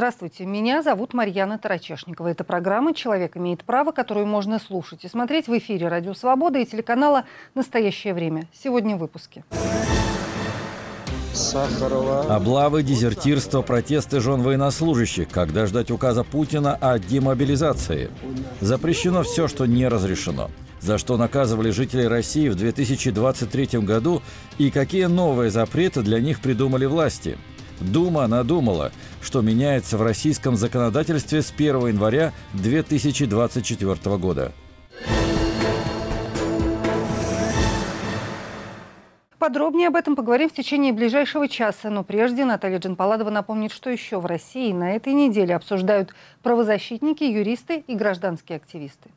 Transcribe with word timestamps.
Здравствуйте, 0.00 0.46
меня 0.46 0.82
зовут 0.82 1.12
Марьяна 1.12 1.58
Тарачешникова. 1.58 2.28
Это 2.28 2.42
программа 2.42 2.94
«Человек 2.94 3.36
имеет 3.36 3.64
право», 3.64 3.92
которую 3.92 4.24
можно 4.24 4.58
слушать 4.58 5.04
и 5.04 5.08
смотреть 5.08 5.46
в 5.46 5.58
эфире 5.58 5.88
«Радио 5.88 6.14
Свобода» 6.14 6.58
и 6.58 6.64
телеканала 6.64 7.24
«Настоящее 7.54 8.14
время». 8.14 8.48
Сегодня 8.50 8.96
в 8.96 9.00
выпуске. 9.00 9.44
Сахарова. 11.34 12.34
Облавы, 12.34 12.82
дезертирство, 12.82 13.60
протесты 13.60 14.20
жен 14.20 14.40
военнослужащих. 14.40 15.28
Когда 15.28 15.66
ждать 15.66 15.90
указа 15.90 16.24
Путина 16.24 16.76
о 16.76 16.98
демобилизации? 16.98 18.08
Запрещено 18.62 19.22
все, 19.22 19.48
что 19.48 19.66
не 19.66 19.86
разрешено. 19.86 20.50
За 20.80 20.96
что 20.96 21.18
наказывали 21.18 21.68
жителей 21.68 22.08
России 22.08 22.48
в 22.48 22.54
2023 22.54 23.80
году 23.80 24.22
и 24.56 24.70
какие 24.70 25.04
новые 25.04 25.50
запреты 25.50 26.00
для 26.00 26.20
них 26.20 26.40
придумали 26.40 26.86
власти? 26.86 27.36
Дума 27.80 28.26
надумала, 28.26 28.92
что 29.22 29.40
меняется 29.40 29.96
в 29.96 30.02
российском 30.02 30.56
законодательстве 30.56 31.42
с 31.42 31.50
1 31.50 31.88
января 31.88 32.32
2024 32.54 34.16
года. 34.18 34.52
Подробнее 39.40 39.88
об 39.88 39.96
этом 39.96 40.16
поговорим 40.16 40.50
в 40.50 40.52
течение 40.52 40.92
ближайшего 40.92 41.48
часа. 41.48 41.88
Но 41.88 42.04
прежде 42.04 42.44
Наталья 42.44 42.78
Джанпаладова 42.78 43.30
напомнит, 43.30 43.72
что 43.72 43.88
еще 43.88 44.20
в 44.20 44.26
России 44.26 44.70
на 44.70 44.92
этой 44.92 45.14
неделе 45.14 45.56
обсуждают 45.56 46.14
правозащитники, 46.42 47.24
юристы 47.24 47.82
и 47.86 47.94
гражданские 47.94 48.56
активисты. 48.56 49.08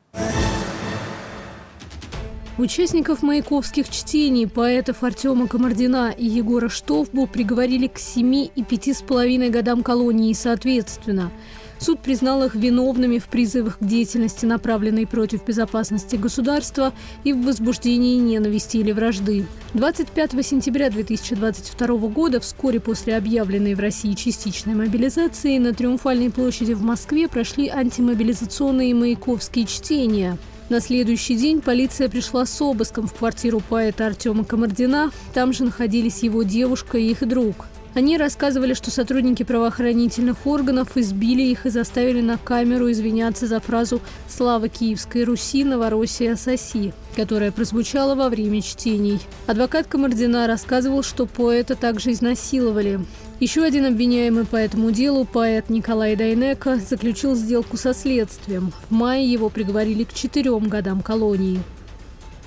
Участников 2.58 3.24
маяковских 3.24 3.90
чтений, 3.90 4.48
поэтов 4.48 5.04
Артема 5.04 5.48
Комардина 5.48 6.14
и 6.16 6.26
Егора 6.26 6.70
Штовбу 6.70 7.26
приговорили 7.26 7.88
к 7.88 7.98
семи 7.98 8.52
и 8.56 8.64
пяти 8.64 8.94
с 8.94 9.02
половиной 9.02 9.50
годам 9.50 9.84
колонии 9.84 10.34
соответственно– 10.34 11.32
Суд 11.84 12.00
признал 12.00 12.44
их 12.44 12.56
виновными 12.56 13.20
в 13.20 13.26
призывах 13.26 13.80
к 13.80 13.84
деятельности, 13.84 14.46
направленной 14.46 15.06
против 15.06 15.46
безопасности 15.46 16.16
государства 16.16 16.94
и 17.26 17.34
в 17.34 17.44
возбуждении 17.44 18.16
ненависти 18.20 18.78
или 18.78 18.94
вражды. 18.94 19.46
25 19.74 20.46
сентября 20.46 20.90
2022 20.90 21.88
года, 22.08 22.40
вскоре 22.40 22.80
после 22.80 23.18
объявленной 23.18 23.74
в 23.74 23.82
России 23.82 24.14
частичной 24.14 24.76
мобилизации, 24.76 25.58
на 25.58 25.74
Триумфальной 25.74 26.30
площади 26.30 26.72
в 26.72 26.84
Москве 26.84 27.28
прошли 27.28 27.68
антимобилизационные 27.68 28.96
маяковские 28.96 29.66
чтения. 29.66 30.38
На 30.70 30.80
следующий 30.80 31.36
день 31.36 31.62
полиция 31.62 32.10
пришла 32.10 32.46
с 32.46 32.62
обыском 32.62 33.08
в 33.08 33.14
квартиру 33.14 33.62
поэта 33.68 34.08
Артема 34.08 34.46
Комардина. 34.46 35.12
Там 35.34 35.54
же 35.54 35.66
находились 35.66 36.24
его 36.24 36.44
девушка 36.44 36.98
и 36.98 37.12
их 37.12 37.28
друг. 37.28 37.68
Они 37.96 38.18
рассказывали, 38.18 38.74
что 38.74 38.90
сотрудники 38.90 39.44
правоохранительных 39.44 40.48
органов 40.48 40.98
избили 40.98 41.44
их 41.44 41.68
и 41.68 41.70
заставили 41.70 42.22
на 42.22 42.38
камеру 42.38 42.92
извиняться 42.92 43.46
за 43.46 43.60
фразу 43.60 44.02
«Слава 44.28 44.68
Киевской 44.68 45.26
Руси, 45.26 45.64
Новороссия, 45.64 46.36
соси», 46.36 46.92
которая 47.16 47.52
прозвучала 47.52 48.16
во 48.16 48.30
время 48.30 48.64
чтений. 48.64 49.20
Адвокат 49.46 49.86
Комардина 49.86 50.48
рассказывал, 50.48 51.04
что 51.04 51.28
поэта 51.28 51.76
также 51.76 52.14
изнасиловали. 52.14 53.00
Еще 53.44 53.66
один 53.66 53.86
обвиняемый 53.86 54.46
по 54.46 54.56
этому 54.56 54.92
делу, 54.92 55.26
поэт 55.26 55.70
Николай 55.70 56.16
Дайнека, 56.16 56.78
заключил 56.78 57.36
сделку 57.36 57.76
со 57.76 57.94
следствием. 57.94 58.72
В 58.88 58.94
мае 58.94 59.30
его 59.30 59.50
приговорили 59.50 60.06
к 60.06 60.14
четырем 60.14 60.70
годам 60.70 61.02
колонии. 61.02 61.60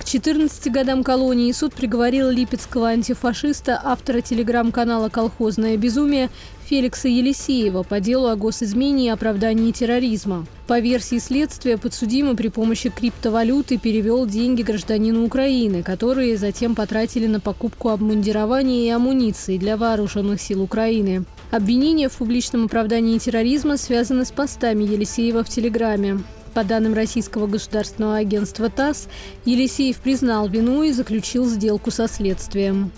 К 0.07 0.09
14 0.09 0.71
годам 0.71 1.03
колонии 1.03 1.51
суд 1.51 1.73
приговорил 1.73 2.29
липецкого 2.29 2.87
антифашиста, 2.87 3.77
автора 3.83 4.21
телеграм-канала 4.21 5.09
«Колхозное 5.09 5.75
безумие» 5.75 6.29
Феликса 6.63 7.09
Елисеева 7.09 7.83
по 7.83 7.99
делу 7.99 8.29
о 8.29 8.37
госизмене 8.37 9.07
и 9.07 9.09
оправдании 9.09 9.73
терроризма. 9.73 10.45
По 10.65 10.79
версии 10.79 11.17
следствия, 11.17 11.77
подсудимый 11.77 12.37
при 12.37 12.47
помощи 12.47 12.89
криптовалюты 12.89 13.77
перевел 13.77 14.25
деньги 14.25 14.61
гражданину 14.61 15.25
Украины, 15.25 15.83
которые 15.83 16.37
затем 16.37 16.73
потратили 16.73 17.27
на 17.27 17.41
покупку 17.41 17.89
обмундирования 17.89 18.85
и 18.85 18.89
амуниции 18.89 19.57
для 19.57 19.75
вооруженных 19.75 20.39
сил 20.39 20.61
Украины. 20.61 21.25
Обвинения 21.51 22.07
в 22.07 22.15
публичном 22.15 22.67
оправдании 22.67 23.17
терроризма 23.17 23.75
связаны 23.75 24.23
с 24.23 24.31
постами 24.31 24.85
Елисеева 24.85 25.43
в 25.43 25.49
Телеграме. 25.49 26.19
По 26.57 26.63
данным 26.63 26.95
российского 26.95 27.45
государственного 27.45 28.15
агентства 28.15 28.67
ТАСС, 28.67 29.09
Елисеев 29.45 29.97
признал 29.97 30.49
вину 30.49 30.81
и 30.81 30.91
заключил 30.91 31.45
сделку 31.45 31.91
со 31.91 32.07
следствием. 32.07 32.91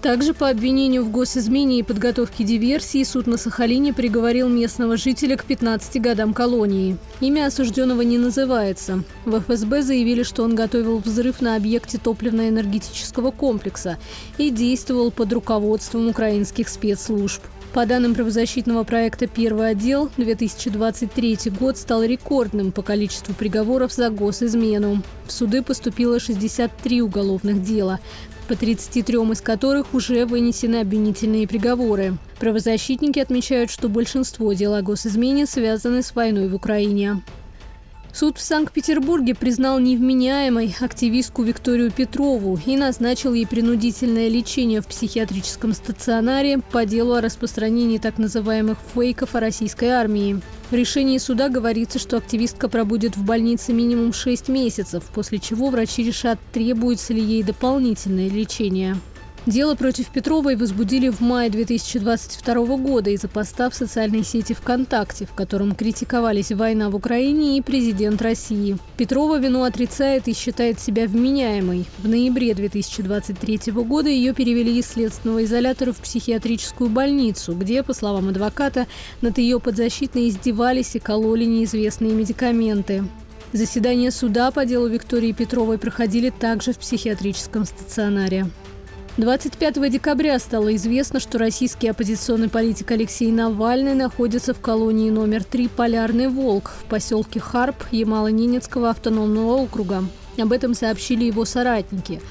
Также 0.00 0.32
по 0.32 0.48
обвинению 0.48 1.02
в 1.02 1.10
госизмене 1.10 1.80
и 1.80 1.82
подготовке 1.82 2.44
диверсии 2.44 3.02
суд 3.02 3.26
на 3.26 3.36
Сахалине 3.36 3.92
приговорил 3.92 4.48
местного 4.48 4.96
жителя 4.96 5.36
к 5.36 5.44
15 5.44 6.00
годам 6.00 6.32
колонии. 6.32 6.98
Имя 7.18 7.46
осужденного 7.46 8.02
не 8.02 8.16
называется. 8.16 9.02
В 9.24 9.40
ФСБ 9.40 9.82
заявили, 9.82 10.22
что 10.22 10.44
он 10.44 10.54
готовил 10.54 10.98
взрыв 10.98 11.40
на 11.40 11.56
объекте 11.56 11.98
топливно-энергетического 11.98 13.32
комплекса 13.32 13.98
и 14.38 14.50
действовал 14.50 15.10
под 15.10 15.32
руководством 15.32 16.06
украинских 16.06 16.68
спецслужб. 16.68 17.42
По 17.72 17.86
данным 17.86 18.14
правозащитного 18.14 18.82
проекта 18.82 19.28
«Первый 19.28 19.70
отдел», 19.70 20.10
2023 20.16 21.38
год 21.58 21.78
стал 21.78 22.02
рекордным 22.02 22.72
по 22.72 22.82
количеству 22.82 23.32
приговоров 23.32 23.92
за 23.92 24.10
госизмену. 24.10 25.02
В 25.24 25.30
суды 25.30 25.62
поступило 25.62 26.18
63 26.18 27.00
уголовных 27.00 27.62
дела, 27.62 28.00
по 28.48 28.56
33 28.56 29.18
из 29.18 29.40
которых 29.40 29.94
уже 29.94 30.26
вынесены 30.26 30.80
обвинительные 30.80 31.46
приговоры. 31.46 32.18
Правозащитники 32.40 33.20
отмечают, 33.20 33.70
что 33.70 33.88
большинство 33.88 34.52
дел 34.52 34.74
о 34.74 34.82
госизмене 34.82 35.46
связаны 35.46 36.02
с 36.02 36.12
войной 36.12 36.48
в 36.48 36.56
Украине. 36.56 37.22
Суд 38.12 38.38
в 38.38 38.42
Санкт-Петербурге 38.42 39.34
признал 39.34 39.78
невменяемой 39.78 40.74
активистку 40.80 41.42
Викторию 41.42 41.92
Петрову 41.92 42.58
и 42.66 42.76
назначил 42.76 43.34
ей 43.34 43.46
принудительное 43.46 44.28
лечение 44.28 44.80
в 44.80 44.88
психиатрическом 44.88 45.72
стационаре 45.72 46.58
по 46.58 46.84
делу 46.84 47.14
о 47.14 47.20
распространении 47.20 47.98
так 47.98 48.18
называемых 48.18 48.78
фейков 48.94 49.34
о 49.36 49.40
российской 49.40 49.90
армии. 49.90 50.40
В 50.70 50.74
решении 50.74 51.18
суда 51.18 51.48
говорится, 51.48 51.98
что 51.98 52.16
активистка 52.16 52.68
пробудет 52.68 53.16
в 53.16 53.24
больнице 53.24 53.72
минимум 53.72 54.12
6 54.12 54.48
месяцев, 54.48 55.04
после 55.14 55.38
чего 55.38 55.70
врачи 55.70 56.02
решат, 56.02 56.38
требуется 56.52 57.14
ли 57.14 57.22
ей 57.22 57.42
дополнительное 57.44 58.28
лечение. 58.28 58.96
Дело 59.46 59.74
против 59.74 60.10
Петровой 60.10 60.54
возбудили 60.54 61.08
в 61.08 61.20
мае 61.20 61.48
2022 61.48 62.76
года 62.76 63.08
из-за 63.10 63.26
поста 63.26 63.70
в 63.70 63.74
социальной 63.74 64.22
сети 64.22 64.52
ВКонтакте, 64.52 65.24
в 65.24 65.32
котором 65.32 65.74
критиковались 65.74 66.52
война 66.52 66.90
в 66.90 66.94
Украине 66.94 67.56
и 67.56 67.62
президент 67.62 68.20
России. 68.20 68.76
Петрова 68.98 69.38
вину 69.38 69.62
отрицает 69.62 70.28
и 70.28 70.34
считает 70.34 70.78
себя 70.78 71.06
вменяемой. 71.06 71.86
В 71.98 72.08
ноябре 72.08 72.54
2023 72.54 73.72
года 73.72 74.10
ее 74.10 74.34
перевели 74.34 74.78
из 74.78 74.88
следственного 74.88 75.44
изолятора 75.44 75.94
в 75.94 76.00
психиатрическую 76.00 76.90
больницу, 76.90 77.54
где, 77.54 77.82
по 77.82 77.94
словам 77.94 78.28
адвоката, 78.28 78.86
над 79.22 79.38
ее 79.38 79.58
подзащитной 79.58 80.28
издевались 80.28 80.96
и 80.96 80.98
кололи 80.98 81.46
неизвестные 81.46 82.12
медикаменты. 82.12 83.04
Заседания 83.54 84.10
суда 84.10 84.50
по 84.50 84.66
делу 84.66 84.86
Виктории 84.86 85.32
Петровой 85.32 85.78
проходили 85.78 86.28
также 86.28 86.72
в 86.72 86.78
психиатрическом 86.78 87.64
стационаре. 87.64 88.46
25 89.16 89.90
декабря 89.90 90.38
стало 90.38 90.74
известно, 90.76 91.18
что 91.18 91.38
российский 91.38 91.88
оппозиционный 91.88 92.48
политик 92.48 92.90
Алексей 92.92 93.30
Навальный 93.32 93.94
находится 93.94 94.54
в 94.54 94.60
колонии 94.60 95.10
номер 95.10 95.42
3 95.42 95.68
«Полярный 95.68 96.28
волк» 96.28 96.70
в 96.70 96.84
поселке 96.84 97.40
Харп 97.40 97.84
Ямало-Ненецкого 97.90 98.88
автономного 98.88 99.56
округа. 99.56 100.04
Об 100.38 100.52
этом 100.52 100.74
сообщили 100.74 101.24
его 101.24 101.44
соратники. 101.44 102.22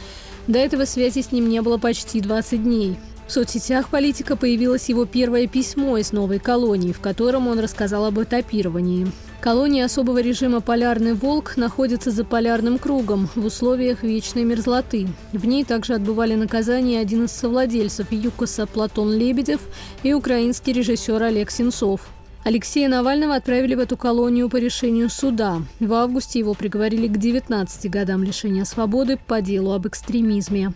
До 0.48 0.57
этого 0.57 0.86
связи 0.86 1.21
с 1.21 1.31
ним 1.31 1.50
не 1.50 1.62
было 1.62 1.77
почти 1.77 2.21
20 2.21 2.63
дней. 2.63 2.98
В 3.30 3.31
соцсетях 3.31 3.90
политика 3.90 4.36
появилось 4.36 4.90
его 4.90 5.06
первое 5.06 5.46
письмо 5.46 6.00
из 6.00 6.12
новой 6.12 6.40
колонии, 6.40 6.92
в 6.92 7.00
котором 7.00 7.48
он 7.48 7.60
рассказал 7.60 8.06
об 8.06 8.20
этапировании. 8.20 9.06
Колония 9.40 9.86
особого 9.86 10.20
режима 10.20 10.62
«Полярный 10.62 11.14
волк» 11.14 11.56
находится 11.56 12.10
за 12.10 12.26
полярным 12.26 12.80
кругом 12.80 13.30
в 13.36 13.46
условиях 13.46 14.02
вечной 14.02 14.46
мерзлоты. 14.46 15.08
В 15.31 15.46
ней 15.46 15.64
также 15.64 15.94
отбывали 15.94 16.34
наказание 16.34 17.00
один 17.00 17.26
из 17.26 17.31
совладельцев 17.31 18.12
ЮКОСа 18.12 18.66
Платон 18.66 19.14
Лебедев 19.14 19.62
и 20.02 20.12
украинский 20.12 20.74
режиссер 20.74 21.22
Олег 21.22 21.52
Сенцов. 21.52 22.10
Алексея 22.44 22.90
Навального 22.90 23.36
отправили 23.36 23.76
в 23.76 23.80
эту 23.80 23.96
колонию 23.96 24.50
по 24.50 24.58
решению 24.58 25.08
суда. 25.12 25.62
В 25.80 25.94
августе 25.94 26.40
его 26.40 26.56
приговорили 26.56 27.08
к 27.08 27.18
19 27.18 27.92
годам 27.92 28.24
лишения 28.24 28.66
свободы 28.66 29.20
по 29.28 29.40
делу 29.40 29.74
об 29.74 29.88
экстремизме. 29.88 30.74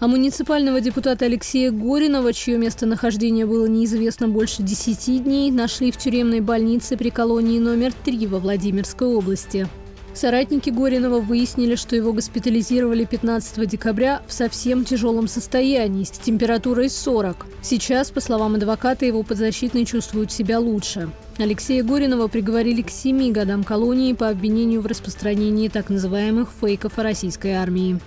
А 0.00 0.06
муниципального 0.06 0.80
депутата 0.80 1.24
Алексея 1.24 1.72
Горинова, 1.72 2.32
чье 2.32 2.56
местонахождение 2.56 3.46
было 3.46 3.66
неизвестно 3.66 4.28
больше 4.28 4.62
10 4.62 5.24
дней, 5.24 5.50
нашли 5.50 5.90
в 5.90 5.96
тюремной 5.96 6.40
больнице 6.40 6.96
при 6.96 7.10
колонии 7.10 7.58
номер 7.58 7.92
3 8.04 8.28
во 8.28 8.38
Владимирской 8.38 9.08
области. 9.08 9.66
Соратники 10.14 10.70
Горинова 10.70 11.20
выяснили, 11.20 11.74
что 11.74 11.96
его 11.96 12.12
госпитализировали 12.12 13.04
15 13.04 13.68
декабря 13.68 14.22
в 14.28 14.32
совсем 14.32 14.84
тяжелом 14.84 15.26
состоянии, 15.26 16.04
с 16.04 16.10
температурой 16.10 16.90
40. 16.90 17.46
Сейчас, 17.62 18.10
по 18.10 18.20
словам 18.20 18.54
адвоката, 18.54 19.04
его 19.04 19.24
подзащитные 19.24 19.84
чувствуют 19.84 20.30
себя 20.30 20.60
лучше. 20.60 21.10
Алексея 21.38 21.82
Горинова 21.82 22.28
приговорили 22.28 22.82
к 22.82 22.90
семи 22.90 23.32
годам 23.32 23.64
колонии 23.64 24.12
по 24.12 24.28
обвинению 24.28 24.80
в 24.80 24.86
распространении 24.86 25.68
так 25.68 25.88
называемых 25.88 26.50
фейков 26.60 26.98
о 26.98 27.02
российской 27.02 27.52
армии. 27.52 28.00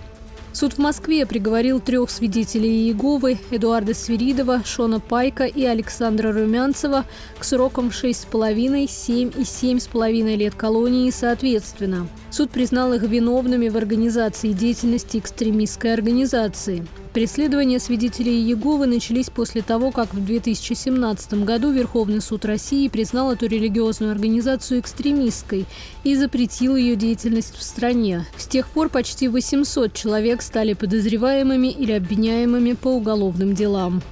Суд 0.52 0.74
в 0.74 0.78
Москве 0.78 1.24
приговорил 1.24 1.80
трех 1.80 2.10
свидетелей 2.10 2.84
Иеговы– 2.84 3.38
Эдуарда 3.50 3.94
Свиридова, 3.94 4.62
Шона 4.64 5.00
Пайка 5.00 5.44
и 5.44 5.64
Александра 5.64 6.30
Румянцева 6.30 7.06
к 7.38 7.44
срокам 7.44 7.88
6,5, 7.88 8.86
7 8.86 9.28
и 9.28 9.42
7,5 9.42 10.36
лет 10.36 10.54
колонии 10.54 11.10
соответственно. 11.10 12.06
Суд 12.32 12.48
признал 12.48 12.94
их 12.94 13.02
виновными 13.02 13.68
в 13.68 13.76
организации 13.76 14.52
деятельности 14.52 15.18
экстремистской 15.18 15.92
организации. 15.92 16.86
Преследования 17.12 17.78
свидетелей 17.78 18.40
Иеговы 18.40 18.86
начались 18.86 19.28
после 19.28 19.60
того, 19.60 19.90
как 19.90 20.14
в 20.14 20.24
2017 20.24 21.44
году 21.44 21.70
Верховный 21.72 22.22
суд 22.22 22.46
России 22.46 22.88
признал 22.88 23.32
эту 23.32 23.46
религиозную 23.48 24.12
организацию 24.12 24.80
экстремистской 24.80 25.66
и 26.04 26.16
запретил 26.16 26.74
ее 26.74 26.96
деятельность 26.96 27.54
в 27.54 27.62
стране. 27.62 28.24
С 28.38 28.46
тех 28.46 28.66
пор 28.68 28.88
почти 28.88 29.28
800 29.28 29.92
человек 29.92 30.40
стали 30.40 30.72
подозреваемыми 30.72 31.68
или 31.68 31.92
обвиняемыми 31.92 32.72
по 32.72 32.88
уголовным 32.88 33.54
делам. 33.54 34.02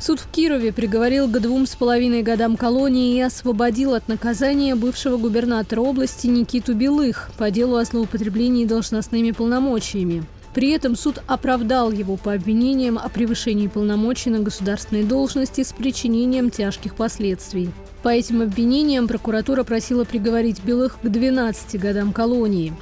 Суд 0.00 0.18
в 0.18 0.30
Кирове 0.30 0.72
приговорил 0.72 1.28
к 1.28 1.38
двум 1.38 1.66
с 1.66 1.76
половиной 1.76 2.22
годам 2.22 2.56
колонии 2.56 3.16
и 3.16 3.20
освободил 3.20 3.92
от 3.92 4.08
наказания 4.08 4.74
бывшего 4.74 5.18
губернатора 5.18 5.82
области 5.82 6.26
Никиту 6.26 6.74
Белых 6.74 7.30
по 7.36 7.50
делу 7.50 7.76
о 7.76 7.84
злоупотреблении 7.84 8.64
должностными 8.64 9.32
полномочиями. 9.32 10.24
При 10.54 10.70
этом 10.70 10.96
суд 10.96 11.22
оправдал 11.26 11.92
его 11.92 12.16
по 12.16 12.32
обвинениям 12.32 12.98
о 12.98 13.10
превышении 13.10 13.68
полномочий 13.68 14.30
на 14.30 14.40
государственной 14.40 15.04
должности 15.04 15.62
с 15.62 15.72
причинением 15.72 16.48
тяжких 16.48 16.94
последствий. 16.94 17.68
По 18.02 18.08
этим 18.08 18.40
обвинениям 18.40 19.06
прокуратура 19.06 19.64
просила 19.64 20.04
приговорить 20.04 20.64
Белых 20.64 20.98
к 21.02 21.06
12 21.06 21.78
годам 21.78 22.14
колонии. 22.14 22.72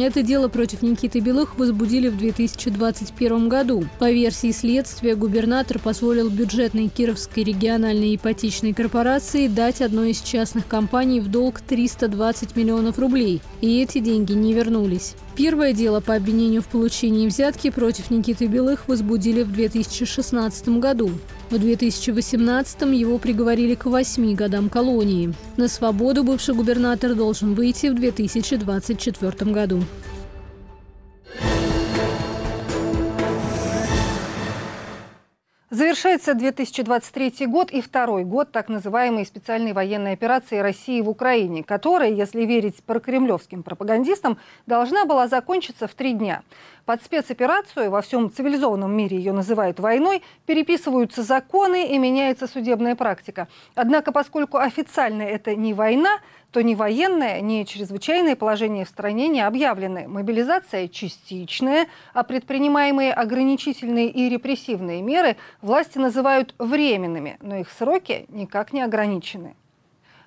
Это 0.00 0.22
дело 0.22 0.46
против 0.46 0.82
Никиты 0.82 1.18
Белых 1.18 1.58
возбудили 1.58 2.08
в 2.08 2.16
2021 2.16 3.48
году. 3.48 3.84
По 3.98 4.10
версии 4.12 4.52
следствия, 4.52 5.16
губернатор 5.16 5.80
позволил 5.80 6.30
бюджетной 6.30 6.88
Кировской 6.88 7.42
региональной 7.42 8.14
ипотечной 8.14 8.74
корпорации 8.74 9.48
дать 9.48 9.82
одной 9.82 10.12
из 10.12 10.20
частных 10.20 10.68
компаний 10.68 11.20
в 11.20 11.28
долг 11.28 11.60
320 11.60 12.54
миллионов 12.54 12.98
рублей. 12.98 13.42
И 13.60 13.82
эти 13.82 13.98
деньги 13.98 14.32
не 14.32 14.54
вернулись. 14.54 15.16
Первое 15.38 15.72
дело 15.72 16.00
по 16.00 16.16
обвинению 16.16 16.62
в 16.62 16.66
получении 16.66 17.28
взятки 17.28 17.70
против 17.70 18.10
Никиты 18.10 18.46
Белых 18.46 18.88
возбудили 18.88 19.44
в 19.44 19.52
2016 19.52 20.80
году. 20.80 21.12
В 21.50 21.58
2018 21.60 22.80
его 22.98 23.18
приговорили 23.18 23.76
к 23.76 23.86
восьми 23.86 24.34
годам 24.34 24.68
колонии. 24.68 25.32
На 25.56 25.68
свободу 25.68 26.24
бывший 26.24 26.56
губернатор 26.56 27.14
должен 27.14 27.54
выйти 27.54 27.86
в 27.86 27.94
2024 27.94 29.52
году. 29.52 29.84
Завершается 35.78 36.34
2023 36.34 37.46
год 37.46 37.70
и 37.70 37.80
второй 37.80 38.24
год 38.24 38.50
так 38.50 38.68
называемой 38.68 39.24
специальной 39.24 39.72
военной 39.72 40.14
операции 40.14 40.58
России 40.58 41.00
в 41.00 41.08
Украине, 41.08 41.62
которая, 41.62 42.10
если 42.10 42.44
верить 42.44 42.82
прокремлевским 42.82 43.62
пропагандистам, 43.62 44.38
должна 44.66 45.04
была 45.04 45.28
закончиться 45.28 45.86
в 45.86 45.94
три 45.94 46.14
дня. 46.14 46.42
Под 46.84 47.04
спецоперацию, 47.04 47.92
во 47.92 48.02
всем 48.02 48.32
цивилизованном 48.32 48.90
мире 48.90 49.18
ее 49.18 49.32
называют 49.32 49.78
войной, 49.78 50.24
переписываются 50.46 51.22
законы 51.22 51.86
и 51.86 51.96
меняется 51.96 52.48
судебная 52.48 52.96
практика. 52.96 53.46
Однако, 53.76 54.10
поскольку 54.10 54.56
официально 54.56 55.22
это 55.22 55.54
не 55.54 55.74
война, 55.74 56.18
то 56.50 56.62
ни 56.62 56.74
военное, 56.74 57.40
ни 57.40 57.64
чрезвычайное 57.64 58.36
положение 58.36 58.84
в 58.84 58.88
стране 58.88 59.28
не 59.28 59.40
объявлены. 59.40 60.08
Мобилизация 60.08 60.88
частичная, 60.88 61.86
а 62.14 62.22
предпринимаемые 62.22 63.12
ограничительные 63.12 64.08
и 64.08 64.28
репрессивные 64.28 65.02
меры 65.02 65.36
власти 65.60 65.98
называют 65.98 66.54
временными, 66.58 67.36
но 67.40 67.56
их 67.56 67.70
сроки 67.70 68.26
никак 68.28 68.72
не 68.72 68.82
ограничены. 68.82 69.56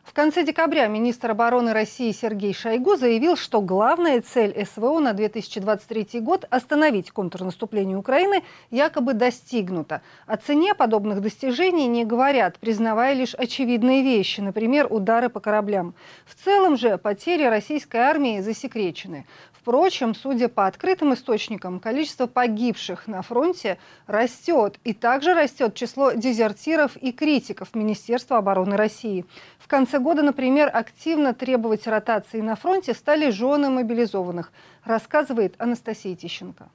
В 0.04 0.14
конце 0.14 0.44
декабря 0.44 0.88
министр 0.88 1.32
обороны 1.32 1.74
России 1.74 2.12
Сергей 2.12 2.54
Шойгу 2.54 2.96
заявил, 2.96 3.38
что 3.38 3.62
главная 3.62 4.22
цель 4.22 4.66
СВО 4.66 5.00
на 5.00 5.14
2023 5.14 6.20
год– 6.20 6.46
остановить 6.50 7.12
контрнаступление 7.12 7.96
Украины– 7.96 8.44
якобы 8.72 9.14
достигнута. 9.14 10.02
О 10.26 10.38
цене 10.38 10.74
подобных 10.74 11.22
достижений 11.22 11.88
не 11.88 12.04
говорят, 12.04 12.58
признавая 12.58 13.14
лишь 13.14 13.36
очевидные 13.36 14.02
вещи, 14.02 14.42
например, 14.42 14.88
удары 14.90 15.30
по 15.30 15.40
кораблям. 15.40 15.94
В 16.26 16.36
целом 16.44 16.78
же 16.78 16.98
потери 16.98 17.44
российской 17.44 17.98
армии 17.98 18.42
засекречены. 18.42 19.28
Впрочем, 19.62 20.16
судя 20.16 20.50
по 20.50 20.66
открытым 20.66 21.14
источникам, 21.14 21.80
количество 21.80 22.26
погибших 22.26 23.06
на 23.06 23.22
фронте 23.22 23.78
растет. 24.08 24.80
И 24.84 24.94
также 24.94 25.36
растет 25.36 25.76
число 25.76 26.14
дезертиров 26.14 26.98
и 26.98 27.12
критиков 27.12 27.76
Министерства 27.76 28.40
обороны 28.40 28.76
России. 28.76 29.24
В 29.60 29.68
конце 29.68 30.00
года, 30.00 30.24
например, 30.24 30.72
активно 30.74 31.36
требовать 31.36 31.86
ротации 31.86 32.42
на 32.42 32.56
фронте 32.56 32.96
стали 32.96 33.30
жены 33.30 33.70
мобилизованных, 33.70 34.52
рассказывает 34.84 35.54
Анастасия 35.60 36.16
Тищенко. 36.16 36.68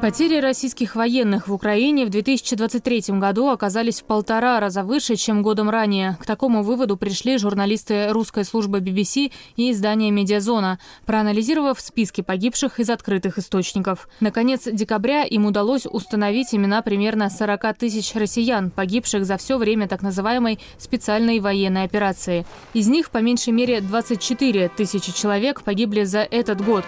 Потери 0.00 0.38
российских 0.38 0.94
военных 0.94 1.48
в 1.48 1.52
Украине 1.52 2.06
в 2.06 2.10
2023 2.10 3.18
году 3.18 3.48
оказались 3.48 4.00
в 4.00 4.04
полтора 4.04 4.60
раза 4.60 4.84
выше, 4.84 5.16
чем 5.16 5.42
годом 5.42 5.68
ранее. 5.68 6.16
К 6.20 6.24
такому 6.24 6.62
выводу 6.62 6.96
пришли 6.96 7.36
журналисты 7.36 8.12
русской 8.12 8.44
службы 8.44 8.78
BBC 8.78 9.32
и 9.56 9.72
издания 9.72 10.12
«Медиазона», 10.12 10.78
проанализировав 11.04 11.80
списки 11.80 12.20
погибших 12.20 12.78
из 12.78 12.90
открытых 12.90 13.38
источников. 13.38 14.08
Наконец 14.20 14.68
декабря 14.70 15.24
им 15.24 15.46
удалось 15.46 15.84
установить 15.84 16.54
имена 16.54 16.80
примерно 16.82 17.28
40 17.28 17.76
тысяч 17.76 18.14
россиян, 18.14 18.70
погибших 18.70 19.26
за 19.26 19.36
все 19.36 19.58
время 19.58 19.88
так 19.88 20.02
называемой 20.02 20.60
специальной 20.78 21.40
военной 21.40 21.82
операции. 21.82 22.46
Из 22.72 22.86
них 22.86 23.10
по 23.10 23.18
меньшей 23.18 23.52
мере 23.52 23.80
24 23.80 24.68
тысячи 24.68 25.12
человек 25.12 25.62
погибли 25.62 26.04
за 26.04 26.20
этот 26.20 26.64
год. 26.64 26.84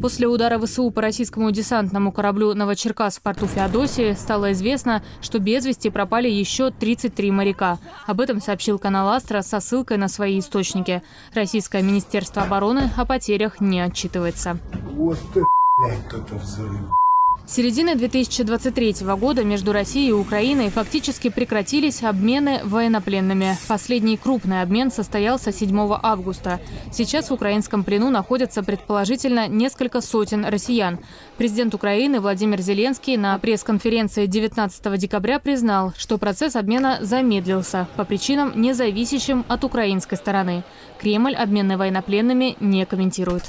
После 0.00 0.28
удара 0.28 0.58
ВСУ 0.60 0.90
по 0.90 1.02
российскому 1.02 1.50
десантному 1.50 2.12
кораблю 2.12 2.54
«Новочеркас» 2.54 3.18
в 3.18 3.22
порту 3.22 3.46
Феодосии 3.46 4.12
стало 4.12 4.52
известно, 4.52 5.02
что 5.20 5.40
без 5.40 5.66
вести 5.66 5.90
пропали 5.90 6.28
еще 6.28 6.70
33 6.70 7.32
моряка. 7.32 7.78
Об 8.06 8.20
этом 8.20 8.40
сообщил 8.40 8.78
канал 8.78 9.08
«Астра» 9.08 9.42
со 9.42 9.58
ссылкой 9.58 9.96
на 9.96 10.08
свои 10.08 10.38
источники. 10.38 11.02
Российское 11.34 11.82
Министерство 11.82 12.42
обороны 12.42 12.90
о 12.96 13.04
потерях 13.04 13.60
не 13.60 13.80
отчитывается. 13.80 14.58
Вот 14.92 15.18
это 15.34 16.34
взрыв. 16.36 16.80
Середины 17.48 17.94
2023 17.94 18.96
года 19.18 19.42
между 19.42 19.72
Россией 19.72 20.10
и 20.10 20.12
Украиной 20.12 20.68
фактически 20.68 21.30
прекратились 21.30 22.02
обмены 22.02 22.60
военнопленными. 22.62 23.56
Последний 23.66 24.18
крупный 24.18 24.60
обмен 24.60 24.90
состоялся 24.90 25.50
7 25.50 25.98
августа. 26.02 26.60
Сейчас 26.92 27.30
в 27.30 27.32
украинском 27.32 27.84
плену 27.84 28.10
находятся 28.10 28.62
предположительно 28.62 29.48
несколько 29.48 30.02
сотен 30.02 30.44
россиян. 30.44 30.98
Президент 31.38 31.74
Украины 31.74 32.20
Владимир 32.20 32.60
Зеленский 32.60 33.16
на 33.16 33.38
пресс-конференции 33.38 34.26
19 34.26 35.00
декабря 35.00 35.38
признал, 35.38 35.94
что 35.96 36.18
процесс 36.18 36.54
обмена 36.54 36.98
замедлился 37.00 37.88
по 37.96 38.04
причинам, 38.04 38.60
не 38.60 38.74
зависящим 38.74 39.46
от 39.48 39.64
украинской 39.64 40.16
стороны. 40.16 40.64
Кремль 41.00 41.34
обмены 41.34 41.78
военнопленными 41.78 42.58
не 42.60 42.84
комментирует. 42.84 43.44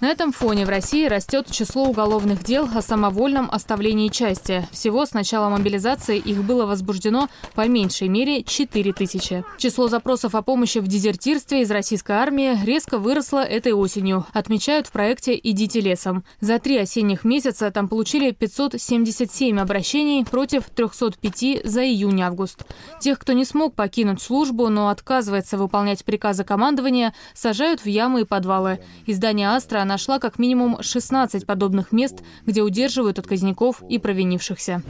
На 0.00 0.06
этом 0.06 0.32
фоне 0.32 0.64
в 0.64 0.70
России 0.70 1.06
растет 1.06 1.50
число 1.50 1.84
уголовных 1.84 2.42
дел 2.42 2.66
о 2.74 2.80
самовольном 2.80 3.50
оставлении 3.50 4.08
части. 4.08 4.66
Всего 4.72 5.04
с 5.04 5.12
начала 5.12 5.50
мобилизации 5.50 6.16
их 6.16 6.42
было 6.42 6.64
возбуждено 6.64 7.28
по 7.54 7.68
меньшей 7.68 8.08
мере 8.08 8.42
4 8.42 8.94
тысячи. 8.94 9.44
Число 9.58 9.88
запросов 9.88 10.34
о 10.34 10.40
помощи 10.40 10.78
в 10.78 10.86
дезертирстве 10.86 11.60
из 11.60 11.70
российской 11.70 12.12
армии 12.12 12.58
резко 12.64 12.98
выросло 12.98 13.44
этой 13.44 13.72
осенью, 13.72 14.24
отмечают 14.32 14.86
в 14.86 14.92
проекте 14.92 15.38
«Идите 15.42 15.80
лесом». 15.80 16.24
За 16.40 16.58
три 16.58 16.78
осенних 16.78 17.24
месяца 17.24 17.70
там 17.70 17.86
получили 17.86 18.30
577 18.30 19.60
обращений 19.60 20.24
против 20.24 20.64
305 20.74 21.66
за 21.66 21.84
июнь-август. 21.84 22.64
Тех, 23.00 23.18
кто 23.18 23.34
не 23.34 23.44
смог 23.44 23.74
покинуть 23.74 24.22
службу, 24.22 24.70
но 24.70 24.88
отказывается 24.88 25.58
выполнять 25.58 26.06
приказы 26.06 26.42
командования, 26.44 27.12
сажают 27.34 27.82
в 27.82 27.86
ямы 27.86 28.22
и 28.22 28.24
подвалы. 28.24 28.80
Издание 29.04 29.50
«Астра» 29.50 29.89
нашла 29.90 30.20
как 30.20 30.38
минимум 30.38 30.80
16 30.80 31.44
подобных 31.46 31.90
мест, 31.90 32.22
где 32.46 32.62
удерживают 32.62 33.18
отказников 33.18 33.82
и 33.88 33.98
провинившихся. 33.98 34.82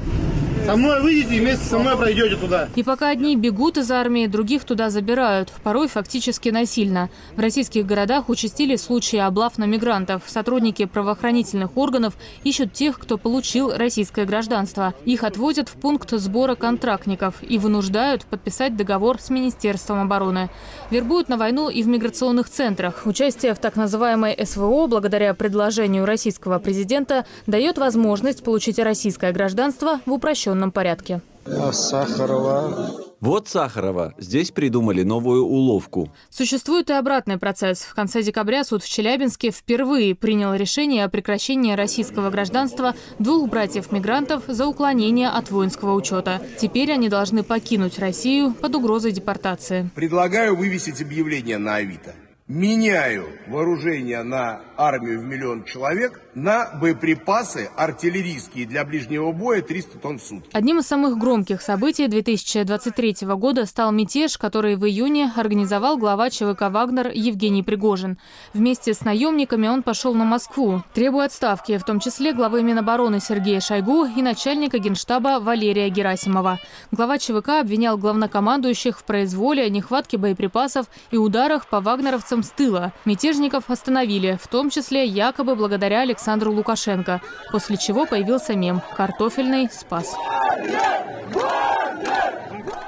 Со 0.71 0.77
мной 0.77 1.00
выйдете 1.03 1.35
и 1.35 1.41
вместе 1.41 1.65
со 1.65 1.81
мной 1.81 1.97
пройдете 1.97 2.37
туда. 2.37 2.69
И 2.77 2.85
пока 2.85 3.09
одни 3.09 3.35
бегут 3.35 3.77
из 3.77 3.91
армии, 3.91 4.29
других 4.29 4.62
туда 4.62 4.89
забирают, 4.89 5.53
порой 5.65 5.89
фактически 5.89 6.50
насильно. 6.50 7.11
В 7.35 7.41
российских 7.41 7.85
городах 7.85 8.29
участили 8.29 8.77
случаи 8.77 9.17
облав 9.17 9.59
на 9.59 9.65
мигрантов. 9.65 10.23
Сотрудники 10.29 10.85
правоохранительных 10.85 11.77
органов 11.77 12.15
ищут 12.45 12.73
тех, 12.73 13.00
кто 13.00 13.19
получил 13.19 13.77
российское 13.77 14.25
гражданство. 14.25 14.95
Их 15.05 15.25
отвозят 15.25 15.69
в 15.69 15.73
пункт 15.73 16.12
сбора 16.12 16.55
контрактников 16.55 17.35
и 17.43 17.59
вынуждают 17.59 18.25
подписать 18.25 18.77
договор 18.77 19.21
с 19.21 19.29
Министерством 19.29 20.00
обороны. 20.00 20.50
Вербуют 20.93 21.29
на 21.29 21.37
войну 21.37 21.69
и 21.69 21.83
в 21.83 21.89
миграционных 21.89 22.49
центрах. 22.49 23.07
Участие 23.07 23.55
в 23.55 23.59
так 23.59 23.75
называемой 23.75 24.39
СВО, 24.47 24.87
благодаря 24.87 25.35
предложению 25.35 26.05
российского 26.05 26.61
президента, 26.61 27.27
дает 27.49 27.77
возможность 27.77 28.45
получить 28.45 28.79
российское 28.79 29.33
гражданство 29.33 29.99
в 30.07 30.12
упрощенном 30.12 30.60
упрощенном 30.61 30.73
порядке. 30.73 31.21
А 31.47 31.73
Сахарова. 31.73 32.90
Вот 33.21 33.49
Сахарова. 33.49 34.14
Здесь 34.19 34.50
придумали 34.50 35.02
новую 35.02 35.45
уловку. 35.45 36.11
Существует 36.31 36.90
и 36.90 36.95
обратный 36.95 37.38
процесс. 37.38 37.81
В 37.81 37.95
конце 37.95 38.23
декабря 38.23 38.64
суд 38.64 38.83
в 38.83 38.88
Челябинске 38.88 39.50
впервые 39.50 40.14
принял 40.14 40.55
решение 40.55 41.05
о 41.05 41.09
прекращении 41.09 41.75
российского 41.75 42.31
гражданства 42.31 42.95
двух 43.19 43.50
братьев-мигрантов 43.50 44.45
за 44.49 44.67
уклонение 44.67 45.29
от 45.29 45.50
воинского 45.50 45.95
учета. 45.95 46.40
Теперь 46.59 46.93
они 46.93 47.09
должны 47.09 47.43
покинуть 47.43 47.99
Россию 47.99 48.55
под 48.55 48.75
угрозой 48.75 49.12
депортации. 49.12 49.90
Предлагаю 49.95 50.57
вывесить 50.57 51.02
объявление 51.02 51.59
на 51.59 51.76
Авито. 51.76 52.14
Меняю 52.49 53.26
вооружение 53.47 54.23
на 54.23 54.61
армию 54.80 55.20
в 55.20 55.25
миллион 55.25 55.64
человек 55.64 56.20
на 56.34 56.70
боеприпасы 56.80 57.70
артиллерийские 57.76 58.66
для 58.66 58.84
ближнего 58.84 59.30
боя 59.30 59.60
300 59.60 59.99
тонн 59.99 60.18
в 60.18 60.22
сутки. 60.22 60.49
Одним 60.52 60.78
из 60.78 60.87
самых 60.87 61.18
громких 61.18 61.60
событий 61.60 62.08
2023 62.08 63.16
года 63.37 63.66
стал 63.66 63.92
мятеж, 63.92 64.38
который 64.38 64.76
в 64.76 64.87
июне 64.87 65.32
организовал 65.37 65.99
глава 65.99 66.30
ЧВК 66.30 66.70
«Вагнер» 66.70 67.10
Евгений 67.12 67.62
Пригожин. 67.62 68.18
Вместе 68.54 68.94
с 68.94 69.02
наемниками 69.02 69.68
он 69.68 69.82
пошел 69.82 70.14
на 70.14 70.25
Москву, 70.25 70.82
требуя 70.94 71.26
отставки, 71.26 71.76
в 71.76 71.84
том 71.84 72.00
числе 72.00 72.32
главы 72.32 72.62
Минобороны 72.62 73.20
Сергея 73.20 73.60
Шойгу 73.60 74.06
и 74.06 74.22
начальника 74.22 74.78
генштаба 74.78 75.40
Валерия 75.40 75.90
Герасимова. 75.90 76.58
Глава 76.90 77.18
ЧВК 77.18 77.60
обвинял 77.60 77.99
главнокомандующих 77.99 78.99
в 78.99 79.04
произволе, 79.04 79.68
нехватке 79.68 80.16
боеприпасов 80.16 80.87
и 81.10 81.18
ударах 81.18 81.66
по 81.66 81.80
вагнеровцам 81.80 82.42
с 82.42 82.50
тыла. 82.50 82.94
Мятежников 83.04 83.64
остановили, 83.68 84.38
в 84.40 84.49
том 84.49 84.70
числе 84.71 85.05
якобы 85.05 85.55
благодаря 85.55 86.03
Александру 86.03 86.53
Лукашенко, 86.53 87.21
после 87.53 87.77
чего 87.77 88.07
появился 88.07 88.55
мем 88.55 88.81
«Картофельный 88.97 89.69
спас». 89.71 90.15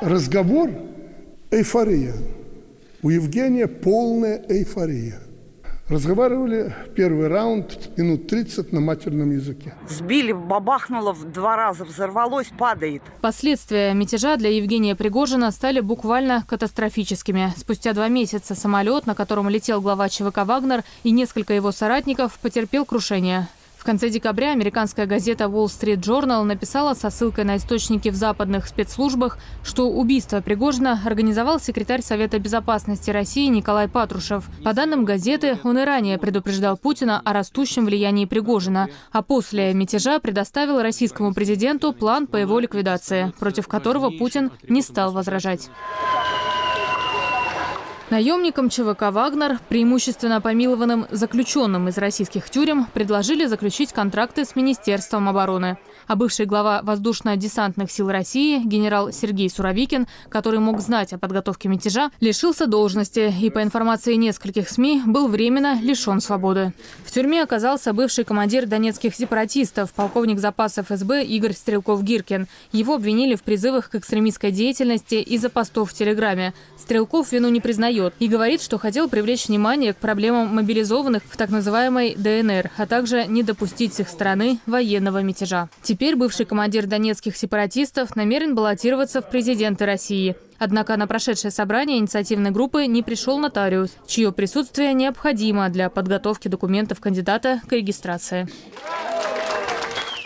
Разговор– 0.01 0.71
эйфория. 1.51 2.15
У 3.03 3.11
Евгения 3.11 3.67
полная 3.67 4.43
эйфория. 4.49 5.21
Разговаривали 5.93 6.75
первый 6.97 7.29
раунд 7.29 7.99
минут 7.99 8.27
30 8.27 8.73
на 8.73 8.81
матерном 8.81 9.31
языке. 9.31 9.75
Сбили, 9.87 10.33
бабахнуло 10.33 11.13
в 11.13 11.31
два 11.31 11.55
раза, 11.55 11.85
взорвалось, 11.85 12.47
падает. 12.57 13.03
Последствия 13.21 13.93
мятежа 13.93 14.37
для 14.37 14.49
Евгения 14.49 14.97
Пригожина 14.97 15.51
стали 15.51 15.81
буквально 15.81 16.45
катастрофическими. 16.49 17.53
Спустя 17.59 17.93
два 17.93 18.09
месяца 18.09 18.55
самолет, 18.55 19.07
на 19.07 19.15
котором 19.15 19.51
летел 19.51 19.83
глава 19.83 20.09
ЧВК 20.09 20.47
«Вагнер» 20.47 20.83
и 21.03 21.11
несколько 21.11 21.53
его 21.53 21.73
соратников, 21.73 22.39
потерпел 22.41 22.87
крушение. 22.87 23.49
В 23.83 23.85
конце 23.85 24.11
декабря 24.11 24.53
американская 24.53 25.07
газета 25.07 25.47
Wall 25.47 25.65
Street 25.65 25.97
Journal 25.97 26.45
написала 26.45 26.95
со 26.95 27.11
ссылкой 27.11 27.43
на 27.43 27.57
источники 27.57 28.11
в 28.11 28.15
западных 28.15 28.69
спецслужбах, 28.69 29.39
что 29.65 29.91
убийство 29.91 30.41
Пригожина 30.41 31.03
организовал 31.05 31.59
секретарь 31.59 32.01
Совета 32.01 32.39
безопасности 32.39 33.11
России 33.11 33.49
Николай 33.49 33.89
Патрушев. 33.89 34.49
По 34.63 34.73
данным 34.73 35.05
газеты, 35.05 35.59
он 35.65 35.79
и 35.79 35.85
ранее 35.85 36.17
предупреждал 36.17 36.77
Путина 36.77 37.21
о 37.25 37.33
растущем 37.33 37.87
влиянии 37.87 38.25
Пригожина, 38.25 38.89
а 39.11 39.23
после 39.23 39.75
мятежа 39.75 40.21
предоставил 40.21 40.81
российскому 40.81 41.35
президенту 41.35 41.93
план 41.93 42.29
по 42.29 42.37
его 42.37 42.61
ликвидации, 42.61 43.33
против 43.41 43.67
которого 43.67 44.11
Путин 44.11 44.53
не 44.69 44.81
стал 44.81 45.11
возражать. 45.11 45.71
Наемникам 48.13 48.69
ЧВК 48.69 49.05
«Вагнер», 49.11 49.59
преимущественно 49.71 50.43
помилованным 50.43 51.07
заключенным 51.11 51.89
из 51.89 51.97
российских 51.97 52.51
тюрем, 52.51 52.85
предложили 52.93 53.47
заключить 53.47 53.95
контракты 53.95 54.45
с 54.45 54.55
Министерством 54.55 55.31
обороны. 55.31 55.79
А 56.07 56.17
бывший 56.17 56.47
глава 56.47 56.83
воздушно-десантных 56.83 57.91
сил 57.91 58.11
России, 58.11 58.61
генерал 58.65 59.13
Сергей 59.13 59.49
Суровикин, 59.49 60.07
который 60.29 60.59
мог 60.59 60.81
знать 60.81 61.13
о 61.13 61.19
подготовке 61.19 61.69
мятежа, 61.69 62.11
лишился 62.21 62.67
должности 62.67 63.33
и, 63.41 63.51
по 63.51 63.63
информации 63.63 64.15
нескольких 64.15 64.69
СМИ, 64.69 65.03
был 65.07 65.29
временно 65.29 65.81
лишен 65.81 66.21
свободы. 66.21 66.73
В 67.05 67.11
тюрьме 67.11 67.43
оказался 67.43 67.93
бывший 67.93 68.25
командир 68.25 68.67
донецких 68.67 69.15
сепаратистов, 69.15 69.93
полковник 69.93 70.39
запасов 70.39 70.87
СБ 70.89 71.25
Игорь 71.25 71.53
Стрелков-Гиркин. 71.53 72.47
Его 72.73 72.95
обвинили 72.95 73.35
в 73.35 73.43
призывах 73.43 73.91
к 73.91 73.95
экстремистской 73.95 74.51
деятельности 74.51 75.17
из-за 75.17 75.51
постов 75.51 75.91
в 75.91 75.95
Телеграме. 75.95 76.53
Стрелков 76.79 77.33
вину 77.33 77.49
не 77.49 77.61
признает 77.61 78.15
и 78.19 78.29
говорит, 78.29 78.61
что 78.63 78.79
хотел 78.79 79.09
привлечь 79.09 79.47
внимание 79.49 79.93
к 79.93 79.99
проблемам 79.99 80.55
мобилизованных 80.55 81.23
в 81.29 81.37
так 81.37 81.51
называемой 81.51 82.15
ДНР, 82.17 82.71
а 82.77 82.87
также 82.87 83.27
не 83.27 83.43
допустить 83.43 83.95
с 83.95 84.01
их 84.01 84.09
стороны 84.09 84.59
военного 84.67 85.23
мятежа. 85.23 85.69
Теперь 85.93 86.17
бывший 86.17 86.47
командир 86.47 86.87
донецких 86.87 87.37
сепаратистов 87.37 88.17
намерен 88.17 88.55
баллотироваться 88.55 89.21
в 89.21 89.29
президенты 89.29 89.85
России. 89.85 90.37
Однако 90.59 90.97
на 90.97 91.07
прошедшее 91.07 91.51
собрание 91.51 91.99
инициативной 91.99 92.51
группы 92.51 92.87
не 92.87 93.03
пришел 93.03 93.39
нотариус, 93.39 93.91
чье 94.07 94.33
присутствие 94.33 94.95
необходимо 94.95 95.69
для 95.69 95.91
подготовки 95.91 96.49
документов 96.49 96.99
кандидата 96.99 97.61
к 97.69 97.73
регистрации. 97.73 98.49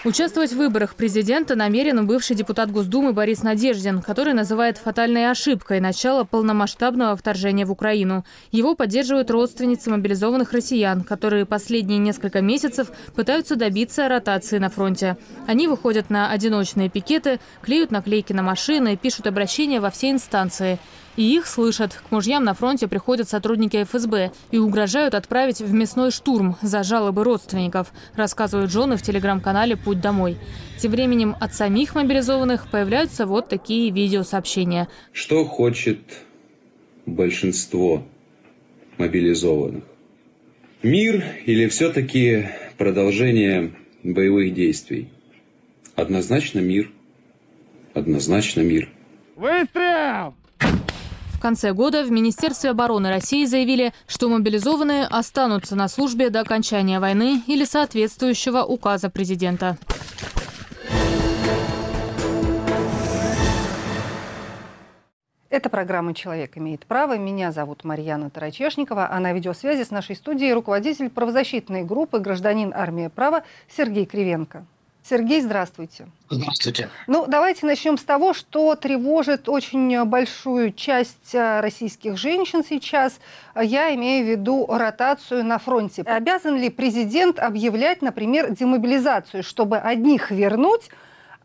Участвовать 0.06 0.52
в 0.52 0.56
выборах 0.56 0.94
президента 0.94 1.56
намерен 1.56 2.06
бывший 2.06 2.36
депутат 2.36 2.70
Госдумы 2.70 3.12
Борис 3.12 3.42
Надеждин, 3.42 4.02
который 4.02 4.34
называет 4.34 4.78
фатальной 4.78 5.28
ошибкой 5.28 5.80
начало 5.80 6.22
полномасштабного 6.22 7.16
вторжения 7.16 7.66
в 7.66 7.72
Украину. 7.72 8.24
Его 8.52 8.76
поддерживают 8.76 9.32
родственницы 9.32 9.90
мобилизованных 9.90 10.52
россиян, 10.52 11.02
которые 11.02 11.44
последние 11.44 11.98
несколько 11.98 12.40
месяцев 12.40 12.92
пытаются 13.16 13.56
добиться 13.56 14.06
ротации 14.08 14.58
на 14.58 14.70
фронте. 14.70 15.16
Они 15.48 15.66
выходят 15.66 16.08
на 16.08 16.30
одиночные 16.30 16.88
пикеты, 16.88 17.40
клеют 17.60 17.90
наклейки 17.90 18.32
на 18.32 18.44
машины, 18.44 18.96
пишут 18.96 19.26
обращения 19.26 19.80
во 19.80 19.90
все 19.90 20.12
инстанции. 20.12 20.78
И 21.16 21.34
их 21.34 21.46
слышат. 21.46 21.94
К 21.94 22.12
мужьям 22.12 22.44
на 22.44 22.54
фронте 22.54 22.88
приходят 22.88 23.28
сотрудники 23.28 23.82
ФСБ 23.84 24.32
и 24.50 24.58
угрожают 24.58 25.14
отправить 25.14 25.60
в 25.60 25.72
мясной 25.72 26.10
штурм 26.10 26.56
за 26.60 26.82
жалобы 26.82 27.24
родственников, 27.24 27.92
рассказывают 28.14 28.70
жены 28.70 28.96
в 28.96 29.02
телеграм-канале 29.02 29.76
«Путь 29.76 30.00
домой». 30.00 30.36
Тем 30.78 30.90
временем 30.90 31.34
от 31.40 31.54
самих 31.54 31.94
мобилизованных 31.94 32.70
появляются 32.70 33.24
вот 33.24 33.48
такие 33.48 33.90
видеосообщения. 33.90 34.88
Что 35.12 35.44
хочет 35.46 35.98
большинство 37.06 38.06
мобилизованных? 38.98 39.84
Мир 40.82 41.24
или 41.46 41.66
все-таки 41.68 42.48
продолжение 42.76 43.74
боевых 44.02 44.52
действий? 44.52 45.08
Однозначно 45.94 46.58
мир. 46.58 46.90
Однозначно 47.94 48.60
мир. 48.60 48.90
Выстрел! 49.34 50.34
Конце 51.46 51.72
года 51.72 52.02
в 52.02 52.10
Министерстве 52.10 52.70
обороны 52.70 53.08
России 53.08 53.44
заявили, 53.44 53.92
что 54.08 54.28
мобилизованные 54.28 55.04
останутся 55.04 55.76
на 55.76 55.86
службе 55.86 56.28
до 56.28 56.40
окончания 56.40 56.98
войны 56.98 57.40
или 57.46 57.64
соответствующего 57.64 58.64
указа 58.64 59.10
президента. 59.10 59.78
Это 65.48 65.70
программа 65.70 66.14
«Человек 66.14 66.58
имеет 66.58 66.84
право». 66.84 67.16
Меня 67.16 67.52
зовут 67.52 67.84
Марьяна 67.84 68.28
Тарачешникова, 68.28 69.08
а 69.08 69.20
на 69.20 69.32
видеосвязи 69.32 69.84
с 69.84 69.92
нашей 69.92 70.16
студией 70.16 70.52
руководитель 70.52 71.10
правозащитной 71.10 71.84
группы 71.84 72.18
«Гражданин 72.18 72.72
армия 72.74 73.08
права» 73.08 73.44
Сергей 73.68 74.04
Кривенко. 74.04 74.66
Сергей, 75.08 75.40
здравствуйте. 75.40 76.08
Здравствуйте. 76.28 76.90
Ну, 77.06 77.26
давайте 77.28 77.64
начнем 77.64 77.96
с 77.96 78.02
того, 78.02 78.34
что 78.34 78.74
тревожит 78.74 79.48
очень 79.48 80.04
большую 80.04 80.72
часть 80.72 81.32
э, 81.32 81.60
российских 81.60 82.16
женщин 82.16 82.64
сейчас. 82.68 83.20
Я 83.54 83.94
имею 83.94 84.26
в 84.26 84.28
виду 84.28 84.66
ротацию 84.68 85.44
на 85.44 85.58
фронте. 85.58 86.02
Обязан 86.02 86.56
ли 86.56 86.70
президент 86.70 87.38
объявлять, 87.38 88.02
например, 88.02 88.50
демобилизацию, 88.50 89.44
чтобы 89.44 89.78
одних 89.78 90.32
вернуть, 90.32 90.90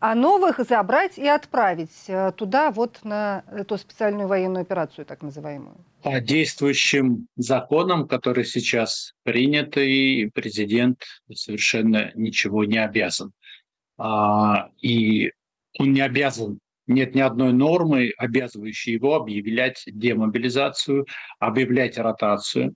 а 0.00 0.16
новых 0.16 0.58
забрать 0.68 1.16
и 1.16 1.28
отправить 1.28 2.08
э, 2.08 2.32
туда, 2.36 2.72
вот 2.72 2.98
на 3.04 3.44
эту 3.52 3.78
специальную 3.78 4.26
военную 4.26 4.62
операцию, 4.62 5.06
так 5.06 5.22
называемую? 5.22 5.76
По 6.02 6.20
действующим 6.20 7.28
законам, 7.36 8.08
которые 8.08 8.44
сейчас 8.44 9.12
приняты, 9.22 10.32
президент 10.34 11.04
совершенно 11.32 12.10
ничего 12.16 12.64
не 12.64 12.78
обязан. 12.78 13.30
А, 13.98 14.70
и 14.80 15.32
он 15.78 15.92
не 15.92 16.00
обязан, 16.00 16.58
нет 16.86 17.14
ни 17.14 17.20
одной 17.20 17.52
нормы, 17.52 18.12
обязывающей 18.18 18.94
его 18.94 19.14
объявлять 19.14 19.82
демобилизацию, 19.86 21.06
объявлять 21.38 21.98
ротацию. 21.98 22.74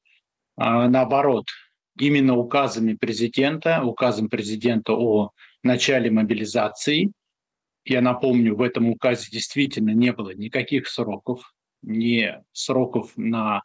А, 0.56 0.88
наоборот, 0.88 1.46
именно 1.98 2.36
указами 2.36 2.94
президента, 2.94 3.82
указом 3.82 4.28
президента 4.28 4.92
о 4.92 5.30
начале 5.62 6.10
мобилизации, 6.10 7.12
я 7.84 8.00
напомню, 8.00 8.56
в 8.56 8.62
этом 8.62 8.90
указе 8.90 9.28
действительно 9.30 9.90
не 9.90 10.12
было 10.12 10.34
никаких 10.34 10.88
сроков, 10.88 11.54
ни 11.82 12.34
сроков 12.52 13.12
на 13.16 13.62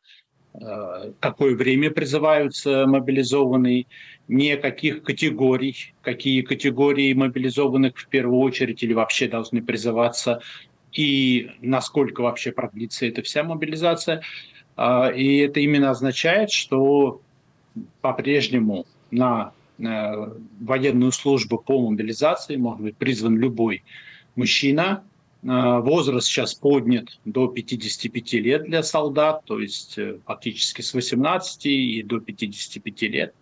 э, 0.53 1.13
какое 1.19 1.55
время 1.55 1.89
призываются 1.89 2.85
мобилизованные, 2.85 3.87
ни 4.31 4.55
каких 4.55 5.03
категорий, 5.03 5.93
какие 6.01 6.41
категории 6.41 7.13
мобилизованных 7.13 7.97
в 7.97 8.07
первую 8.07 8.39
очередь 8.39 8.81
или 8.81 8.93
вообще 8.93 9.27
должны 9.27 9.61
призываться, 9.61 10.41
и 10.93 11.51
насколько 11.61 12.21
вообще 12.21 12.53
продлится 12.53 13.05
эта 13.05 13.21
вся 13.23 13.43
мобилизация. 13.43 14.21
А, 14.77 15.09
и 15.09 15.39
это 15.39 15.59
именно 15.59 15.89
означает, 15.89 16.49
что 16.49 17.21
по-прежнему 17.99 18.85
на 19.11 19.51
военную 19.77 21.11
службу 21.11 21.57
по 21.57 21.89
мобилизации 21.89 22.55
может 22.55 22.81
быть 22.81 22.97
призван 22.97 23.37
любой 23.37 23.83
мужчина, 24.35 25.03
а, 25.45 25.81
возраст 25.81 26.27
сейчас 26.27 26.53
поднят 26.53 27.19
до 27.25 27.47
55 27.47 28.33
лет 28.33 28.63
для 28.63 28.81
солдат, 28.83 29.43
то 29.43 29.59
есть 29.59 29.97
э, 29.97 30.19
фактически 30.25 30.81
с 30.81 30.93
18 30.93 31.65
и 31.65 32.03
до 32.03 32.19
55 32.19 33.01
лет. 33.03 33.33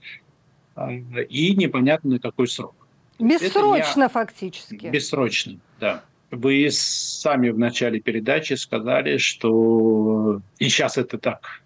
А, 0.80 0.92
и 0.94 1.56
непонятно 1.56 2.12
на 2.12 2.20
какой 2.20 2.48
срок. 2.48 2.74
Бессрочно 3.20 4.04
не... 4.04 4.10
фактически. 4.10 4.86
Бессрочно, 4.88 5.60
да. 5.80 6.04
Вы 6.32 6.70
сами 6.72 7.50
в 7.50 7.60
начале 7.60 8.00
передачи 8.00 8.54
сказали, 8.54 9.18
что 9.18 10.42
и 10.58 10.70
сейчас 10.70 10.98
это 10.98 11.18
так 11.18 11.62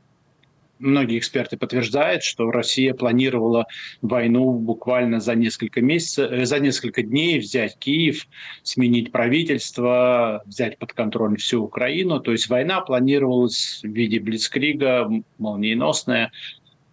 многие 0.80 1.20
эксперты 1.20 1.58
подтверждают, 1.58 2.24
что 2.24 2.50
Россия 2.50 2.96
планировала 2.96 3.68
войну 4.02 4.54
буквально 4.54 5.20
за 5.20 5.36
несколько 5.36 5.82
месяцев, 5.82 6.32
э, 6.32 6.46
за 6.46 6.60
несколько 6.60 7.04
дней 7.04 7.40
взять 7.40 7.78
Киев, 7.78 8.28
сменить 8.64 9.12
правительство, 9.12 10.42
взять 10.46 10.80
под 10.80 10.94
контроль 10.94 11.38
всю 11.38 11.64
Украину. 11.64 12.20
То 12.20 12.32
есть 12.32 12.50
война 12.50 12.82
планировалась 12.82 13.82
в 13.84 13.88
виде 13.88 14.20
блицкрига, 14.20 15.08
молниеносная. 15.38 16.32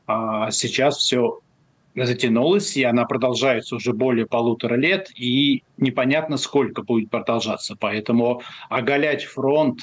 А 0.07 0.51
сейчас 0.51 0.99
все 0.99 1.41
затянулась, 1.95 2.77
и 2.77 2.85
она 2.85 3.05
продолжается 3.05 3.77
уже 3.77 3.93
более 3.93 4.27
полутора 4.27 4.75
лет, 4.75 5.11
и 5.17 5.63
непонятно, 5.77 6.37
сколько 6.37 6.83
будет 6.83 7.11
продолжаться. 7.11 7.77
Поэтому 7.79 8.43
оголять 8.69 9.25
фронт 9.25 9.81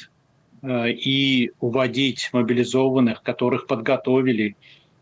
Э, 0.63 0.89
и 0.89 1.51
уводить 1.59 2.29
мобилизованных, 2.33 3.21
которых 3.21 3.67
подготовили. 3.67 4.55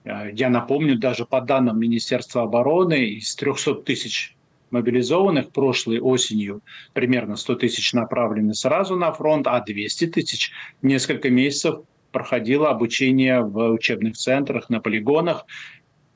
Э, 0.03 0.29
я 0.33 0.50
напомню, 0.50 0.97
даже 0.97 1.25
по 1.25 1.39
данным 1.39 1.79
Министерства 1.79 2.43
обороны, 2.43 3.05
из 3.12 3.33
300 3.35 3.75
тысяч 3.83 4.35
мобилизованных 4.71 5.51
прошлой 5.51 6.00
осенью 6.00 6.62
примерно 6.93 7.38
100 7.38 7.55
тысяч 7.55 7.93
направлены 7.93 8.53
сразу 8.53 8.97
на 8.97 9.13
фронт, 9.13 9.47
а 9.47 9.62
200 9.62 10.07
тысяч 10.07 10.51
несколько 10.81 11.29
месяцев 11.29 11.79
проходило 12.12 12.69
обучение 12.69 13.39
в 13.41 13.71
учебных 13.71 14.17
центрах, 14.17 14.69
на 14.69 14.81
полигонах, 14.81 15.45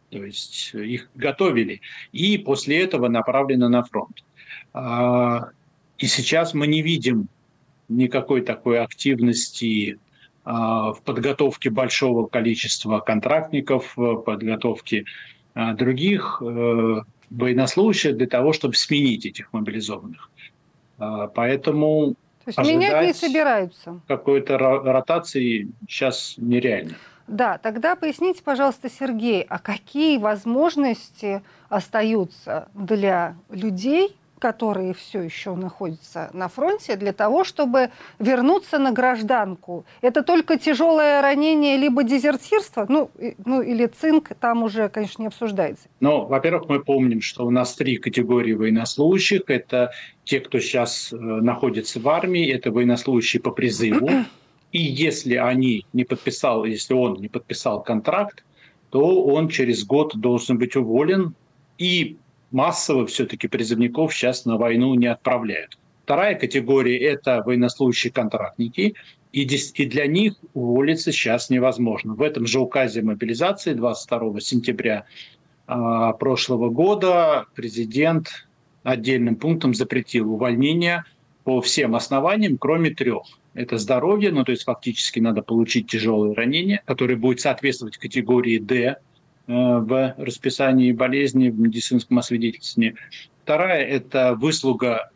то 0.10 0.24
есть 0.24 0.74
их 0.74 1.10
готовили, 1.16 1.82
и 2.12 2.38
после 2.38 2.82
этого 2.82 3.08
направлено 3.08 3.70
на 3.70 3.84
фронт. 3.84 4.24
А, 4.74 5.50
и 5.98 6.08
сейчас 6.08 6.54
мы 6.54 6.68
не 6.68 6.82
видим 6.82 7.28
никакой 7.88 8.42
такой 8.42 8.80
активности 8.80 10.00
а, 10.44 10.94
в 10.94 11.02
подготовке 11.02 11.70
большого 11.70 12.28
количества 12.28 13.00
контрактников, 13.00 13.94
в 13.96 14.18
подготовке 14.18 15.06
а, 15.54 15.74
других 15.74 16.42
э, 16.42 17.02
военнослужащих 17.30 18.18
для 18.18 18.28
того, 18.28 18.54
чтобы 18.54 18.76
сменить 18.76 19.26
этих 19.26 19.52
мобилизованных. 19.54 20.30
Поэтому 20.98 22.16
то 22.44 22.62
есть 22.62 22.74
менять 22.74 23.08
не 23.08 23.14
собираются. 23.14 24.02
Какой-то 24.08 24.58
ротации 24.58 25.70
сейчас 25.88 26.34
нереально. 26.38 26.96
Да, 27.30 27.60
тогда 27.60 27.96
поясните, 27.96 28.42
пожалуйста, 28.44 28.90
Сергей, 28.90 29.46
а 29.48 29.60
какие 29.60 30.18
возможности 30.18 31.44
остаются 31.70 32.68
для 32.74 33.36
людей, 33.52 34.16
которые 34.40 34.94
все 34.94 35.22
еще 35.22 35.54
находятся 35.54 36.32
на 36.34 36.48
фронте, 36.48 36.96
для 36.96 37.14
того, 37.14 37.44
чтобы 37.44 37.92
вернуться 38.18 38.80
на 38.80 38.92
гражданку. 38.92 39.86
Это 40.02 40.24
только 40.24 40.58
тяжелое 40.58 41.22
ранение 41.22 41.78
либо 41.78 42.04
дезертирство, 42.04 42.86
ну, 42.90 43.12
ну 43.46 43.62
или 43.62 43.86
цинк, 43.86 44.30
там 44.40 44.64
уже, 44.64 44.90
конечно, 44.90 45.22
не 45.22 45.28
обсуждается. 45.28 45.88
Ну, 46.00 46.26
во-первых, 46.26 46.68
мы 46.68 46.84
помним, 46.84 47.22
что 47.22 47.46
у 47.46 47.52
нас 47.52 47.76
три 47.76 47.98
категории 47.98 48.54
военнослужащих. 48.54 49.44
Это 49.48 49.92
те, 50.24 50.40
кто 50.40 50.60
сейчас 50.60 51.12
э, 51.12 51.16
находится 51.16 52.00
в 52.00 52.10
армии, 52.10 52.50
это 52.50 52.72
военнослужащие 52.72 53.42
по 53.42 53.52
призыву. 53.52 54.10
И 54.72 54.80
если 54.80 55.36
они 55.36 55.86
не 55.94 56.04
подписал, 56.04 56.66
если 56.66 56.94
он 56.94 57.16
не 57.16 57.28
подписал 57.28 57.82
контракт, 57.82 58.44
то 58.92 59.24
он 59.24 59.50
через 59.50 59.86
год 59.86 60.16
должен 60.16 60.58
быть 60.58 60.76
уволен 60.76 61.36
и 61.78 62.18
массово 62.52 63.06
все-таки 63.08 63.48
призывников 63.48 64.14
сейчас 64.14 64.46
на 64.46 64.58
войну 64.58 64.94
не 64.96 65.08
отправляют. 65.08 65.78
Вторая 66.04 66.36
категория– 66.36 66.98
это 67.00 67.44
военнослужащие-контрактники, 67.46 68.96
и, 69.32 69.42
и 69.44 69.86
для 69.86 70.08
них 70.08 70.34
уволиться 70.56 71.12
сейчас 71.12 71.52
невозможно. 71.52 72.16
В 72.16 72.22
этом 72.24 72.48
же 72.48 72.60
указе 72.60 73.04
мобилизации 73.04 73.74
22 73.74 74.40
сентября 74.40 75.06
э, 75.68 76.14
прошлого 76.20 76.70
года 76.70 77.46
президент 77.54 78.48
отдельным 78.82 79.36
пунктом 79.36 79.76
запретил 79.76 80.34
увольнение 80.34 81.04
по 81.44 81.62
всем 81.62 81.94
основаниям, 81.96 82.58
кроме 82.58 82.90
трех. 82.90 83.24
Это 83.60 83.78
здоровье, 83.78 84.32
ну 84.32 84.44
то 84.44 84.52
есть 84.52 84.64
фактически 84.64 85.20
надо 85.20 85.42
получить 85.42 85.88
тяжелое 85.88 86.34
ранение, 86.34 86.82
которое 86.86 87.16
будет 87.16 87.42
соответствовать 87.42 87.98
категории 87.98 88.58
D, 88.58 88.98
Э, 89.50 89.80
в 89.80 90.14
расписании 90.20 90.92
болезни, 90.92 91.50
в 91.50 91.60
медицинском 91.60 92.20
освидетельствовании. 92.20 92.96
Вторая– 93.44 93.84
это 93.98 94.36
выслуга 94.36 95.10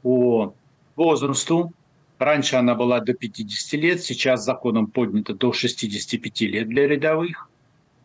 по 0.00 0.54
возрасту. 0.96 1.74
Раньше 2.18 2.56
она 2.56 2.74
была 2.74 3.00
до 3.00 3.12
50 3.12 3.78
лет, 3.78 4.02
сейчас 4.02 4.46
законом 4.46 4.86
поднята 4.86 5.34
до 5.34 5.52
65 5.52 6.40
лет 6.40 6.68
для 6.70 6.88
рядовых. 6.88 7.50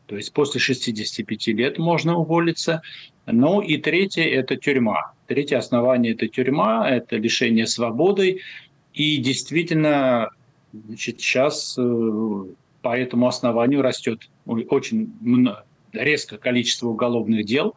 То 0.07 0.17
есть 0.17 0.33
после 0.33 0.59
65 0.59 1.47
лет 1.47 1.77
можно 1.77 2.17
уволиться. 2.17 2.81
Ну 3.25 3.61
и 3.61 3.77
третье– 3.77 4.23
это 4.25 4.57
тюрьма. 4.57 5.13
Третье 5.27 5.57
основание– 5.57 6.11
это 6.15 6.27
тюрьма, 6.27 6.89
это 6.89 7.15
лишение 7.15 7.65
свободы. 7.65 8.41
И 8.93 9.17
действительно, 9.17 10.29
значит, 10.73 11.19
сейчас 11.21 11.75
э, 11.77 12.43
по 12.81 12.97
этому 12.97 13.27
основанию 13.27 13.81
растет 13.81 14.29
очень 14.45 15.13
резко 15.93 16.37
количество 16.37 16.87
уголовных 16.87 17.45
дел, 17.45 17.75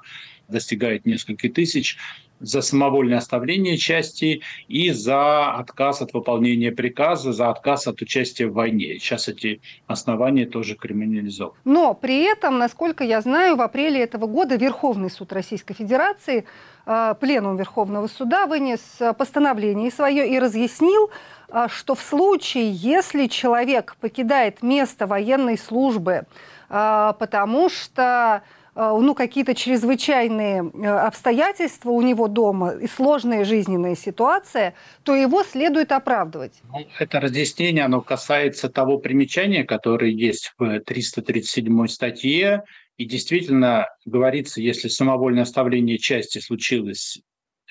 достигает 0.48 1.06
несколько 1.06 1.48
тысяч, 1.48 1.96
за 2.40 2.62
самовольное 2.62 3.18
оставление 3.18 3.76
части 3.76 4.42
и 4.68 4.90
за 4.90 5.52
отказ 5.54 6.02
от 6.02 6.12
выполнения 6.12 6.72
приказа, 6.72 7.32
за 7.32 7.50
отказ 7.50 7.86
от 7.86 8.02
участия 8.02 8.46
в 8.46 8.54
войне. 8.54 8.98
Сейчас 8.98 9.28
эти 9.28 9.60
основания 9.86 10.46
тоже 10.46 10.74
криминализованы. 10.74 11.56
Но 11.64 11.94
при 11.94 12.24
этом, 12.24 12.58
насколько 12.58 13.04
я 13.04 13.20
знаю, 13.20 13.56
в 13.56 13.62
апреле 13.62 14.02
этого 14.02 14.26
года 14.26 14.56
Верховный 14.56 15.10
суд 15.10 15.32
Российской 15.32 15.74
Федерации, 15.74 16.44
пленум 16.84 17.56
Верховного 17.56 18.06
суда 18.08 18.46
вынес 18.46 18.80
постановление 19.16 19.90
свое 19.90 20.28
и 20.28 20.38
разъяснил, 20.38 21.10
э, 21.48 21.66
что 21.68 21.94
в 21.94 22.00
случае, 22.00 22.70
если 22.70 23.26
человек 23.26 23.96
покидает 24.00 24.62
место 24.62 25.06
военной 25.06 25.58
службы, 25.58 26.26
э, 26.68 27.12
потому 27.18 27.68
что 27.68 28.42
Э, 28.76 28.96
ну, 29.00 29.14
какие-то 29.14 29.54
чрезвычайные 29.54 30.70
э, 30.72 30.86
обстоятельства 30.86 31.90
у 31.90 32.02
него 32.02 32.28
дома 32.28 32.72
и 32.72 32.86
сложная 32.86 33.44
жизненная 33.44 33.94
ситуация, 33.94 34.74
то 35.04 35.14
его 35.14 35.44
следует 35.44 35.92
оправдывать. 35.92 36.60
Ну, 36.72 36.86
это 36.98 37.20
разъяснение, 37.20 37.84
оно 37.84 38.00
касается 38.00 38.68
того 38.68 38.98
примечания, 38.98 39.64
которое 39.64 40.10
есть 40.10 40.52
в 40.58 40.80
337 40.80 41.86
статье. 41.86 42.64
И 42.96 43.06
действительно 43.06 43.86
говорится, 44.04 44.60
если 44.60 44.88
самовольное 44.88 45.42
оставление 45.42 45.98
части 45.98 46.38
случилось, 46.38 47.20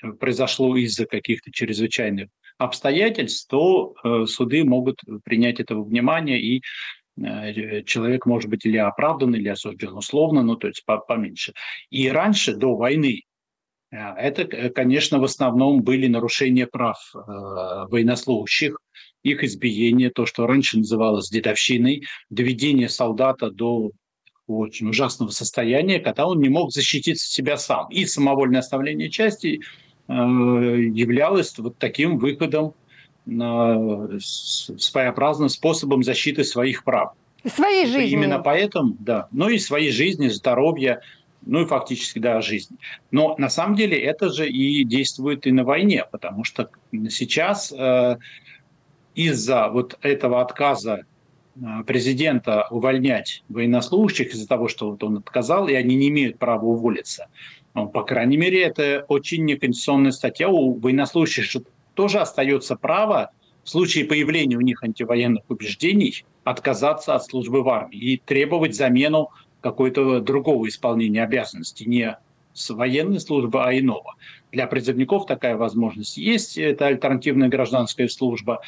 э, 0.02 0.12
произошло 0.12 0.76
из-за 0.76 1.06
каких-то 1.06 1.50
чрезвычайных 1.50 2.28
обстоятельств, 2.58 3.48
то 3.48 3.94
э, 4.04 4.26
суды 4.26 4.64
могут 4.64 5.00
принять 5.24 5.60
это 5.60 5.76
во 5.76 5.84
внимание 5.84 6.40
и 6.40 6.62
э, 7.16 7.82
человек 7.84 8.26
может 8.26 8.50
быть 8.50 8.66
или 8.66 8.76
оправдан, 8.76 9.34
или 9.34 9.48
осужден 9.48 9.94
условно, 9.94 10.42
ну, 10.42 10.56
то 10.56 10.68
есть 10.68 10.84
поменьше. 11.08 11.52
И 11.90 12.08
раньше, 12.08 12.54
до 12.54 12.76
войны, 12.76 13.22
э, 13.90 13.96
это, 13.96 14.70
конечно, 14.70 15.18
в 15.18 15.24
основном 15.24 15.82
были 15.82 16.06
нарушения 16.06 16.66
прав 16.66 16.98
э, 17.14 17.18
военнослужащих, 17.88 18.78
их 19.22 19.42
избиение, 19.42 20.10
то, 20.10 20.26
что 20.26 20.46
раньше 20.46 20.78
называлось 20.78 21.30
дедовщиной, 21.30 22.04
доведение 22.28 22.90
солдата 22.90 23.50
до 23.50 23.90
очень 24.46 24.88
ужасного 24.88 25.30
состояния, 25.30 26.00
когда 26.00 26.26
он 26.26 26.40
не 26.40 26.48
мог 26.48 26.72
защитить 26.72 27.20
себя 27.20 27.56
сам. 27.56 27.88
И 27.90 28.04
самовольное 28.04 28.60
оставление 28.60 29.10
части 29.10 29.60
э, 30.08 30.12
являлось 30.12 31.56
вот 31.58 31.78
таким 31.78 32.18
выходом, 32.18 32.74
э, 33.26 34.18
своеобразным 34.18 35.48
способом 35.48 36.02
защиты 36.02 36.44
своих 36.44 36.84
прав. 36.84 37.12
И 37.42 37.48
своей 37.48 37.86
жизни. 37.86 38.10
Именно 38.10 38.38
поэтому, 38.40 38.96
да, 38.98 39.28
ну 39.32 39.48
и 39.48 39.58
своей 39.58 39.90
жизни, 39.90 40.28
здоровья, 40.28 41.00
ну 41.46 41.62
и 41.62 41.66
фактически, 41.66 42.18
да, 42.18 42.40
жизни. 42.40 42.76
Но 43.10 43.34
на 43.38 43.48
самом 43.48 43.76
деле 43.76 43.98
это 43.98 44.30
же 44.30 44.48
и 44.48 44.84
действует 44.84 45.46
и 45.46 45.52
на 45.52 45.64
войне, 45.64 46.04
потому 46.10 46.44
что 46.44 46.70
сейчас 47.10 47.72
э, 47.72 48.16
из-за 49.14 49.68
вот 49.68 49.98
этого 50.02 50.40
отказа 50.40 51.04
президента 51.86 52.66
увольнять 52.70 53.44
военнослужащих 53.48 54.34
из-за 54.34 54.48
того, 54.48 54.68
что 54.68 54.90
вот 54.90 55.02
он 55.04 55.18
отказал, 55.18 55.68
и 55.68 55.74
они 55.74 55.94
не 55.96 56.08
имеют 56.08 56.38
права 56.38 56.64
уволиться. 56.64 57.28
Ну, 57.74 57.88
по 57.88 58.02
крайней 58.02 58.36
мере, 58.36 58.62
это 58.62 59.04
очень 59.08 59.44
неконституционная 59.44 60.12
статья. 60.12 60.48
У 60.48 60.78
военнослужащих 60.78 61.62
тоже 61.94 62.18
остается 62.20 62.76
право 62.76 63.30
в 63.64 63.70
случае 63.70 64.04
появления 64.04 64.56
у 64.56 64.60
них 64.60 64.82
антивоенных 64.82 65.42
убеждений 65.48 66.24
отказаться 66.44 67.14
от 67.14 67.24
службы 67.24 67.62
в 67.62 67.68
армии 67.70 67.98
и 67.98 68.16
требовать 68.18 68.74
замену 68.74 69.30
какой-то 69.62 70.20
другого 70.20 70.68
исполнения 70.68 71.22
обязанностей, 71.22 71.86
не 71.86 72.18
с 72.52 72.70
военной 72.70 73.18
службы, 73.18 73.64
а 73.64 73.72
иного. 73.76 74.14
Для 74.52 74.66
призывников 74.66 75.26
такая 75.26 75.56
возможность 75.56 76.18
есть, 76.18 76.58
это 76.58 76.86
альтернативная 76.86 77.48
гражданская 77.48 78.08
служба 78.08 78.60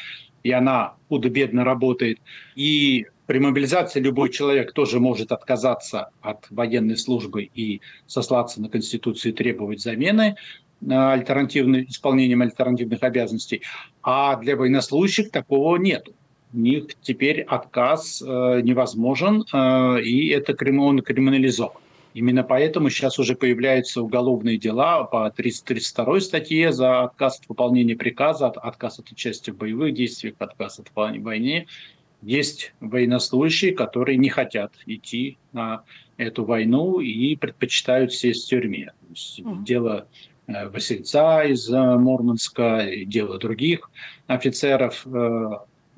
и 0.47 0.53
она 0.53 0.95
худо-бедно 1.09 1.65
работает. 1.65 2.21
И 2.55 3.07
при 3.27 3.41
мобилизации 3.41 3.99
любой 3.99 4.31
человек 4.31 4.73
тоже 4.73 5.01
может 5.01 5.33
отказаться 5.33 6.11
от 6.23 6.47
военной 6.51 6.97
службы 6.97 7.43
и 7.43 7.81
сослаться 8.07 8.63
на 8.63 8.69
Конституцию 8.69 9.33
и 9.33 9.35
требовать 9.35 9.81
замены 9.81 10.37
э, 10.83 10.95
альтернативным, 10.95 11.83
исполнением 11.89 12.43
альтернативных 12.43 13.03
обязанностей. 13.03 13.63
А 14.05 14.37
для 14.37 14.55
военнослужащих 14.55 15.33
такого 15.33 15.79
нет. 15.79 16.11
У 16.55 16.59
них 16.59 16.95
теперь 17.03 17.41
отказ 17.43 18.23
э, 18.23 18.61
невозможен, 18.63 19.43
э, 19.53 20.01
и 20.03 20.29
это 20.29 20.53
он 20.81 21.01
криминализован. 21.01 21.83
Именно 22.17 22.45
поэтому 22.45 22.89
сейчас 22.89 23.19
уже 23.19 23.35
появляются 23.35 24.01
уголовные 24.01 24.57
дела 24.57 25.05
по 25.05 25.31
332 25.31 26.21
статье 26.21 26.73
за 26.73 27.03
отказ 27.03 27.41
от 27.41 27.47
выполнения 27.51 27.95
приказа, 27.95 28.47
отказ 28.47 28.99
от 28.99 29.11
участия 29.11 29.53
в 29.53 29.59
боевых 29.59 29.93
действиях, 29.93 30.37
отказ 30.39 30.79
от 30.79 30.91
войны. 30.95 31.67
Есть 32.23 32.73
военнослужащие, 32.81 33.73
которые 33.73 34.17
не 34.17 34.31
хотят 34.31 34.73
идти 34.87 35.37
на 35.53 35.83
эту 36.17 36.47
войну 36.47 37.01
и 37.01 37.37
предпочитают 37.37 38.15
сесть 38.15 38.47
в 38.47 38.49
тюрьме. 38.49 38.95
Mm-hmm. 39.11 39.65
Дело 39.65 40.09
э, 40.47 40.71
Васильца 40.71 41.43
из 41.43 41.69
э, 41.69 41.97
Мурманска, 41.99 42.89
дело 43.05 43.37
других 43.37 43.91
офицеров 44.27 45.07
э, 45.07 45.51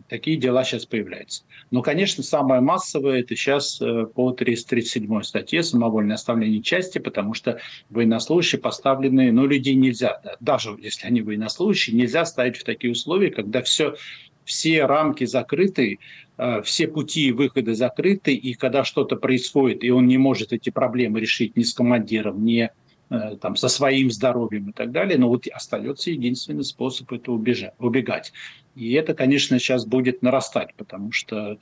Такие 0.08 0.38
дела 0.38 0.64
сейчас 0.64 0.86
появляются. 0.86 1.44
Но, 1.70 1.82
конечно, 1.82 2.22
самое 2.22 2.62
массовое 2.62 3.20
это 3.20 3.36
сейчас 3.36 3.80
э, 3.80 4.06
по 4.06 4.32
337 4.32 5.22
статье 5.22 5.62
самовольное 5.62 6.14
оставление 6.14 6.62
части, 6.62 6.98
потому 6.98 7.34
что 7.34 7.60
военнослужащие 7.90 8.60
поставлены, 8.60 9.30
ну, 9.32 9.46
людей 9.46 9.74
нельзя, 9.74 10.20
даже 10.40 10.76
если 10.80 11.06
они 11.06 11.20
военнослужащие, 11.20 11.94
нельзя 11.94 12.24
ставить 12.24 12.56
в 12.56 12.64
такие 12.64 12.90
условия, 12.90 13.30
когда 13.30 13.62
все, 13.62 13.96
все 14.44 14.86
рамки 14.86 15.24
закрыты, 15.26 15.98
э, 16.38 16.62
все 16.62 16.88
пути 16.88 17.28
и 17.28 17.32
выходы 17.32 17.74
закрыты, 17.74 18.32
и 18.32 18.54
когда 18.54 18.84
что-то 18.84 19.16
происходит, 19.16 19.84
и 19.84 19.90
он 19.90 20.06
не 20.06 20.16
может 20.16 20.54
эти 20.54 20.70
проблемы 20.70 21.20
решить 21.20 21.54
ни 21.54 21.64
с 21.64 21.74
командиром, 21.74 22.42
ни 22.44 22.70
там, 23.08 23.56
со 23.56 23.68
своим 23.68 24.10
здоровьем 24.10 24.70
и 24.70 24.72
так 24.72 24.92
далее, 24.92 25.18
но 25.18 25.28
вот 25.28 25.46
остается 25.52 26.10
единственный 26.10 26.64
способ 26.64 27.10
это 27.12 27.32
убежать, 27.32 27.74
убегать. 27.78 28.32
И 28.74 28.92
это, 28.92 29.14
конечно, 29.14 29.58
сейчас 29.58 29.86
будет 29.86 30.22
нарастать, 30.22 30.74
потому 30.76 31.12
что 31.12 31.52
э, 31.52 31.56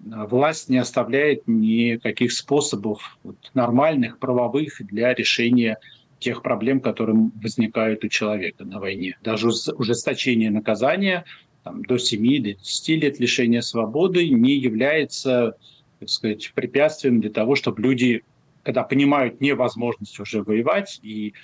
власть 0.00 0.68
не 0.68 0.78
оставляет 0.78 1.42
никаких 1.46 2.32
способов 2.32 3.18
вот, 3.22 3.36
нормальных, 3.54 4.18
правовых 4.18 4.84
для 4.86 5.14
решения 5.14 5.78
тех 6.18 6.42
проблем, 6.42 6.80
которые 6.80 7.30
возникают 7.42 8.04
у 8.04 8.08
человека 8.08 8.64
на 8.64 8.78
войне. 8.78 9.16
Даже 9.22 9.48
ужесточение 9.48 10.50
наказания 10.50 11.24
там, 11.64 11.82
до 11.82 11.96
7 11.96 12.42
до 12.42 12.52
10 12.52 12.88
лет 13.02 13.20
лишения 13.20 13.62
свободы 13.62 14.28
не 14.28 14.56
является 14.56 15.56
так 16.00 16.08
сказать, 16.08 16.52
препятствием 16.54 17.20
для 17.20 17.30
того, 17.30 17.54
чтобы 17.54 17.82
люди 17.82 18.24
когда 18.62 18.82
понимают 18.82 19.40
невозможность 19.40 20.18
уже 20.20 20.42
воевать, 20.42 21.00
и, 21.02 21.34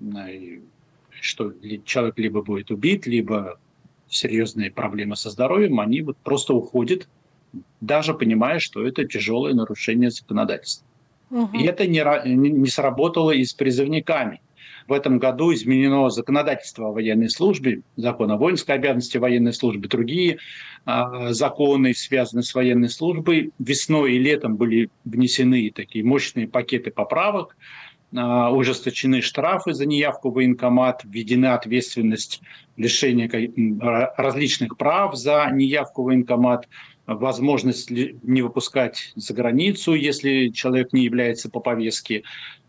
и 0.00 0.62
что 1.20 1.52
человек 1.84 2.18
либо 2.18 2.42
будет 2.42 2.70
убит, 2.70 3.06
либо 3.06 3.58
серьезные 4.08 4.70
проблемы 4.70 5.16
со 5.16 5.30
здоровьем, 5.30 5.80
они 5.80 6.02
вот 6.02 6.16
просто 6.18 6.54
уходят, 6.54 7.08
даже 7.80 8.14
понимая, 8.14 8.58
что 8.58 8.86
это 8.86 9.06
тяжелое 9.06 9.54
нарушение 9.54 10.10
законодательства. 10.10 10.86
Угу. 11.30 11.58
И 11.58 11.64
это 11.64 11.86
не, 11.86 12.02
не 12.26 12.68
сработало 12.68 13.30
и 13.30 13.44
с 13.44 13.54
призывниками. 13.54 14.40
В 14.92 14.94
этом 14.94 15.18
году 15.18 15.54
изменено 15.54 16.10
законодательство 16.10 16.88
о 16.88 16.92
военной 16.92 17.30
службе, 17.30 17.80
закон 17.96 18.30
о 18.30 18.36
воинской 18.36 18.74
обязанности 18.74 19.16
военной 19.16 19.54
службы, 19.54 19.88
другие 19.88 20.36
э, 20.84 21.30
законы, 21.30 21.94
связанные 21.94 22.42
с 22.42 22.54
военной 22.54 22.90
службой. 22.90 23.52
Весной 23.58 24.16
и 24.16 24.18
летом 24.18 24.56
были 24.56 24.90
внесены 25.06 25.72
такие 25.74 26.04
мощные 26.04 26.46
пакеты 26.46 26.90
поправок, 26.90 27.56
э, 28.12 28.18
ужесточены 28.18 29.22
штрафы 29.22 29.72
за 29.72 29.86
неявку 29.86 30.30
в 30.30 30.34
военкомат, 30.34 31.04
введена 31.04 31.54
ответственность 31.54 32.42
лишения 32.76 33.30
различных 34.18 34.76
прав 34.76 35.16
за 35.16 35.48
неявку 35.52 36.02
в 36.02 36.04
военкомат, 36.04 36.68
возможность 37.06 37.90
не 37.90 38.42
выпускать 38.42 39.14
за 39.16 39.32
границу, 39.32 39.94
если 39.94 40.48
человек 40.48 40.92
не 40.92 41.02
является 41.04 41.48
по 41.48 41.60
повестке 41.60 42.24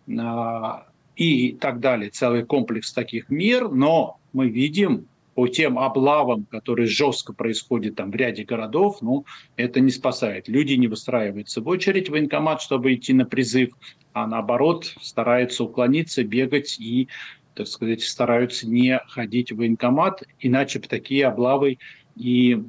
а, 0.08 0.86
и 1.16 1.54
так 1.54 1.80
далее, 1.80 2.10
целый 2.10 2.44
комплекс 2.44 2.92
таких 2.94 3.30
мер, 3.30 3.70
но 3.70 4.20
мы 4.34 4.50
видим 4.50 5.08
по 5.36 5.48
тем 5.48 5.80
облавам, 5.80 6.46
которые 6.46 6.88
жестко 6.88 7.34
происходят 7.34 7.96
там 7.96 8.12
в 8.12 8.16
ряде 8.16 8.44
городов, 8.44 9.02
ну, 9.02 9.26
это 9.56 9.80
не 9.80 9.90
спасает. 9.90 10.48
Люди 10.48 10.74
не 10.74 10.88
выстраиваются 10.88 11.62
в 11.62 11.68
очередь 11.68 12.08
в 12.08 12.12
военкомат, 12.12 12.62
чтобы 12.62 12.94
идти 12.94 13.14
на 13.14 13.26
призыв, 13.26 13.72
а 14.14 14.28
наоборот 14.28 14.94
стараются 15.02 15.64
уклониться, 15.64 16.24
бегать 16.24 16.80
и, 16.80 17.08
так 17.56 17.68
сказать, 17.68 18.04
стараются 18.04 18.68
не 18.68 19.00
ходить 19.08 19.52
в 19.52 19.58
военкомат, 19.58 20.24
иначе 20.40 20.80
бы 20.80 20.88
такие 20.88 21.26
облавы 21.26 21.80
и 22.16 22.62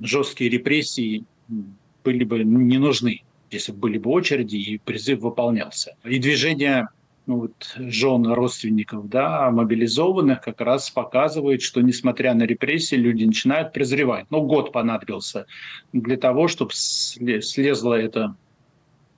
жесткие 0.00 0.50
репрессии 0.50 1.24
были 2.04 2.24
бы 2.24 2.42
не 2.42 2.78
нужны, 2.78 3.22
если 3.50 3.72
бы 3.72 3.78
были 3.78 3.98
бы 3.98 4.10
очереди 4.10 4.56
и 4.56 4.78
призыв 4.78 5.20
выполнялся. 5.20 5.94
И 6.04 6.18
движение 6.18 6.88
ну, 7.28 7.40
вот, 7.40 7.74
жен 7.76 8.26
родственников, 8.26 9.08
да, 9.10 9.50
мобилизованных, 9.50 10.40
как 10.40 10.62
раз 10.62 10.88
показывает, 10.88 11.60
что 11.60 11.82
несмотря 11.82 12.32
на 12.32 12.44
репрессии, 12.44 12.94
люди 12.94 13.24
начинают 13.24 13.74
презревать. 13.74 14.24
Ну, 14.30 14.40
год 14.42 14.72
понадобился 14.72 15.44
для 15.92 16.16
того, 16.16 16.48
чтобы 16.48 16.70
слезла 16.72 18.00
эта 18.00 18.34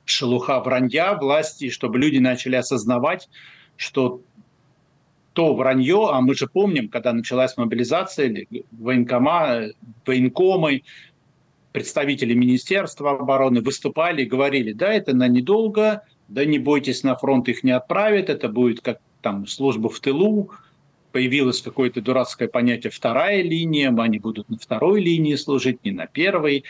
шелуха 0.05 0.59
вранья 0.59 1.15
власти, 1.15 1.71
чтобы 1.71 2.01
люди 2.01 2.19
начали 2.19 2.57
осознавать, 2.57 3.29
что 3.77 4.23
то 5.33 5.55
вранье, 5.55 6.09
а 6.11 6.21
мы 6.21 6.35
же 6.35 6.49
помним, 6.49 6.89
когда 6.89 7.13
началась 7.13 7.57
мобилизация, 7.57 8.45
военкома, 8.73 9.69
военкомы, 10.05 10.83
представители 11.71 12.35
Министерства 12.35 13.13
обороны 13.13 13.61
выступали 13.61 14.23
и 14.23 14.29
говорили, 14.29 14.73
да, 14.73 14.93
это 14.93 15.15
на 15.15 15.29
недолго, 15.29 16.03
да 16.31 16.45
не 16.45 16.59
бойтесь, 16.59 17.03
на 17.03 17.17
фронт 17.17 17.49
их 17.49 17.65
не 17.65 17.73
отправят, 17.73 18.31
это 18.31 18.49
будет 18.49 18.81
как 18.81 19.01
там 19.21 19.47
служба 19.47 19.89
в 19.89 19.99
тылу, 20.01 20.51
появилось 21.13 21.61
какое-то 21.61 22.01
дурацкое 22.01 22.49
понятие 22.49 22.91
«вторая 22.91 23.43
линия», 23.43 23.95
они 23.95 24.19
будут 24.19 24.49
на 24.49 24.57
второй 24.57 25.03
линии 25.03 25.35
служить, 25.35 25.85
не 25.85 25.91
на 25.91 26.07
первой. 26.07 26.65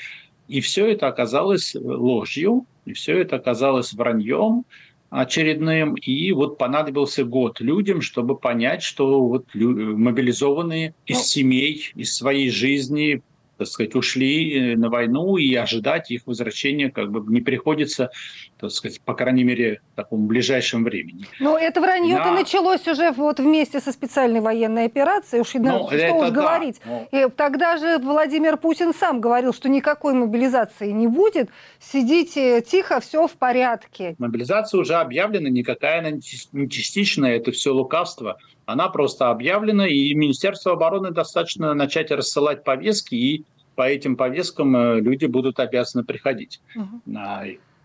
И 0.49 0.61
все 0.61 0.87
это 0.87 1.07
оказалось 1.07 1.77
ложью, 1.77 2.67
и 2.87 2.95
все 2.95 3.19
это 3.19 3.37
оказалось 3.37 3.93
враньем 3.93 4.65
очередным. 5.11 5.95
И 5.95 6.33
вот 6.33 6.57
понадобился 6.57 7.25
год 7.25 7.61
людям, 7.61 8.01
чтобы 8.01 8.37
понять, 8.37 8.83
что 8.83 9.23
вот 9.27 9.45
мобилизованные 9.55 10.95
из 11.07 11.19
ну. 11.19 11.23
семей, 11.23 11.93
из 11.95 12.17
своей 12.17 12.51
жизни 12.51 13.23
так 13.61 13.69
сказать, 13.69 13.95
ушли 13.95 14.75
на 14.75 14.89
войну, 14.89 15.37
и 15.37 15.55
ожидать 15.55 16.11
их 16.11 16.23
возвращения 16.25 16.91
как 16.91 17.11
бы 17.11 17.31
не 17.31 17.43
приходится, 17.43 18.11
так 18.59 18.71
сказать, 18.71 19.03
по 19.03 19.13
крайней 19.13 19.45
мере, 19.45 19.83
в 19.93 19.97
таком 19.97 20.27
ближайшем 20.27 20.83
времени. 20.83 21.27
Но 21.41 21.59
это 21.59 21.83
вранье-то 21.83 22.25
На... 22.25 22.33
началось 22.37 22.89
уже 22.89 23.11
вот 23.11 23.39
вместе 23.39 23.79
со 23.81 23.93
специальной 23.93 24.41
военной 24.41 24.87
операцией, 24.87 25.43
уж 25.43 25.53
ну, 25.53 25.91
что 25.91 26.15
уж 26.15 26.29
да. 26.29 26.31
говорить. 26.31 26.81
Но... 26.87 27.07
И 27.13 27.29
тогда 27.37 27.77
же 27.77 27.99
Владимир 27.99 28.57
Путин 28.57 28.95
сам 28.95 29.21
говорил, 29.21 29.53
что 29.53 29.69
никакой 29.69 30.15
мобилизации 30.15 30.91
не 30.91 31.07
будет, 31.07 31.51
сидите 31.81 32.63
тихо, 32.63 33.01
все 33.01 33.29
в 33.29 33.33
порядке. 33.33 34.15
Мобилизация 34.17 34.81
уже 34.81 34.95
объявлена, 34.95 35.51
никакая 35.51 35.99
она 35.99 36.13
не 36.13 36.71
частичная, 36.71 37.37
это 37.37 37.53
все 37.53 37.75
лукавство. 37.75 38.39
Она 38.71 38.89
просто 38.89 39.31
объявлена, 39.31 39.89
и 39.89 40.15
Министерство 40.15 40.73
обороны 40.73 41.11
достаточно 41.11 41.75
начать 41.75 42.13
рассылать 42.13 42.63
повестки, 42.63 43.15
и 43.17 43.45
по 43.75 43.83
этим 43.83 44.17
повесткам 44.17 44.77
э, 44.77 45.01
люди 45.01 45.27
будут 45.27 45.59
обязаны 45.59 46.05
приходить. 46.05 46.61
Угу. 46.77 47.19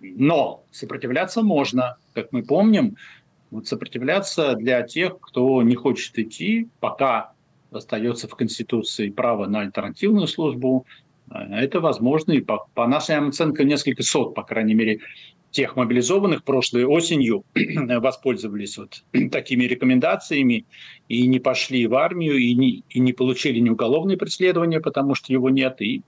Но 0.01 0.63
сопротивляться 0.71 1.41
можно. 1.41 1.97
Как 2.13 2.31
мы 2.31 2.43
помним, 2.43 2.97
вот 3.49 3.67
сопротивляться 3.67 4.53
для 4.53 4.83
тех, 4.83 5.19
кто 5.19 5.63
не 5.63 5.73
хочет 5.73 6.19
идти, 6.19 6.67
пока 6.79 7.31
остается 7.71 8.27
в 8.27 8.35
Конституции 8.35 9.09
право 9.09 9.47
на 9.47 9.61
альтернативную 9.61 10.27
службу, 10.27 10.85
э, 11.31 11.37
это 11.51 11.79
возможно. 11.79 12.33
И 12.33 12.41
по, 12.41 12.67
по 12.75 12.85
нашим 12.85 13.29
оценкам 13.29 13.65
несколько 13.65 14.03
сот, 14.03 14.35
по 14.35 14.43
крайней 14.43 14.75
мере, 14.75 14.99
тех 15.55 15.77
мобилизованных 15.77 16.43
прошлой 16.43 16.83
осенью 16.83 17.45
воспользовались 17.55 18.77
вот 18.77 19.03
такими 19.31 19.63
рекомендациями 19.63 20.65
и 21.07 21.25
не 21.27 21.39
пошли 21.39 21.87
в 21.87 21.95
армию, 21.95 22.35
и 22.35 22.53
не, 22.53 22.83
и 22.89 22.99
не 22.99 23.13
получили 23.13 23.59
ни 23.59 23.69
уголовное 23.69 24.17
преследование, 24.17 24.81
потому 24.81 25.15
что 25.15 25.31
его 25.31 25.49
нет, 25.49 25.81
и, 25.81 26.01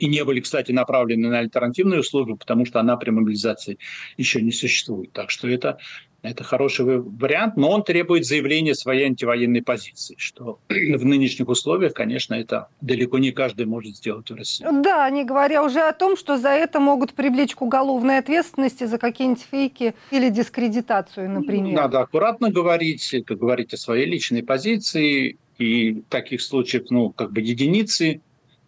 и 0.00 0.06
не 0.08 0.24
были, 0.24 0.40
кстати, 0.40 0.72
направлены 0.72 1.28
на 1.28 1.38
альтернативную 1.38 2.02
службу, 2.02 2.36
потому 2.36 2.66
что 2.66 2.80
она 2.80 2.96
при 2.96 3.10
мобилизации 3.10 3.78
еще 4.16 4.42
не 4.42 4.50
существует. 4.50 5.12
Так 5.12 5.30
что 5.30 5.46
это 5.46 5.78
это 6.22 6.42
хороший 6.42 7.00
вариант, 7.00 7.56
но 7.56 7.70
он 7.70 7.84
требует 7.84 8.26
заявления 8.26 8.74
своей 8.74 9.06
антивоенной 9.06 9.62
позиции, 9.62 10.16
что 10.18 10.58
в 10.68 11.04
нынешних 11.04 11.48
условиях, 11.48 11.94
конечно, 11.94 12.34
это 12.34 12.68
далеко 12.80 13.18
не 13.18 13.30
каждый 13.30 13.66
может 13.66 13.96
сделать 13.96 14.30
в 14.30 14.34
России. 14.34 14.66
Да, 14.82 15.08
не 15.10 15.24
говоря 15.24 15.62
уже 15.62 15.80
о 15.80 15.92
том, 15.92 16.16
что 16.16 16.36
за 16.36 16.48
это 16.48 16.80
могут 16.80 17.12
привлечь 17.12 17.54
к 17.54 17.62
уголовной 17.62 18.18
ответственности 18.18 18.84
за 18.84 18.98
какие-нибудь 18.98 19.46
фейки 19.48 19.94
или 20.10 20.28
дискредитацию, 20.28 21.30
например. 21.30 21.72
Надо 21.72 22.00
аккуратно 22.00 22.50
говорить, 22.50 23.14
как 23.26 23.38
говорить 23.38 23.72
о 23.74 23.76
своей 23.76 24.06
личной 24.06 24.42
позиции, 24.42 25.38
и 25.58 26.02
таких 26.08 26.40
случаев, 26.40 26.84
ну, 26.90 27.10
как 27.10 27.32
бы 27.32 27.40
единицы, 27.40 28.20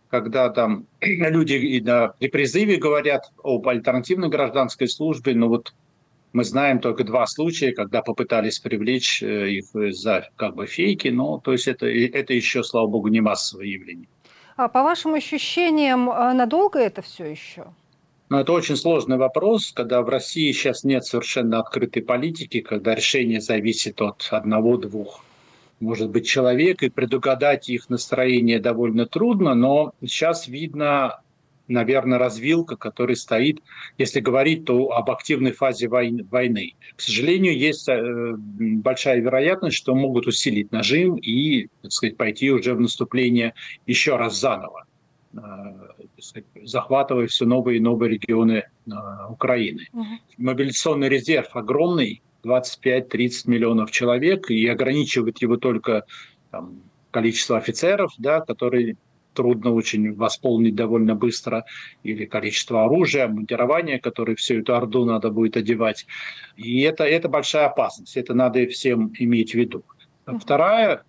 когда 0.08 0.50
там 0.50 0.86
люди 1.00 1.54
и 1.54 1.80
на, 1.80 2.08
при 2.08 2.28
призыве 2.28 2.76
говорят 2.76 3.32
об 3.42 3.66
альтернативной 3.68 4.28
гражданской 4.28 4.88
службе, 4.88 5.34
но 5.34 5.48
вот 5.48 5.72
мы 6.32 6.44
знаем 6.44 6.78
только 6.78 7.04
два 7.04 7.26
случая, 7.26 7.72
когда 7.72 8.02
попытались 8.02 8.58
привлечь 8.58 9.22
э, 9.22 9.50
их 9.50 9.66
за 9.92 10.28
как 10.36 10.54
бы 10.54 10.66
фейки, 10.66 11.08
но 11.08 11.38
то 11.38 11.52
есть 11.52 11.68
это, 11.68 11.86
это 11.86 12.32
еще, 12.32 12.62
слава 12.62 12.86
богу, 12.86 13.08
не 13.08 13.20
массовое 13.20 13.66
явление. 13.66 14.08
А 14.56 14.68
по 14.68 14.82
вашим 14.82 15.14
ощущениям, 15.14 16.10
а 16.10 16.34
надолго 16.34 16.78
это 16.78 17.02
все 17.02 17.24
еще? 17.24 17.64
Ну, 18.28 18.38
это 18.38 18.52
очень 18.52 18.76
сложный 18.76 19.16
вопрос, 19.16 19.72
когда 19.72 20.02
в 20.02 20.08
России 20.08 20.52
сейчас 20.52 20.84
нет 20.84 21.04
совершенно 21.04 21.58
открытой 21.58 22.02
политики, 22.02 22.60
когда 22.60 22.94
решение 22.94 23.40
зависит 23.40 24.00
от 24.00 24.28
одного-двух, 24.30 25.24
может 25.80 26.10
быть, 26.10 26.28
человек, 26.28 26.82
и 26.82 26.90
предугадать 26.90 27.68
их 27.68 27.88
настроение 27.90 28.60
довольно 28.60 29.06
трудно, 29.06 29.54
но 29.54 29.94
сейчас 30.00 30.46
видно 30.46 31.20
наверное, 31.70 32.18
развилка, 32.18 32.76
которая 32.76 33.16
стоит, 33.16 33.60
если 33.98 34.20
говорить, 34.20 34.64
то 34.64 34.90
об 34.90 35.10
активной 35.10 35.52
фазе 35.52 35.88
войны. 35.88 36.74
К 36.96 37.00
сожалению, 37.00 37.56
есть 37.56 37.88
э, 37.88 38.34
большая 38.36 39.20
вероятность, 39.20 39.76
что 39.76 39.94
могут 39.94 40.26
усилить 40.26 40.72
нажим 40.72 41.16
и, 41.16 41.68
так 41.82 41.92
сказать, 41.92 42.16
пойти 42.16 42.50
уже 42.50 42.74
в 42.74 42.80
наступление 42.80 43.54
еще 43.86 44.16
раз 44.16 44.38
заново 44.38 44.84
э, 45.32 45.38
захватывая 46.64 47.26
все 47.28 47.46
новые 47.46 47.78
и 47.78 47.80
новые 47.80 48.10
регионы 48.10 48.64
э, 48.86 48.90
Украины. 49.28 49.86
Угу. 49.92 50.04
Мобилизационный 50.38 51.08
резерв 51.08 51.54
огромный, 51.56 52.22
25-30 52.44 53.30
миллионов 53.46 53.90
человек, 53.90 54.50
и 54.50 54.66
ограничивать 54.66 55.42
его 55.42 55.56
только 55.56 56.04
там, 56.50 56.82
количество 57.10 57.58
офицеров, 57.58 58.12
да, 58.18 58.40
которые 58.40 58.96
трудно 59.34 59.72
очень 59.72 60.14
восполнить 60.14 60.74
довольно 60.74 61.14
быстро, 61.14 61.64
или 62.02 62.24
количество 62.24 62.84
оружия, 62.84 63.28
монтирования, 63.28 63.98
которое 63.98 64.34
всю 64.36 64.60
эту 64.60 64.74
орду 64.74 65.04
надо 65.04 65.30
будет 65.30 65.56
одевать. 65.56 66.06
И 66.56 66.80
это, 66.82 67.04
это 67.04 67.28
большая 67.28 67.66
опасность, 67.66 68.16
это 68.16 68.34
надо 68.34 68.66
всем 68.66 69.12
иметь 69.18 69.52
в 69.52 69.54
виду. 69.54 69.84
Вторая 70.26 71.04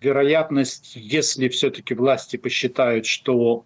вероятность, 0.00 0.92
если 0.96 1.48
все-таки 1.48 1.94
власти 1.94 2.36
посчитают, 2.36 3.06
что 3.06 3.64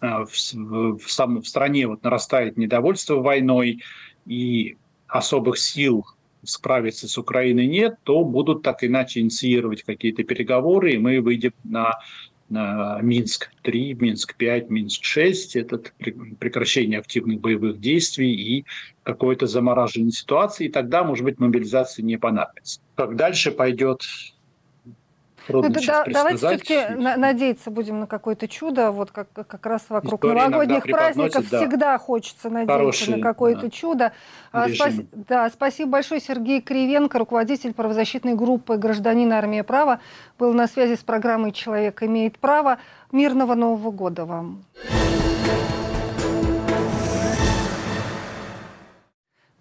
э, 0.00 0.06
в, 0.06 0.98
в, 0.98 1.10
сам, 1.10 1.42
в 1.42 1.48
стране 1.48 1.86
вот 1.86 2.02
нарастает 2.02 2.56
недовольство 2.56 3.16
войной 3.16 3.82
и 4.26 4.76
особых 5.08 5.58
сил 5.58 6.04
справиться 6.44 7.08
с 7.08 7.18
Украиной 7.18 7.66
нет, 7.66 7.96
то 8.02 8.24
будут 8.24 8.62
так 8.62 8.84
иначе 8.84 9.20
инициировать 9.20 9.82
какие-то 9.82 10.24
переговоры, 10.24 10.92
и 10.92 10.98
мы 10.98 11.20
выйдем 11.20 11.52
на 11.64 11.98
Минск-3, 13.02 13.94
Минск-5, 13.94 14.68
Минск-6, 14.68 15.60
это 15.60 15.80
прекращение 16.38 16.98
активных 17.00 17.40
боевых 17.40 17.80
действий 17.80 18.34
и 18.34 18.64
какое-то 19.02 19.46
замораживание 19.46 20.12
ситуации, 20.12 20.66
и 20.66 20.70
тогда, 20.70 21.04
может 21.04 21.24
быть, 21.24 21.38
мобилизация 21.38 22.02
не 22.02 22.16
понадобится. 22.16 22.80
Как 22.94 23.16
дальше 23.16 23.50
пойдет 23.50 24.02
ну, 25.48 25.62
да, 25.68 26.04
давайте 26.06 26.38
все-таки 26.38 26.94
надеяться 26.96 27.70
будем 27.70 28.00
на 28.00 28.06
какое-то 28.06 28.48
чудо. 28.48 28.90
Вот 28.90 29.10
как, 29.10 29.28
как 29.32 29.66
раз 29.66 29.82
вокруг 29.88 30.24
История 30.24 30.48
новогодних 30.48 30.84
праздников 30.84 31.48
да. 31.50 31.60
всегда 31.60 31.98
хочется 31.98 32.50
надеяться 32.50 32.78
Хороший, 32.78 33.16
на 33.16 33.22
какое-то 33.22 33.62
да, 33.62 33.70
чудо. 33.70 34.12
А, 34.52 34.68
спас, 34.68 34.94
да, 35.12 35.50
спасибо 35.50 35.90
большое. 35.92 36.20
Сергей 36.20 36.60
Кривенко, 36.60 37.18
руководитель 37.18 37.74
правозащитной 37.74 38.34
группы 38.34 38.76
«Гражданин 38.76 39.32
Армия 39.32 39.64
права», 39.64 40.00
был 40.38 40.52
на 40.52 40.66
связи 40.66 40.94
с 40.96 41.02
программой 41.02 41.52
«Человек 41.52 42.02
имеет 42.02 42.38
право». 42.38 42.78
Мирного 43.12 43.54
Нового 43.54 43.92
года 43.92 44.24
вам! 44.24 44.64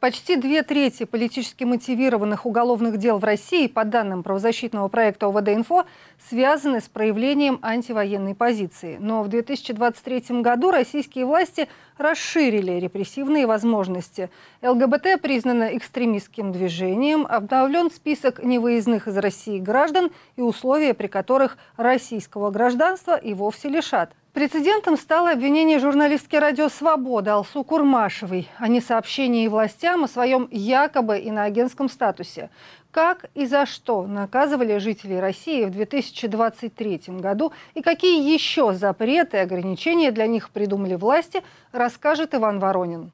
Почти 0.04 0.36
две 0.36 0.64
трети 0.64 1.06
политически 1.06 1.64
мотивированных 1.64 2.46
уголовных 2.46 2.98
дел 2.98 3.20
в 3.20 3.24
России, 3.24 3.68
по 3.68 3.86
данным 3.86 4.22
правозащитного 4.22 4.90
проекта 4.90 5.28
ОВД-Инфо, 5.28 5.86
связаны 6.30 6.82
с 6.82 6.90
проявлением 6.90 7.58
антивоенной 7.62 8.36
позиции. 8.36 8.98
Но 9.00 9.24
в 9.24 9.30
2023 9.30 10.42
году 10.42 10.72
российские 10.72 11.26
власти 11.26 11.70
расширили 11.98 12.82
репрессивные 12.82 13.48
возможности. 13.48 14.30
ЛГБТ 14.62 15.22
признано 15.22 15.70
экстремистским 15.78 16.52
движением, 16.52 17.26
обновлен 17.26 17.90
список 17.90 18.44
невыездных 18.44 19.08
из 19.08 19.16
России 19.16 19.58
граждан 19.58 20.12
и 20.36 20.42
условия, 20.42 20.94
при 20.94 21.08
которых 21.08 21.58
российского 21.78 22.52
гражданства 22.52 23.16
и 23.16 23.34
вовсе 23.34 23.70
лишат. 23.70 24.12
Прецедентом 24.34 24.98
стало 24.98 25.30
обвинение 25.30 25.78
журналистки 25.78 26.36
радио 26.36 26.68
«Свобода» 26.68 27.36
Алсу 27.36 27.64
Курмашевой 27.64 28.50
о 28.58 28.68
несообщении 28.68 29.48
властям 29.48 30.06
о 30.06 30.08
своем 30.08 30.48
якобы 30.50 31.20
иноагентском 31.20 31.88
статусе. 31.88 32.50
Как 32.90 33.30
и 33.36 33.46
за 33.46 33.68
что 33.68 34.08
наказывали 34.08 34.80
жителей 34.80 35.20
России 35.20 35.66
в 35.66 35.70
2023 35.70 37.02
году 37.10 37.54
и 37.76 37.84
какие 37.84 38.34
еще 38.34 38.74
запреты 38.74 39.38
и 39.38 39.42
ограничения 39.42 40.10
для 40.10 40.26
них 40.26 40.50
придумали 40.50 40.96
власти, 40.96 41.44
расскажет 41.72 42.34
Иван 42.34 42.58
Воронин. 42.60 43.12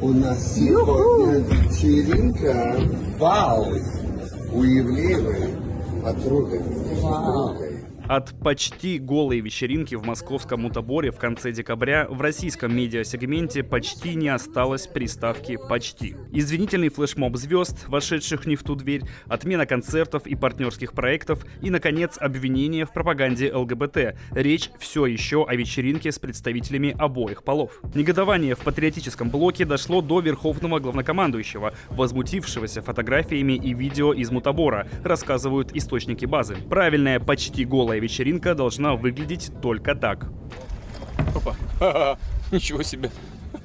У 0.00 0.08
нас 0.08 0.54
сегодня 0.54 1.40
вечеринка. 1.40 2.74
Вау! 3.18 3.66
У 4.50 4.62
Евлеевой 4.62 5.58
подруга. 6.02 6.62
Вау. 7.02 7.73
От 8.06 8.38
почти 8.38 8.98
голой 8.98 9.40
вечеринки 9.40 9.94
в 9.94 10.04
московском 10.04 10.60
Мутаборе 10.60 11.10
в 11.10 11.16
конце 11.16 11.52
декабря 11.52 12.06
в 12.10 12.20
российском 12.20 12.76
медиасегменте 12.76 13.62
почти 13.62 14.14
не 14.14 14.28
осталось 14.28 14.86
приставки 14.86 15.56
«почти». 15.70 16.14
Извинительный 16.30 16.90
флешмоб 16.90 17.34
звезд, 17.36 17.88
вошедших 17.88 18.44
не 18.44 18.56
в 18.56 18.62
ту 18.62 18.74
дверь, 18.74 19.04
отмена 19.26 19.64
концертов 19.64 20.26
и 20.26 20.34
партнерских 20.34 20.92
проектов 20.92 21.46
и, 21.62 21.70
наконец, 21.70 22.18
обвинение 22.20 22.84
в 22.84 22.92
пропаганде 22.92 23.50
ЛГБТ. 23.54 24.16
Речь 24.32 24.68
все 24.78 25.06
еще 25.06 25.46
о 25.46 25.54
вечеринке 25.54 26.12
с 26.12 26.18
представителями 26.18 26.94
обоих 26.98 27.42
полов. 27.42 27.80
Негодование 27.94 28.54
в 28.54 28.60
патриотическом 28.60 29.30
блоке 29.30 29.64
дошло 29.64 30.02
до 30.02 30.20
верховного 30.20 30.78
главнокомандующего, 30.78 31.72
возмутившегося 31.88 32.82
фотографиями 32.82 33.54
и 33.54 33.72
видео 33.72 34.12
из 34.12 34.30
Мутабора, 34.30 34.88
рассказывают 35.02 35.74
источники 35.74 36.26
базы. 36.26 36.56
Правильная 36.68 37.18
почти 37.18 37.64
голая 37.64 37.93
голая 37.94 38.00
вечеринка 38.00 38.54
должна 38.54 38.96
выглядеть 38.96 39.52
только 39.62 39.94
так. 39.94 40.26
Опа, 41.34 42.18
ничего 42.52 42.82
себе. 42.82 43.10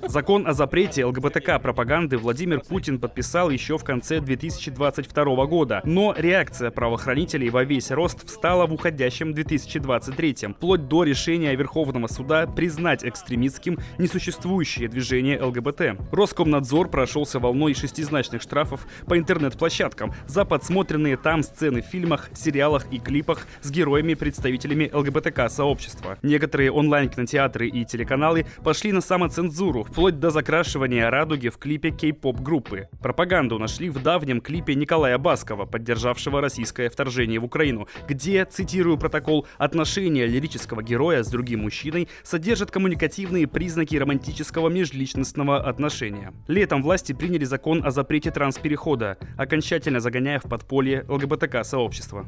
Закон 0.08 0.48
о 0.48 0.54
запрете 0.54 1.04
ЛГБТК-пропаганды 1.06 2.18
Владимир 2.18 2.62
Путин 2.62 3.00
подписал 3.00 3.50
еще 3.50 3.78
в 3.78 3.84
конце 3.84 4.22
2022 4.22 5.46
года, 5.46 5.82
но 5.84 6.16
реакция 6.18 6.72
правоохранителей 6.72 7.50
во 7.50 7.64
весь 7.64 7.92
рост 7.92 8.26
встала 8.26 8.66
в 8.66 8.74
уходящем 8.74 9.34
2023, 9.34 10.54
вплоть 10.56 10.88
до 10.88 11.04
решения 11.04 11.54
Верховного 11.54 12.08
суда 12.08 12.48
признать 12.48 13.04
экстремистским 13.04 13.78
несуществующее 13.98 14.88
движение 14.88 15.42
ЛГБТ. 15.42 16.12
Роскомнадзор 16.12 16.90
прошелся 16.90 17.40
волной 17.40 17.74
шестизначных 17.74 18.42
штрафов 18.42 18.88
по 19.06 19.18
интернет-площадкам 19.18 20.14
за 20.28 20.46
подсмотренные 20.46 21.18
там 21.18 21.44
сцены 21.44 21.82
в 21.82 21.86
фильмах, 21.86 22.30
сериалах 22.34 22.86
и 22.92 23.00
клипах 23.00 23.48
с 23.62 23.70
героями-представителями 23.70 24.90
ЛГБТК-сообщества. 24.94 26.18
Некоторые 26.24 26.72
онлайн-кинотеатры 26.72 27.68
и 27.68 27.84
телеканалы 27.84 28.46
пошли 28.64 28.92
на 28.92 29.02
самоцензуру, 29.02 29.84
вплоть 29.92 30.20
до 30.20 30.30
закрашивания 30.30 31.10
радуги 31.10 31.50
в 31.50 31.58
клипе 31.58 31.90
кей-поп 31.90 32.40
группы. 32.40 32.90
Пропаганду 33.02 33.58
нашли 33.58 33.90
в 33.90 34.02
давнем 34.02 34.40
клипе 34.40 34.76
Николая 34.76 35.18
Баскова, 35.18 35.66
поддержавшего 35.66 36.42
российское 36.42 36.90
вторжение 36.90 37.40
в 37.40 37.46
Украину, 37.46 37.88
где, 38.08 38.46
цитирую 38.46 38.98
протокол, 38.98 39.48
отношения 39.58 40.28
лирического 40.28 40.84
героя 40.84 41.24
с 41.24 41.30
другим 41.30 41.62
мужчиной 41.62 42.08
содержат 42.24 42.70
коммуникативные 42.72 43.48
признаки 43.48 43.96
романтического 43.96 44.70
межличностного 44.70 45.58
отношения. 45.58 46.34
Летом 46.48 46.84
власти 46.84 47.14
приняли 47.14 47.46
закон 47.46 47.84
о 47.84 47.90
запрете 47.90 48.30
трансперехода, 48.32 49.18
окончательно 49.38 50.00
загоняя 50.00 50.40
в 50.40 50.44
подполье 50.44 51.04
ЛГБТК-сообщество. 51.08 52.28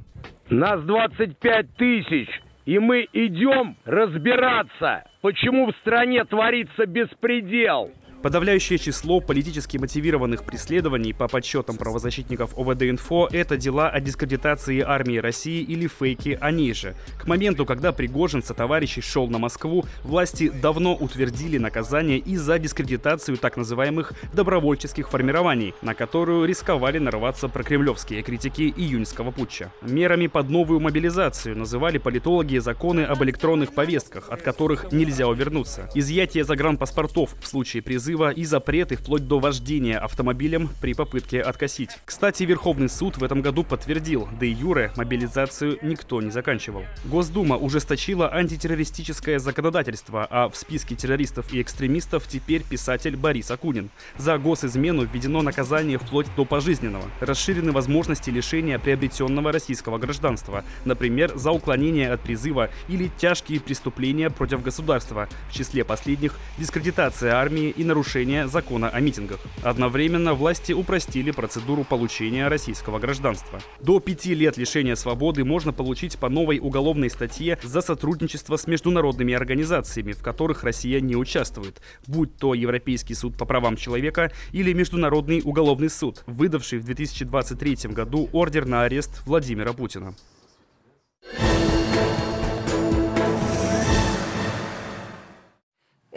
Нас 0.50 0.82
25 0.84 1.76
тысяч, 1.76 2.28
и 2.65 2.80
мы 2.80 3.08
идем 3.13 3.76
разбираться, 3.86 5.06
почему 5.21 5.67
в 5.71 5.76
стране 5.78 6.24
творится 6.26 6.86
беспредел. 6.86 7.91
Подавляющее 8.21 8.77
число 8.77 9.19
политически 9.19 9.77
мотивированных 9.77 10.43
преследований 10.43 11.12
по 11.12 11.27
подсчетам 11.27 11.77
правозащитников 11.77 12.55
ОВД-Инфо– 12.55 13.27
это 13.31 13.57
дела 13.57 13.89
о 13.89 13.99
дискредитации 13.99 14.81
армии 14.81 15.17
России 15.17 15.63
или 15.63 15.88
фейки 15.88 16.38
о 16.39 16.51
ней 16.51 16.75
же. 16.75 16.95
К 17.17 17.25
моменту, 17.25 17.65
когда 17.65 17.91
Пригожин 17.91 18.43
со 18.43 18.53
товарищей 18.53 19.01
шел 19.01 19.27
на 19.27 19.39
Москву, 19.39 19.86
власти 20.03 20.49
давно 20.49 20.93
утвердили 20.93 21.57
наказание 21.57 22.19
и 22.19 22.36
за 22.36 22.60
дискредитацию 22.60 23.38
так 23.38 23.57
называемых 23.57 24.13
добровольческих 24.34 25.10
формирований, 25.10 25.73
на 25.81 25.95
которую 25.95 26.45
рисковали 26.45 26.99
нарваться 26.99 27.47
прокремлевские 27.47 28.21
критики 28.21 28.71
июньского 28.77 29.31
путча. 29.31 29.71
Мерами 29.81 30.27
под 30.27 30.47
новую 30.49 30.79
мобилизацию 30.79 31.57
называли 31.57 31.97
политологи 31.97 32.60
законы 32.60 33.01
об 33.01 33.23
электронных 33.23 33.73
повестках, 33.73 34.29
от 34.29 34.43
которых 34.43 34.91
нельзя 34.91 35.27
увернуться. 35.27 35.89
Изъятие 35.95 36.43
загранпаспортов 36.43 37.34
в 37.41 37.47
случае 37.47 37.81
призыва 37.81 38.11
призыва 38.12 38.32
и 38.32 38.43
запреты 38.43 38.97
вплоть 38.97 39.28
до 39.28 39.39
вождения 39.39 39.97
автомобилем 39.97 40.69
при 40.82 40.93
попытке 40.93 41.41
откосить. 41.41 41.91
Кстати, 42.06 42.43
Верховный 42.43 42.89
суд 42.89 43.17
в 43.17 43.24
этом 43.24 43.41
году 43.41 43.63
подтвердил, 43.63 44.28
да 44.39 44.45
и 44.45 44.50
юре 44.50 44.91
мобилизацию 44.97 45.80
никто 45.82 46.21
не 46.21 46.30
заканчивал. 46.30 46.84
Госдума 47.06 47.56
ужесточила 47.56 48.34
антитеррористическое 48.34 49.39
законодательство, 49.39 50.28
а 50.30 50.50
в 50.50 50.58
списке 50.58 50.95
террористов 50.95 51.54
и 51.54 51.62
экстремистов 51.62 52.28
теперь 52.28 52.63
писатель 52.63 53.15
Борис 53.15 53.50
Акунин. 53.50 53.89
За 54.17 54.38
госизмену 54.38 55.06
введено 55.06 55.41
наказание 55.41 55.97
вплоть 55.97 56.28
до 56.36 56.43
пожизненного. 56.43 57.06
Расширены 57.21 57.71
возможности 57.71 58.30
лишения 58.30 58.78
приобретенного 58.78 59.54
российского 59.54 60.00
гражданства, 60.00 60.65
например, 60.84 61.32
за 61.36 61.52
уклонение 61.52 62.12
от 62.12 62.21
призыва 62.21 62.69
или 62.89 63.10
тяжкие 63.17 63.62
преступления 63.62 64.30
против 64.30 64.62
государства, 64.62 65.30
в 65.50 65.54
числе 65.54 65.86
последних 65.86 66.38
дискредитация 66.58 67.36
армии 67.36 67.69
и 67.69 67.84
нарушение 67.84 68.00
нарушения 68.01 68.47
закона 68.47 68.89
о 68.89 68.99
митингах. 68.99 69.39
Одновременно 69.61 70.33
власти 70.33 70.73
упростили 70.73 71.29
процедуру 71.29 71.83
получения 71.83 72.47
российского 72.47 72.97
гражданства. 72.97 73.59
До 73.79 73.99
пяти 73.99 74.33
лет 74.33 74.57
лишения 74.57 74.95
свободы 74.95 75.45
можно 75.45 75.71
получить 75.71 76.17
по 76.17 76.27
новой 76.27 76.57
уголовной 76.57 77.11
статье 77.11 77.59
за 77.61 77.81
сотрудничество 77.81 78.57
с 78.57 78.65
международными 78.65 79.35
организациями, 79.35 80.13
в 80.13 80.23
которых 80.23 80.63
Россия 80.63 80.99
не 80.99 81.15
участвует, 81.15 81.79
будь 82.07 82.35
то 82.37 82.55
Европейский 82.55 83.13
суд 83.13 83.37
по 83.37 83.45
правам 83.45 83.75
человека 83.75 84.31
или 84.51 84.73
Международный 84.73 85.41
уголовный 85.43 85.91
суд, 85.91 86.23
выдавший 86.25 86.79
в 86.79 86.85
2023 86.85 87.91
году 87.93 88.29
ордер 88.33 88.65
на 88.65 88.81
арест 88.81 89.21
Владимира 89.27 89.73
Путина. 89.73 90.15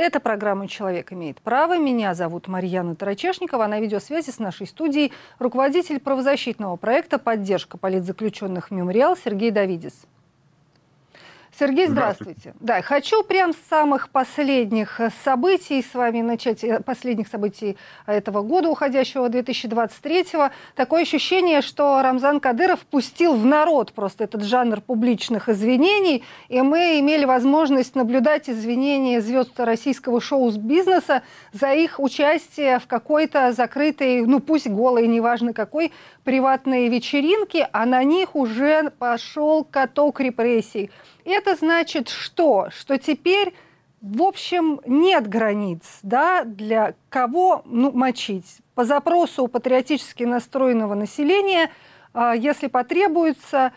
Это 0.05 0.21
программа 0.21 0.69
«Человек 0.69 1.15
имеет 1.15 1.41
право». 1.41 1.79
Меня 1.79 2.13
зовут 2.13 2.47
Марьяна 2.47 2.95
Тарачешникова. 2.95 3.67
На 3.67 3.81
видеосвязи 3.81 4.29
с 4.29 4.39
нашей 4.39 4.67
студией 4.67 5.13
руководитель 5.39 5.99
правозащитного 5.99 6.77
проекта 6.77 7.19
«Поддержка 7.19 7.79
политзаключенных 7.79 8.71
Мемориал» 8.71 9.17
Сергей 9.17 9.51
Давидис. 9.51 9.95
Сергей, 11.59 11.87
здравствуйте. 11.87 12.41
здравствуйте. 12.41 12.59
Да, 12.61 12.83
хочу 12.83 13.23
прям 13.23 13.53
с 13.53 13.69
самых 13.69 14.11
последних 14.11 15.01
э, 15.01 15.11
событий 15.25 15.83
с 15.83 15.95
вами 15.95 16.21
начать, 16.21 16.65
э, 16.65 16.81
последних 16.81 17.29
событий 17.29 17.77
этого 18.07 18.43
года, 18.43 18.69
уходящего 18.69 19.29
2023-го. 19.29 20.51
Такое 20.75 21.03
ощущение, 21.03 21.63
что 21.63 22.03
Рамзан 22.03 22.41
Кадыров 22.41 22.81
пустил 22.81 23.37
в 23.37 23.47
народ 23.47 23.93
просто 23.93 24.25
этот 24.25 24.43
жанр 24.43 24.81
публичных 24.81 25.49
извинений, 25.49 26.25
и 26.49 26.61
мы 26.61 26.99
имели 26.99 27.25
возможность 27.25 27.95
наблюдать 27.95 28.51
извинения 28.51 29.21
звезд 29.21 29.53
российского 29.61 30.21
шоу-бизнеса 30.21 31.23
за 31.53 31.73
их 31.73 32.01
участие 32.01 32.81
в 32.81 32.89
какой-то 32.89 33.53
закрытой, 33.53 34.27
ну 34.27 34.41
пусть 34.41 34.67
голой, 34.67 35.07
неважно 35.07 35.53
какой, 35.53 35.93
приватной 36.25 36.89
вечеринке, 36.89 37.69
а 37.73 37.87
на 37.87 38.03
них 38.03 38.35
уже 38.35 38.91
пошел 38.99 39.65
каток 39.65 40.21
репрессий. 40.21 40.91
Это 41.25 41.55
значит 41.55 42.09
что? 42.09 42.69
Что 42.71 42.99
теперь, 42.99 43.55
в 44.01 44.23
общем, 44.23 44.81
нет 44.87 45.29
границ 45.29 45.83
да, 46.03 46.45
для 46.45 46.95
кого 47.11 47.63
ну, 47.67 47.93
мочить. 47.93 48.59
По 48.75 48.85
запросу 48.85 49.47
патриотически 49.47 50.25
настроенного 50.25 50.95
населения, 50.95 51.71
а, 52.13 52.35
если 52.35 52.67
потребуется, 52.67 53.73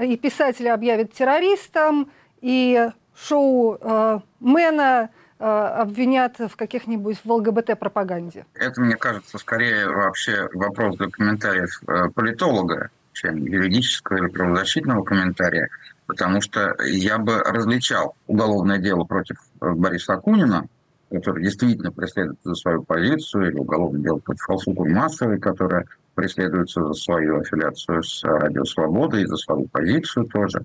и 0.00 0.16
писателя 0.16 0.74
объявят 0.74 1.12
террористом, 1.12 2.10
и 2.40 2.90
шоу-мена 3.14 4.30
а, 4.40 5.08
обвинят 5.42 6.38
в 6.38 6.56
каких-нибудь 6.56 7.18
в 7.24 7.32
ЛГБТ-пропаганде? 7.32 8.46
Это, 8.54 8.80
мне 8.80 8.96
кажется, 8.96 9.38
скорее 9.38 9.88
вообще 9.88 10.48
вопрос 10.54 10.96
для 10.96 11.08
комментариев 11.08 11.80
э, 11.86 12.08
политолога, 12.14 12.90
чем 13.12 13.36
юридического 13.36 14.18
или 14.18 14.28
правозащитного 14.28 15.02
комментария 15.02 15.68
потому 16.12 16.40
что 16.40 16.74
я 16.84 17.18
бы 17.18 17.38
различал 17.38 18.14
уголовное 18.26 18.78
дело 18.78 19.04
против 19.04 19.38
э, 19.60 19.70
Бориса 19.72 20.14
Акунина, 20.14 20.66
который 21.10 21.42
действительно 21.42 21.90
преследует 21.90 22.38
за 22.44 22.54
свою 22.54 22.82
позицию, 22.82 23.50
или 23.50 23.58
уголовное 23.58 24.02
дело 24.02 24.18
против 24.18 24.48
Алсукур 24.48 24.88
Массовой, 24.88 25.38
которая 25.38 25.86
преследуется 26.14 26.86
за 26.86 26.92
свою 26.92 27.40
аффилиацию 27.40 28.02
с 28.02 28.22
Радио 28.24 28.64
Свобода 28.64 29.16
и 29.18 29.26
за 29.26 29.36
свою 29.36 29.68
позицию 29.68 30.26
тоже, 30.26 30.64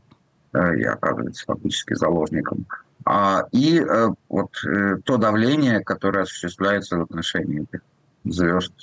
э, 0.54 0.80
и 0.80 0.84
оказывается 0.84 1.46
фактически 1.48 1.94
заложником. 1.94 2.66
А, 3.10 3.46
и 3.54 3.80
э, 3.80 4.10
вот 4.28 4.52
то 5.06 5.18
давление, 5.18 5.80
которое 5.80 6.24
осуществляется 6.24 6.98
в 6.98 7.04
отношении 7.04 7.64
этих 7.64 7.80
звезд 8.26 8.74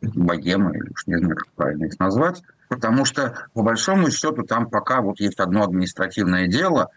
богемы, 0.00 0.76
или 0.76 0.90
уж 0.90 1.06
не 1.06 1.16
знаю, 1.16 1.36
как 1.36 1.52
правильно 1.52 1.84
их 1.84 1.98
назвать, 2.00 2.42
потому 2.68 3.04
что, 3.04 3.34
по 3.52 3.62
большому 3.62 4.10
счету, 4.10 4.42
там 4.42 4.68
пока 4.68 5.00
вот 5.00 5.20
есть 5.20 5.38
одно 5.38 5.62
административное 5.62 6.48
дело, 6.48 6.90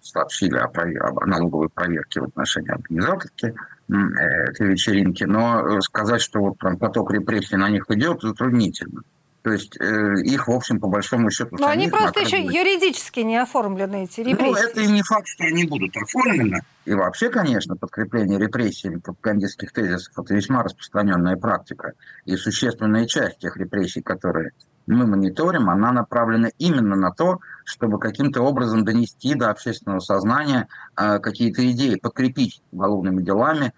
сообщили 0.00 0.56
о, 0.56 0.68
провер... 0.68 1.04
о 1.04 1.26
налоговой 1.26 1.68
проверке 1.68 2.20
в 2.20 2.24
отношении 2.24 2.70
организаторки 2.70 3.54
э, 3.88 3.94
этой 3.94 4.68
вечеринки, 4.68 5.24
но 5.24 5.82
сказать, 5.82 6.22
что 6.22 6.40
вот 6.40 6.58
прям 6.58 6.78
поток 6.78 7.12
репрессий 7.12 7.56
на 7.56 7.68
них 7.68 7.84
идет, 7.90 8.22
затруднительно. 8.22 9.02
То 9.42 9.50
есть 9.50 9.76
э, 9.80 10.22
их, 10.22 10.46
в 10.46 10.52
общем, 10.52 10.78
по 10.78 10.88
большому 10.88 11.30
счету... 11.30 11.56
Но 11.58 11.66
они 11.66 11.88
просто 11.88 12.20
еще 12.20 12.40
юридически 12.40 13.20
не 13.20 13.36
оформлены, 13.36 14.04
эти 14.04 14.20
репрессии. 14.20 14.62
Ну, 14.62 14.68
это 14.68 14.80
и 14.80 14.86
не 14.86 15.02
факт, 15.02 15.26
что 15.26 15.44
они 15.44 15.64
будут 15.64 15.96
оформлены. 15.96 16.60
И 16.84 16.94
вообще, 16.94 17.28
конечно, 17.28 17.76
подкрепление 17.76 18.38
репрессиями 18.38 18.96
пропагандистских 18.96 19.72
тезисов– 19.72 20.12
это 20.16 20.34
весьма 20.34 20.62
распространенная 20.62 21.36
практика. 21.36 21.92
И 22.24 22.36
существенная 22.36 23.06
часть 23.06 23.38
тех 23.38 23.56
репрессий, 23.56 24.00
которые 24.00 24.52
мы 24.86 25.06
мониторим, 25.06 25.70
она 25.70 25.92
направлена 25.92 26.50
именно 26.58 26.96
на 26.96 27.10
то, 27.10 27.40
чтобы 27.64 27.98
каким-то 27.98 28.42
образом 28.42 28.84
донести 28.84 29.34
до 29.34 29.50
общественного 29.50 30.00
сознания 30.00 30.68
э, 30.96 31.18
какие-то 31.18 31.68
идеи, 31.70 31.96
подкрепить 31.96 32.62
уголовными 32.72 33.22
делами 33.22 33.72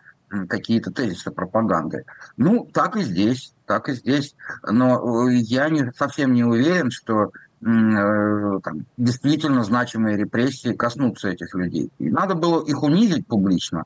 какие-то 0.49 0.91
тезисы 0.91 1.31
пропаганды. 1.31 2.05
Ну, 2.37 2.69
так 2.73 2.97
и 2.97 3.03
здесь, 3.03 3.53
так 3.67 3.89
и 3.89 3.95
здесь. 3.95 4.35
Но 4.63 5.29
э, 5.29 5.35
я 5.35 5.69
не, 5.69 5.93
совсем 5.97 6.33
не 6.33 6.45
уверен, 6.45 6.91
что 6.91 7.31
там, 7.61 8.85
действительно 8.99 9.65
значимые 9.65 10.19
репрессии 10.19 10.75
коснутся 10.75 11.29
этих 11.31 11.55
людей. 11.55 11.91
И 11.99 12.11
надо 12.11 12.35
было 12.35 12.63
их 12.63 12.83
унизить 12.83 13.27
публично, 13.27 13.85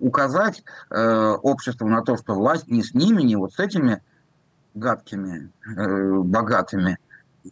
указать 0.00 0.64
обществу 0.90 1.86
на 1.86 2.02
то, 2.02 2.16
что 2.16 2.34
власть 2.34 2.66
не 2.66 2.82
с 2.82 2.94
ними, 2.94 3.22
не 3.22 3.36
вот 3.36 3.52
с 3.52 3.60
этими 3.60 4.02
гадкими, 4.74 5.50
богатыми, 6.24 6.98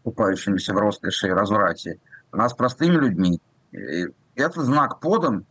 купающимися 0.03 0.75
в 0.75 0.79
роскоши 0.79 1.29
и 1.29 1.31
разврате, 1.31 2.01
а 2.33 2.49
с 2.49 2.55
простыми 2.55 2.97
людьми. 2.97 3.41
Этот 4.35 4.65
знак 4.65 4.99
подан, 4.99 5.47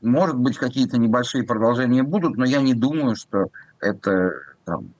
может 0.00 0.36
быть, 0.36 0.56
какие-то 0.56 0.98
небольшие 0.98 1.44
продолжения 1.44 2.02
будут, 2.02 2.36
но 2.36 2.44
я 2.44 2.60
не 2.60 2.74
думаю, 2.74 3.16
что 3.16 3.46
это 3.80 4.32
там, 4.64 4.90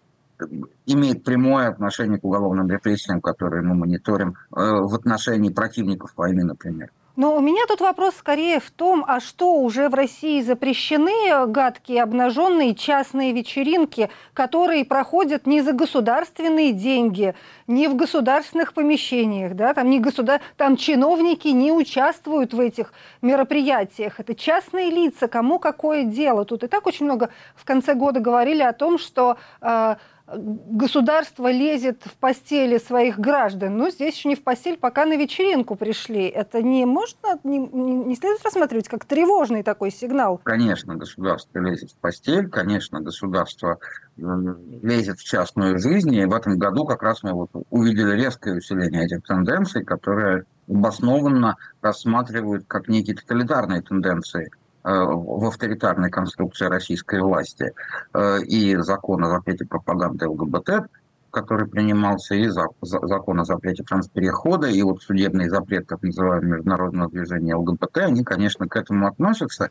имеет 0.86 1.24
прямое 1.24 1.68
отношение 1.68 2.18
к 2.18 2.24
уголовным 2.24 2.70
репрессиям, 2.70 3.20
которые 3.20 3.62
мы 3.62 3.74
мониторим 3.74 4.30
э, 4.30 4.34
в 4.54 4.94
отношении 4.94 5.50
противников 5.50 6.12
войны, 6.16 6.44
например. 6.44 6.90
Но 7.18 7.34
у 7.34 7.40
меня 7.40 7.62
тут 7.66 7.80
вопрос 7.80 8.14
скорее 8.14 8.60
в 8.60 8.70
том, 8.70 9.04
а 9.04 9.18
что 9.18 9.54
уже 9.54 9.88
в 9.88 9.94
России 9.94 10.40
запрещены 10.40 11.46
гадкие 11.48 12.04
обнаженные 12.04 12.76
частные 12.76 13.32
вечеринки, 13.32 14.08
которые 14.34 14.84
проходят 14.84 15.44
не 15.44 15.60
за 15.60 15.72
государственные 15.72 16.70
деньги, 16.70 17.34
не 17.66 17.88
в 17.88 17.96
государственных 17.96 18.72
помещениях, 18.72 19.54
да, 19.54 19.74
там, 19.74 19.90
не 19.90 19.98
государ... 19.98 20.40
там 20.56 20.76
чиновники 20.76 21.48
не 21.48 21.72
участвуют 21.72 22.54
в 22.54 22.60
этих 22.60 22.92
мероприятиях. 23.20 24.20
Это 24.20 24.36
частные 24.36 24.88
лица, 24.88 25.26
кому 25.26 25.58
какое 25.58 26.04
дело. 26.04 26.44
Тут 26.44 26.62
и 26.62 26.68
так 26.68 26.86
очень 26.86 27.06
много 27.06 27.30
в 27.56 27.64
конце 27.64 27.94
года 27.94 28.20
говорили 28.20 28.62
о 28.62 28.72
том, 28.72 28.96
что 28.96 29.38
э, 29.60 29.96
государство 30.34 31.50
лезет 31.50 32.02
в 32.04 32.14
постели 32.16 32.78
своих 32.78 33.18
граждан. 33.18 33.76
Но 33.76 33.90
здесь 33.90 34.16
еще 34.16 34.28
не 34.28 34.34
в 34.34 34.42
постель, 34.42 34.76
пока 34.76 35.06
на 35.06 35.16
вечеринку 35.16 35.74
пришли. 35.74 36.26
Это 36.26 36.62
не 36.62 36.84
можно, 36.84 37.38
не, 37.44 37.58
не 37.58 38.14
следует 38.14 38.44
рассматривать 38.44 38.88
как 38.88 39.04
тревожный 39.04 39.62
такой 39.62 39.90
сигнал? 39.90 40.40
Конечно, 40.44 40.96
государство 40.96 41.58
лезет 41.58 41.92
в 41.92 41.96
постель, 41.96 42.48
конечно, 42.48 43.00
государство 43.00 43.78
лезет 44.16 45.18
в 45.18 45.24
частную 45.24 45.78
жизнь. 45.78 46.14
И 46.14 46.24
в 46.24 46.34
этом 46.34 46.58
году 46.58 46.84
как 46.84 47.02
раз 47.02 47.22
мы 47.22 47.32
вот 47.32 47.50
увидели 47.70 48.12
резкое 48.12 48.56
усиление 48.56 49.06
этих 49.06 49.22
тенденций, 49.22 49.84
которые 49.84 50.44
обоснованно 50.68 51.56
рассматривают 51.80 52.64
как 52.66 52.88
некие 52.88 53.16
тоталитарные 53.16 53.80
тенденции– 53.82 54.50
в 54.84 55.46
авторитарной 55.46 56.10
конструкции 56.10 56.66
российской 56.66 57.20
власти 57.20 57.72
э, 58.14 58.42
и 58.42 58.76
закон 58.76 59.24
о 59.24 59.30
запрете 59.30 59.66
пропаганды 59.66 60.26
ЛГБТ, 60.28 60.88
который 61.30 61.66
принимался, 61.66 62.34
и 62.34 62.48
закон 62.48 63.40
о 63.40 63.44
запрете 63.44 63.82
трансперехода, 63.82 64.68
и 64.68 64.82
вот 64.82 65.02
судебный 65.02 65.48
запрет, 65.48 65.86
так 65.86 66.02
называемого 66.02 66.56
международного 66.56 67.10
движения 67.10 67.54
ЛГБТ, 67.54 67.98
они, 67.98 68.24
конечно, 68.24 68.66
к 68.66 68.76
этому 68.76 69.06
относятся. 69.06 69.70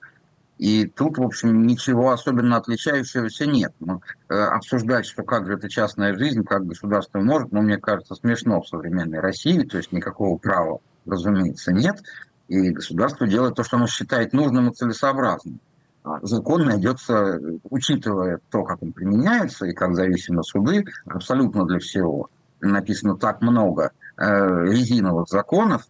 И 0.57 0.87
тут, 0.87 1.19
в 1.19 1.23
общем, 1.23 1.67
ничего 1.67 2.11
особенно 2.11 2.57
отличающегося 2.57 3.45
нет. 3.45 3.73
Но, 3.79 4.01
э, 4.29 4.33
обсуждать, 4.35 5.05
что 5.05 5.23
как 5.23 5.45
же 5.45 5.53
это 5.53 5.69
частная 5.69 6.15
жизнь, 6.15 6.43
как 6.43 6.65
государство 6.65 7.19
может, 7.19 7.51
ну, 7.51 7.61
мне 7.61 7.77
кажется, 7.77 8.15
смешно 8.15 8.61
в 8.61 8.67
современной 8.67 9.19
России, 9.19 9.61
то 9.63 9.77
есть 9.77 9.91
никакого 9.91 10.37
права, 10.37 10.79
разумеется, 11.05 11.71
нет. 11.73 12.01
И 12.47 12.71
государство 12.71 13.27
делает 13.27 13.55
то, 13.55 13.63
что 13.63 13.77
оно 13.77 13.87
считает 13.87 14.33
нужным 14.33 14.69
и 14.69 14.73
целесообразным. 14.73 15.59
А 16.03 16.19
закон 16.21 16.65
найдется, 16.65 17.39
учитывая 17.69 18.39
то, 18.49 18.63
как 18.63 18.81
он 18.81 18.93
применяется 18.93 19.65
и 19.65 19.73
как 19.73 19.95
зависимы 19.95 20.43
суды, 20.43 20.85
абсолютно 21.05 21.65
для 21.65 21.79
всего. 21.79 22.29
Написано 22.61 23.17
так 23.17 23.41
много 23.41 23.91
э, 24.17 24.23
резиновых 24.65 25.27
законов, 25.27 25.85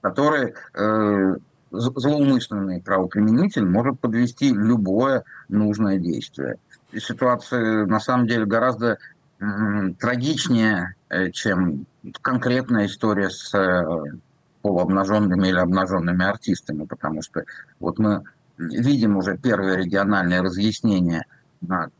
которые 0.00 0.54
э, 0.74 1.36
злоумышленный 1.70 2.80
правоприменитель 2.80 3.66
может 3.66 4.00
подвести 4.00 4.52
любое 4.52 5.24
нужное 5.48 5.98
действие. 5.98 6.56
И 6.92 6.98
ситуация 6.98 7.86
на 7.86 8.00
самом 8.00 8.26
деле 8.26 8.46
гораздо 8.46 8.96
э, 9.38 9.44
трагичнее, 10.00 10.94
чем 11.32 11.86
конкретная 12.22 12.86
история 12.86 13.28
с 13.28 13.54
э, 13.54 14.16
полуобнаженными 14.62 15.48
или 15.48 15.58
обнаженными 15.58 16.24
артистами, 16.24 16.84
потому 16.84 17.22
что 17.22 17.42
вот 17.80 17.98
мы 17.98 18.22
видим 18.56 19.16
уже 19.16 19.36
первые 19.36 19.76
региональные 19.76 20.40
разъяснения 20.40 21.24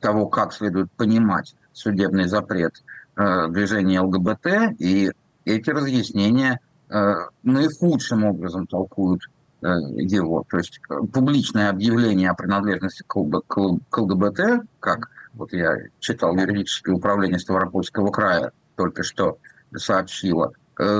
того, 0.00 0.26
как 0.26 0.52
следует 0.52 0.90
понимать 0.92 1.54
судебный 1.72 2.26
запрет 2.26 2.82
э, 3.16 3.48
движения 3.48 4.00
ЛГБТ, 4.00 4.78
и 4.78 5.10
эти 5.44 5.70
разъяснения 5.70 6.60
э, 6.88 7.14
наихудшим 7.42 8.24
образом 8.24 8.66
толкуют 8.66 9.22
э, 9.62 9.66
его. 9.96 10.44
То 10.50 10.58
есть 10.58 10.80
публичное 11.12 11.70
объявление 11.70 12.30
о 12.30 12.34
принадлежности 12.34 13.04
к, 13.06 13.16
ЛГБТ, 13.16 14.66
как 14.80 15.10
вот 15.34 15.52
я 15.52 15.76
читал 16.00 16.36
юридическое 16.36 16.94
управление 16.94 17.38
Ставропольского 17.38 18.10
края 18.10 18.52
только 18.76 19.02
что 19.02 19.38
сообщило, 19.74 20.52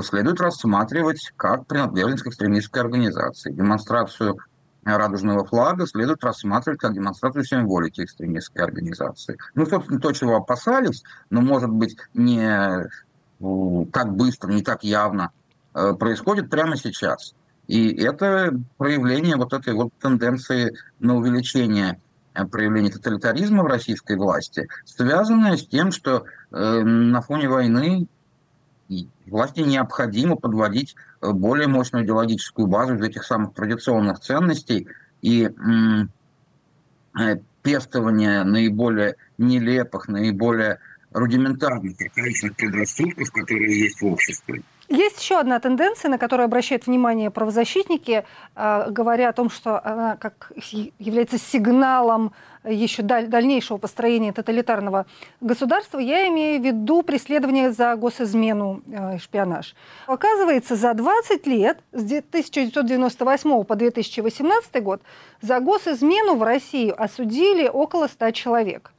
следует 0.03 0.41
рассматривать 0.41 1.33
как 1.37 1.67
принадлежность 1.67 2.25
к 2.25 2.27
экстремистской 2.29 2.83
организации. 2.83 3.53
Демонстрацию 3.53 4.39
радужного 4.85 5.45
флага 5.45 5.87
следует 5.87 6.25
рассматривать 6.25 6.81
как 6.81 6.95
демонстрацию 6.95 7.45
символики 7.45 8.03
экстремистской 8.03 8.65
организации. 8.65 9.39
Ну, 9.55 9.67
собственно, 9.67 10.01
то, 10.01 10.13
чего 10.13 10.37
опасались, 10.37 11.03
но, 11.31 11.41
может 11.41 11.71
быть, 11.71 11.97
не 12.15 12.89
так 13.93 14.15
быстро, 14.15 14.53
не 14.53 14.63
так 14.63 14.85
явно, 14.85 15.31
э, 15.75 15.95
происходит 15.95 16.51
прямо 16.51 16.77
сейчас. 16.77 17.35
И 17.67 17.93
это 17.95 18.53
проявление 18.77 19.37
вот 19.37 19.53
этой 19.53 19.75
вот 19.75 19.93
тенденции 20.01 20.77
на 21.01 21.17
увеличение 21.17 22.01
э, 22.35 22.45
проявления 22.45 22.91
тоталитаризма 22.91 23.63
в 23.63 23.67
российской 23.67 24.17
власти, 24.17 24.69
связанное 24.85 25.57
с 25.57 25.67
тем, 25.67 25.91
что 25.91 26.25
на 26.51 27.23
фоне 27.23 27.49
войны 27.49 28.07
власти 29.27 29.61
необходимо 29.61 30.37
подводить 30.37 30.95
э, 31.21 31.31
более 31.33 31.69
мощную 31.69 32.05
идеологическую 32.05 32.67
базу 32.67 32.95
из 32.95 33.03
этих 33.03 33.25
самых 33.25 33.55
традиционных 33.55 34.21
ценностей 34.21 34.89
и 35.21 35.49
э, 37.19 37.37
пестование 37.63 38.45
наиболее 38.45 39.17
нелепых, 39.39 40.09
наиболее 40.09 40.79
рудиментарных 41.13 42.01
архаичных 42.01 42.57
предрассудков, 42.57 43.31
которые 43.31 43.79
есть 43.79 44.01
в 44.01 44.07
обществе. 44.07 44.63
Есть 44.93 45.23
еще 45.23 45.39
одна 45.39 45.59
тенденция, 45.59 46.11
на 46.11 46.19
которую 46.19 46.45
обращают 46.45 46.87
внимание 46.87 47.31
правозащитники, 47.31 48.27
э, 48.55 48.91
говоря 48.91 49.31
о 49.31 49.33
том, 49.33 49.49
что 49.49 49.83
она 49.83 50.17
как 50.17 50.53
является 50.99 51.39
сигналом 51.39 52.35
еще 52.63 53.03
даль, 53.03 53.27
дальнейшего 53.27 53.79
построения 53.79 54.35
тоталитарного 54.35 55.07
государства. 55.41 55.99
Я 55.99 56.29
имею 56.29 56.61
в 56.61 56.65
виду 56.65 57.03
преследование 57.03 57.73
за 57.73 57.97
госизмену 57.97 58.83
э, 58.87 59.17
и 59.17 59.19
шпионаж. 59.19 59.75
Оказывается, 60.07 60.77
за 60.77 60.93
20 60.93 61.47
лет, 61.47 61.79
с 61.93 62.03
1998 62.03 63.65
по 63.65 63.75
2018 63.75 64.83
год, 64.83 65.01
за 65.41 65.59
госизмену 65.61 66.35
в 66.35 66.43
России 66.43 66.91
осудили 66.91 67.67
около 67.67 68.09
100 68.09 68.31
человек. 68.33 68.93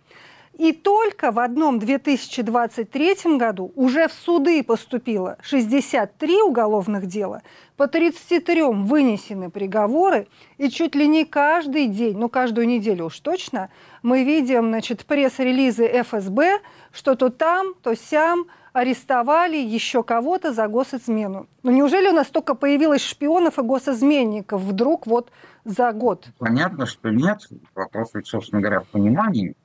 И 0.58 0.72
только 0.72 1.32
в 1.32 1.40
одном 1.40 1.80
2023 1.80 3.38
году 3.38 3.72
уже 3.76 4.08
в 4.08 4.14
суды 4.14 4.64
поступило 4.64 5.38
63 5.42 6.44
уголовных 6.44 7.08
дела, 7.08 7.42
по 7.76 7.88
33 7.88 8.62
вынесены 8.64 9.50
приговоры, 9.50 10.28
и 10.60 10.70
чуть 10.70 10.94
ли 10.94 11.08
не 11.08 11.26
каждый 11.26 11.88
день, 11.88 12.18
ну 12.18 12.30
каждую 12.30 12.68
неделю 12.68 13.06
уж 13.06 13.20
точно, 13.20 13.70
мы 14.04 14.24
видим 14.24 14.68
значит, 14.68 15.06
пресс-релизы 15.06 15.88
ФСБ, 16.04 16.60
что 16.92 17.16
то 17.16 17.30
там, 17.30 17.74
то 17.82 17.96
сям 17.96 18.46
арестовали 18.74 19.58
еще 19.58 20.04
кого-то 20.04 20.54
за 20.54 20.68
госизмену. 20.68 21.48
Ну 21.64 21.72
неужели 21.72 22.10
у 22.10 22.14
нас 22.14 22.28
только 22.28 22.54
появилось 22.54 23.04
шпионов 23.04 23.58
и 23.58 23.64
госизменников 23.64 24.62
вдруг 24.62 25.08
вот 25.08 25.32
за 25.66 25.92
год? 25.94 26.28
Понятно, 26.38 26.86
что 26.86 27.10
нет. 27.10 27.48
Вопрос 27.74 28.12
собственно 28.24 28.62
говоря, 28.62 28.82
в 28.82 28.88
понимании 28.88 29.56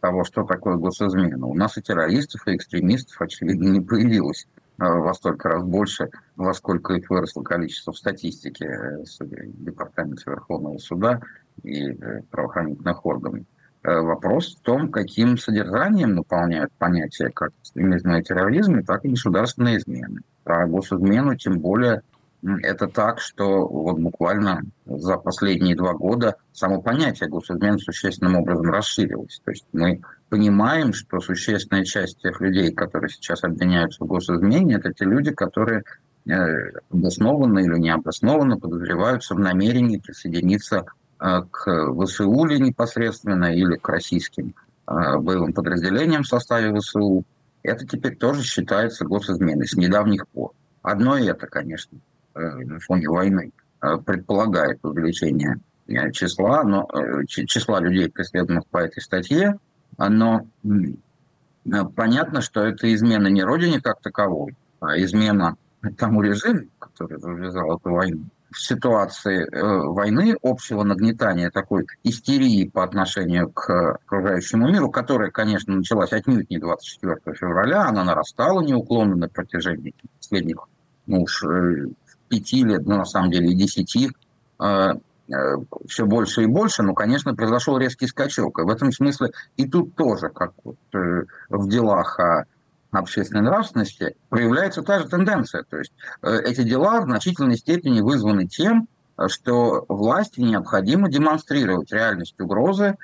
того, 0.00 0.24
что 0.24 0.44
такое 0.44 0.76
госизмена. 0.76 1.46
У 1.46 1.54
нас 1.54 1.78
и 1.78 1.82
террористов, 1.82 2.46
и 2.46 2.56
экстремистов, 2.56 3.20
очевидно, 3.20 3.68
не 3.68 3.80
появилось 3.80 4.46
э, 4.78 4.84
во 4.84 5.14
столько 5.14 5.48
раз 5.48 5.62
больше, 5.62 6.10
во 6.36 6.52
сколько 6.52 6.94
их 6.94 7.08
выросло 7.08 7.42
количество 7.42 7.92
в 7.92 7.98
статистике 7.98 8.66
э, 8.66 9.04
Департамента 9.20 10.30
Верховного 10.30 10.78
Суда 10.78 11.20
и 11.62 11.92
правоохранительных 12.30 13.04
органов. 13.06 13.44
Вопрос 13.84 14.54
в 14.54 14.60
том, 14.60 14.92
каким 14.92 15.36
содержанием 15.36 16.14
наполняют 16.14 16.72
понятия 16.78 17.30
как 17.34 17.50
экстремизма 17.60 18.20
и 18.20 18.22
терроризма, 18.22 18.84
так 18.84 19.04
и 19.04 19.08
государственной 19.08 19.76
измены. 19.76 20.20
Про 20.44 20.68
госизмену 20.68 21.34
тем 21.36 21.58
более 21.58 22.02
это 22.42 22.88
так, 22.88 23.20
что 23.20 23.66
вот 23.66 23.98
буквально 24.00 24.62
за 24.84 25.16
последние 25.16 25.76
два 25.76 25.94
года 25.94 26.36
само 26.52 26.82
понятие 26.82 27.28
госизмены 27.28 27.78
существенным 27.78 28.36
образом 28.36 28.68
расширилось. 28.70 29.40
То 29.44 29.52
есть 29.52 29.64
мы 29.72 30.02
понимаем, 30.28 30.92
что 30.92 31.20
существенная 31.20 31.84
часть 31.84 32.20
тех 32.20 32.40
людей, 32.40 32.72
которые 32.72 33.10
сейчас 33.10 33.44
обвиняются 33.44 34.04
в 34.04 34.08
госизмене, 34.08 34.74
это 34.74 34.92
те 34.92 35.04
люди, 35.04 35.30
которые 35.30 35.84
э, 36.26 36.32
обоснованно 36.90 37.60
или 37.60 37.78
необоснованно 37.78 38.58
подозреваются 38.58 39.34
в 39.34 39.38
намерении 39.38 39.98
присоединиться 39.98 40.86
э, 41.20 41.42
к 41.48 41.94
ВСУ 41.94 42.44
или 42.46 42.58
непосредственно, 42.58 43.54
или 43.54 43.76
к 43.76 43.88
российским 43.88 44.54
э, 44.88 45.16
боевым 45.18 45.52
подразделениям 45.52 46.24
в 46.24 46.28
составе 46.28 46.76
ВСУ. 46.76 47.24
Это 47.62 47.86
теперь 47.86 48.16
тоже 48.16 48.42
считается 48.42 49.04
госизменой 49.04 49.68
с 49.68 49.76
недавних 49.76 50.26
пор. 50.26 50.50
Одно 50.82 51.16
и 51.16 51.26
это, 51.26 51.46
конечно– 51.46 52.00
на 52.34 52.78
фоне 52.80 53.08
войны 53.08 53.52
э, 53.82 53.96
предполагает 53.98 54.80
увеличение 54.82 55.56
э, 55.86 56.10
числа, 56.12 56.62
но, 56.64 56.88
э, 56.92 57.24
числа 57.26 57.80
людей, 57.80 58.10
преследуемых 58.10 58.66
по 58.68 58.78
этой 58.78 59.00
статье, 59.00 59.58
но 59.98 60.46
понятно, 61.94 62.40
что 62.40 62.64
это 62.64 62.92
измена 62.92 63.28
не 63.28 63.42
родине 63.42 63.80
как 63.80 64.00
таковой, 64.00 64.56
а 64.80 64.98
измена 64.98 65.56
тому 65.98 66.22
режиму, 66.22 66.62
который 66.78 67.18
развязал 67.18 67.76
эту 67.76 67.90
войну. 67.90 68.24
В 68.50 68.60
ситуации 68.60 69.46
войны, 69.86 70.36
общего 70.42 70.82
нагнетания 70.82 71.50
такой 71.50 71.86
истерии 72.04 72.68
по 72.68 72.84
отношению 72.84 73.50
к 73.50 73.98
окружающему 74.04 74.68
миру, 74.68 74.90
которая, 74.90 75.30
конечно, 75.30 75.74
началась 75.74 76.12
отнюдь 76.12 76.50
не 76.50 76.58
24 76.58 77.36
февраля, 77.36 77.86
она 77.86 78.04
нарастала 78.04 78.60
неуклонно 78.62 79.16
на 79.16 79.28
протяжении 79.28 79.94
последних 80.18 80.66
ну 81.06 81.22
уж 81.22 81.44
пяти 82.32 82.64
лет, 82.64 82.86
ну, 82.86 82.96
на 82.96 83.04
самом 83.04 83.30
деле, 83.30 83.50
и 83.50 83.54
десяти, 83.54 84.10
э, 84.58 84.64
э, 84.64 85.34
все 85.86 86.06
больше 86.06 86.44
и 86.44 86.46
больше, 86.46 86.82
но, 86.82 86.94
конечно, 86.94 87.34
произошел 87.34 87.76
резкий 87.76 88.06
скачок. 88.06 88.58
И 88.58 88.62
в 88.62 88.70
этом 88.70 88.90
смысле 88.90 89.32
и 89.58 89.68
тут 89.68 89.94
тоже, 89.94 90.30
как 90.30 90.52
вот 90.64 90.76
э, 90.94 91.24
в 91.50 91.68
делах 91.68 92.18
о 92.18 92.46
общественной 92.90 93.42
нравственности, 93.42 94.16
проявляется 94.30 94.82
та 94.82 95.00
же 95.00 95.08
тенденция. 95.08 95.62
То 95.62 95.78
есть 95.78 95.92
эти 96.20 96.62
дела 96.62 97.00
в 97.00 97.04
значительной 97.04 97.56
степени 97.56 98.02
вызваны 98.02 98.46
тем, 98.46 98.86
что 99.28 99.86
власти 99.88 100.40
необходимо 100.40 101.08
демонстрировать 101.08 101.90
реальность 101.90 102.38
угрозы 102.38 102.96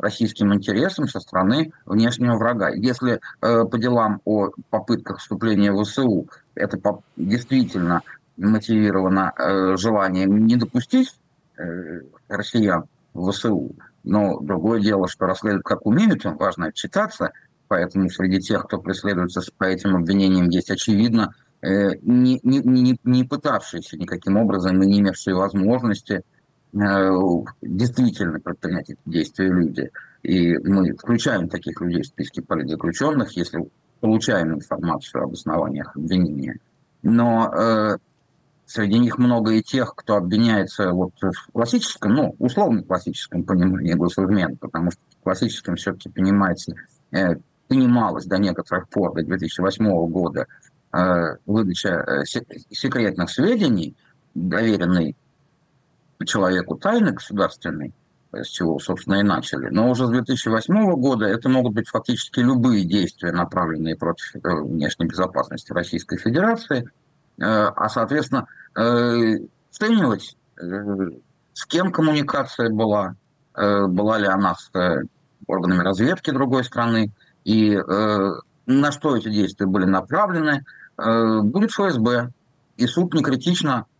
российским 0.00 0.52
интересам 0.54 1.06
со 1.08 1.20
стороны 1.20 1.72
внешнего 1.86 2.36
врага. 2.36 2.70
Если 2.70 3.20
э, 3.40 3.64
по 3.64 3.78
делам 3.78 4.20
о 4.24 4.50
попытках 4.70 5.18
вступления 5.18 5.72
в 5.72 5.82
ВСУ 5.84 6.28
это 6.54 6.78
по, 6.78 7.02
действительно 7.16 8.02
мотивировано 8.36 9.32
э, 9.36 9.76
желанием 9.76 10.46
не 10.46 10.56
допустить 10.56 11.14
э, 11.56 12.00
россиян 12.28 12.84
в 13.14 13.30
ВСУ, 13.30 13.72
но 14.04 14.40
другое 14.40 14.80
дело, 14.80 15.08
что 15.08 15.26
расследуют 15.26 15.64
как 15.64 15.84
умеют, 15.84 16.24
важно 16.24 16.66
отчитаться, 16.66 17.32
поэтому 17.68 18.08
среди 18.08 18.40
тех, 18.40 18.64
кто 18.64 18.78
преследуется 18.78 19.42
по 19.58 19.64
этим 19.64 19.96
обвинениям, 19.96 20.48
есть 20.48 20.70
очевидно 20.70 21.34
э, 21.62 21.96
не, 22.02 22.40
не, 22.42 22.60
не, 22.60 22.98
не 23.04 23.24
пытавшиеся 23.24 23.98
никаким 23.98 24.36
образом 24.36 24.82
и 24.82 24.86
не 24.86 25.00
имевшие 25.00 25.36
возможности 25.36 26.22
действительно 26.72 28.40
предпринять 28.40 28.90
эти 28.90 29.00
действия 29.06 29.48
люди. 29.48 29.90
И 30.22 30.56
мы 30.58 30.94
включаем 30.94 31.48
таких 31.48 31.80
людей 31.80 32.02
в 32.02 32.06
списки 32.06 32.40
политзаключенных, 32.40 33.32
если 33.32 33.68
получаем 34.00 34.54
информацию 34.54 35.24
об 35.24 35.32
основаниях 35.32 35.96
обвинения. 35.96 36.58
Но 37.02 37.52
э, 37.52 37.96
среди 38.66 38.98
них 38.98 39.18
много 39.18 39.52
и 39.52 39.62
тех, 39.62 39.94
кто 39.96 40.16
обвиняется 40.16 40.92
вот 40.92 41.12
в 41.20 41.52
классическом, 41.52 42.14
ну, 42.14 42.34
условно 42.38 42.82
классическом 42.82 43.42
понимании 43.42 43.94
госизмен, 43.94 44.56
потому 44.56 44.90
что 44.90 45.00
в 45.20 45.24
классическом 45.24 45.76
все-таки 45.76 46.08
понимается, 46.08 46.74
э, 47.10 47.36
понималось 47.68 48.26
до 48.26 48.38
некоторых 48.38 48.88
пор, 48.88 49.14
до 49.14 49.22
2008 49.22 50.06
года, 50.08 50.46
э, 50.92 51.36
выдача 51.46 51.88
э, 51.88 52.24
секретных 52.24 53.30
сведений, 53.30 53.96
доверенной 54.34 55.16
человеку 56.26 56.76
тайны 56.76 57.12
государственной, 57.12 57.94
с 58.32 58.46
чего, 58.48 58.78
собственно, 58.78 59.16
и 59.16 59.22
начали. 59.22 59.68
Но 59.70 59.90
уже 59.90 60.06
с 60.06 60.10
2008 60.10 60.92
года 60.94 61.26
это 61.26 61.48
могут 61.48 61.74
быть 61.74 61.88
фактически 61.88 62.40
любые 62.40 62.84
действия, 62.84 63.32
направленные 63.32 63.96
против 63.96 64.36
э, 64.36 64.38
внешней 64.42 65.06
безопасности 65.06 65.72
Российской 65.72 66.18
Федерации, 66.18 66.88
э, 67.38 67.44
а, 67.44 67.88
соответственно, 67.88 68.46
оценивать, 68.74 70.36
э, 70.60 70.64
с 71.54 71.66
кем 71.66 71.90
коммуникация 71.92 72.70
была, 72.70 73.16
была 73.54 74.18
ли 74.18 74.26
она 74.26 74.54
с 74.54 74.70
органами 75.46 75.82
разведки 75.82 76.30
другой 76.30 76.64
страны, 76.64 77.10
и 77.44 77.76
на 77.76 78.92
что 78.92 79.16
эти 79.16 79.28
действия 79.28 79.66
были 79.66 79.84
направлены, 79.84 80.64
будет 80.96 81.72
ФСБ. 81.72 82.30
И 82.76 82.86
суд 82.86 83.12
не 83.12 83.22
критично 83.22 83.86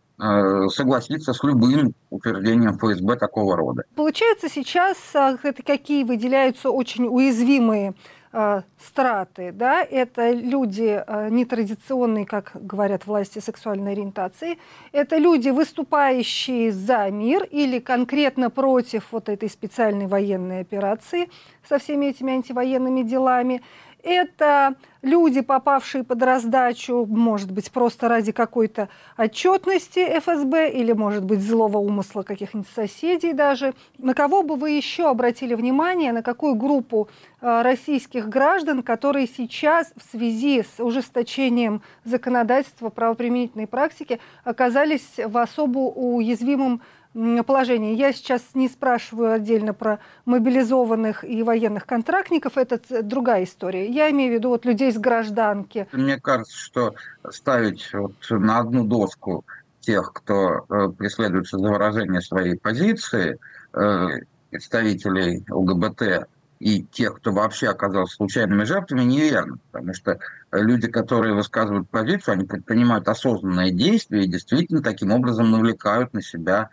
согласиться 0.69 1.33
с 1.33 1.43
любым 1.43 1.93
утверждением 2.09 2.77
ФСБ 2.77 3.15
такого 3.15 3.55
рода. 3.55 3.83
Получается, 3.95 4.49
сейчас 4.49 4.97
а, 5.15 5.37
это 5.41 5.63
какие 5.63 6.03
выделяются 6.03 6.69
очень 6.69 7.07
уязвимые 7.07 7.93
э, 8.33 8.61
страты, 8.79 9.51
да, 9.51 9.81
это 9.83 10.31
люди 10.31 11.03
э, 11.05 11.29
нетрадиционные, 11.29 12.25
как 12.25 12.51
говорят 12.53 13.05
власти 13.05 13.39
сексуальной 13.39 13.93
ориентации, 13.93 14.57
это 14.91 15.17
люди, 15.17 15.49
выступающие 15.49 16.71
за 16.71 17.09
мир 17.09 17.43
или 17.43 17.79
конкретно 17.79 18.49
против 18.49 19.07
вот 19.11 19.29
этой 19.29 19.49
специальной 19.49 20.07
военной 20.07 20.61
операции 20.61 21.29
со 21.67 21.77
всеми 21.79 22.07
этими 22.07 22.33
антивоенными 22.33 23.03
делами, 23.03 23.61
это 24.03 24.75
люди, 25.01 25.41
попавшие 25.41 26.03
под 26.03 26.21
раздачу, 26.21 27.05
может 27.07 27.51
быть, 27.51 27.71
просто 27.71 28.07
ради 28.07 28.31
какой-то 28.31 28.89
отчетности 29.17 29.99
ФСБ 30.19 30.71
или, 30.71 30.91
может 30.91 31.23
быть, 31.23 31.41
злого 31.41 31.77
умысла 31.77 32.23
каких-нибудь 32.23 32.69
соседей 32.73 33.33
даже. 33.33 33.73
На 33.97 34.13
кого 34.13 34.43
бы 34.43 34.55
вы 34.55 34.71
еще 34.71 35.09
обратили 35.09 35.55
внимание, 35.55 36.11
на 36.11 36.21
какую 36.21 36.55
группу 36.55 37.09
э, 37.41 37.61
российских 37.61 38.29
граждан, 38.29 38.83
которые 38.83 39.27
сейчас 39.27 39.91
в 39.95 40.11
связи 40.11 40.63
с 40.63 40.83
ужесточением 40.83 41.81
законодательства 42.03 42.89
правоприменительной 42.89 43.67
практики 43.67 44.19
оказались 44.43 45.19
в 45.23 45.37
особо 45.37 45.79
уязвимом. 45.79 46.81
Я 47.13 48.13
сейчас 48.13 48.41
не 48.53 48.69
спрашиваю 48.69 49.33
отдельно 49.33 49.73
про 49.73 49.99
мобилизованных 50.25 51.25
и 51.25 51.43
военных 51.43 51.85
контрактников, 51.85 52.57
это 52.57 52.79
другая 53.03 53.43
история. 53.43 53.89
Я 53.89 54.09
имею 54.11 54.31
в 54.31 54.35
виду 54.35 54.49
вот 54.49 54.65
людей 54.65 54.91
с 54.91 54.97
гражданки. 54.97 55.87
Мне 55.91 56.17
кажется, 56.19 56.57
что 56.57 56.95
ставить 57.29 57.91
вот 57.93 58.13
на 58.29 58.59
одну 58.59 58.85
доску 58.85 59.43
тех, 59.81 60.13
кто 60.13 60.65
э, 60.69 60.89
преследуется 60.97 61.57
за 61.57 61.67
выражение 61.67 62.21
своей 62.21 62.55
позиции, 62.55 63.39
э, 63.73 64.07
представителей 64.49 65.43
ЛГБТ 65.49 66.27
и 66.59 66.83
тех, 66.83 67.17
кто 67.17 67.31
вообще 67.31 67.69
оказался 67.69 68.15
случайными 68.15 68.63
жертвами, 68.63 69.01
неверно. 69.01 69.57
Потому 69.71 69.93
что 69.93 70.19
люди, 70.51 70.87
которые 70.87 71.33
высказывают 71.33 71.89
позицию, 71.89 72.33
они 72.33 72.45
предпринимают 72.45 73.07
осознанные 73.07 73.71
действия 73.71 74.23
и 74.23 74.27
действительно 74.27 74.83
таким 74.83 75.11
образом 75.11 75.51
навлекают 75.51 76.13
на 76.13 76.21
себя 76.21 76.69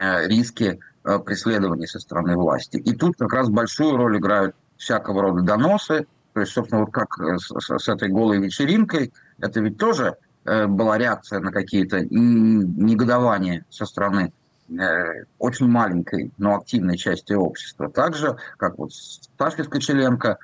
риски 0.00 0.80
э, 1.04 1.18
преследований 1.18 1.86
со 1.86 2.00
стороны 2.00 2.36
власти. 2.36 2.78
И 2.78 2.94
тут 2.94 3.16
как 3.18 3.32
раз 3.32 3.48
большую 3.48 3.96
роль 3.96 4.18
играют 4.18 4.56
всякого 4.76 5.22
рода 5.22 5.42
доносы. 5.42 6.06
То 6.32 6.40
есть, 6.40 6.52
собственно, 6.52 6.82
вот 6.82 6.92
как 6.92 7.08
э, 7.20 7.36
с, 7.38 7.52
с 7.52 7.88
этой 7.88 8.08
голой 8.08 8.38
вечеринкой, 8.38 9.12
это 9.38 9.60
ведь 9.60 9.78
тоже 9.78 10.16
была 10.42 10.96
реакция 10.96 11.40
на 11.40 11.52
какие-то 11.52 12.00
негодования 12.00 13.66
со 13.68 13.84
стороны 13.84 14.32
очень 15.38 15.68
маленькой, 15.68 16.32
но 16.38 16.56
активной 16.56 16.96
части 16.96 17.34
общества. 17.34 17.90
Так 17.90 18.14
же, 18.14 18.38
как 18.56 18.78
вот 18.78 18.90
Сашка 19.38 19.64
Скочеленко, 19.64 20.38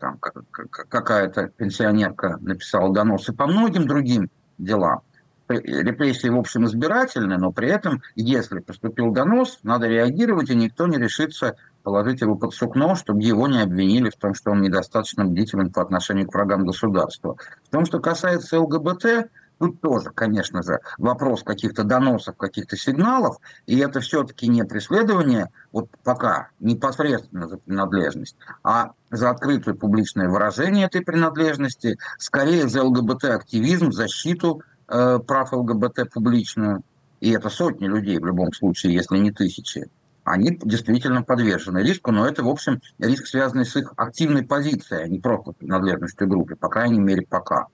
там 0.00 0.18
какая-то 0.20 1.48
пенсионерка 1.48 2.36
написала 2.42 2.92
доносы 2.92 3.32
по 3.32 3.46
многим 3.46 3.86
другим 3.86 4.28
делам 4.58 5.00
репрессии, 5.48 6.28
в 6.28 6.38
общем, 6.38 6.66
избирательны, 6.66 7.38
но 7.38 7.52
при 7.52 7.68
этом, 7.68 8.02
если 8.14 8.60
поступил 8.60 9.10
донос, 9.10 9.58
надо 9.62 9.86
реагировать, 9.86 10.50
и 10.50 10.54
никто 10.54 10.86
не 10.86 10.98
решится 10.98 11.56
положить 11.82 12.20
его 12.20 12.36
под 12.36 12.54
сукно, 12.54 12.94
чтобы 12.94 13.22
его 13.22 13.48
не 13.48 13.62
обвинили 13.62 14.10
в 14.10 14.16
том, 14.16 14.34
что 14.34 14.50
он 14.50 14.60
недостаточно 14.60 15.24
бдителен 15.24 15.72
по 15.72 15.82
отношению 15.82 16.28
к 16.28 16.34
врагам 16.34 16.66
государства. 16.66 17.36
В 17.64 17.70
том, 17.70 17.86
что 17.86 18.00
касается 18.00 18.60
ЛГБТ, 18.60 19.30
Тут 19.58 19.80
тоже, 19.80 20.10
конечно 20.10 20.62
же, 20.62 20.78
вопрос 20.98 21.42
каких-то 21.42 21.82
доносов, 21.82 22.36
каких-то 22.36 22.76
сигналов, 22.76 23.38
и 23.66 23.78
это 23.78 24.00
все-таки 24.00 24.46
не 24.46 24.64
преследование, 24.64 25.50
вот 25.72 25.88
пока, 26.04 26.50
непосредственно 26.60 27.48
за 27.48 27.58
принадлежность, 27.58 28.36
а 28.62 28.92
за 29.10 29.30
открытое 29.30 29.74
публичное 29.74 30.28
выражение 30.28 30.86
этой 30.86 31.00
принадлежности, 31.00 31.98
скорее 32.18 32.68
за 32.68 32.84
ЛГБТ-активизм, 32.84 33.90
защиту 33.90 34.62
э, 34.88 35.18
прав 35.26 35.52
ЛГБТ 35.52 36.10
публичную, 36.12 36.82
и 37.20 37.30
это 37.30 37.50
сотни 37.50 37.86
людей 37.86 38.18
в 38.18 38.26
любом 38.26 38.52
случае, 38.52 38.94
если 38.94 39.18
не 39.18 39.32
тысячи, 39.32 39.88
они 40.24 40.58
действительно 40.62 41.22
подвержены 41.22 41.78
риску, 41.78 42.12
но 42.12 42.26
это, 42.26 42.42
в 42.42 42.48
общем, 42.48 42.80
риск, 42.98 43.26
связанный 43.26 43.64
с 43.64 43.74
их 43.76 43.92
активной 43.96 44.42
позицией, 44.42 45.04
а 45.04 45.08
не 45.08 45.18
просто 45.18 45.52
принадлежностью 45.52 46.28
группе, 46.28 46.54
по 46.54 46.68
крайней 46.68 47.00
мере, 47.00 47.26
пока. 47.28 47.66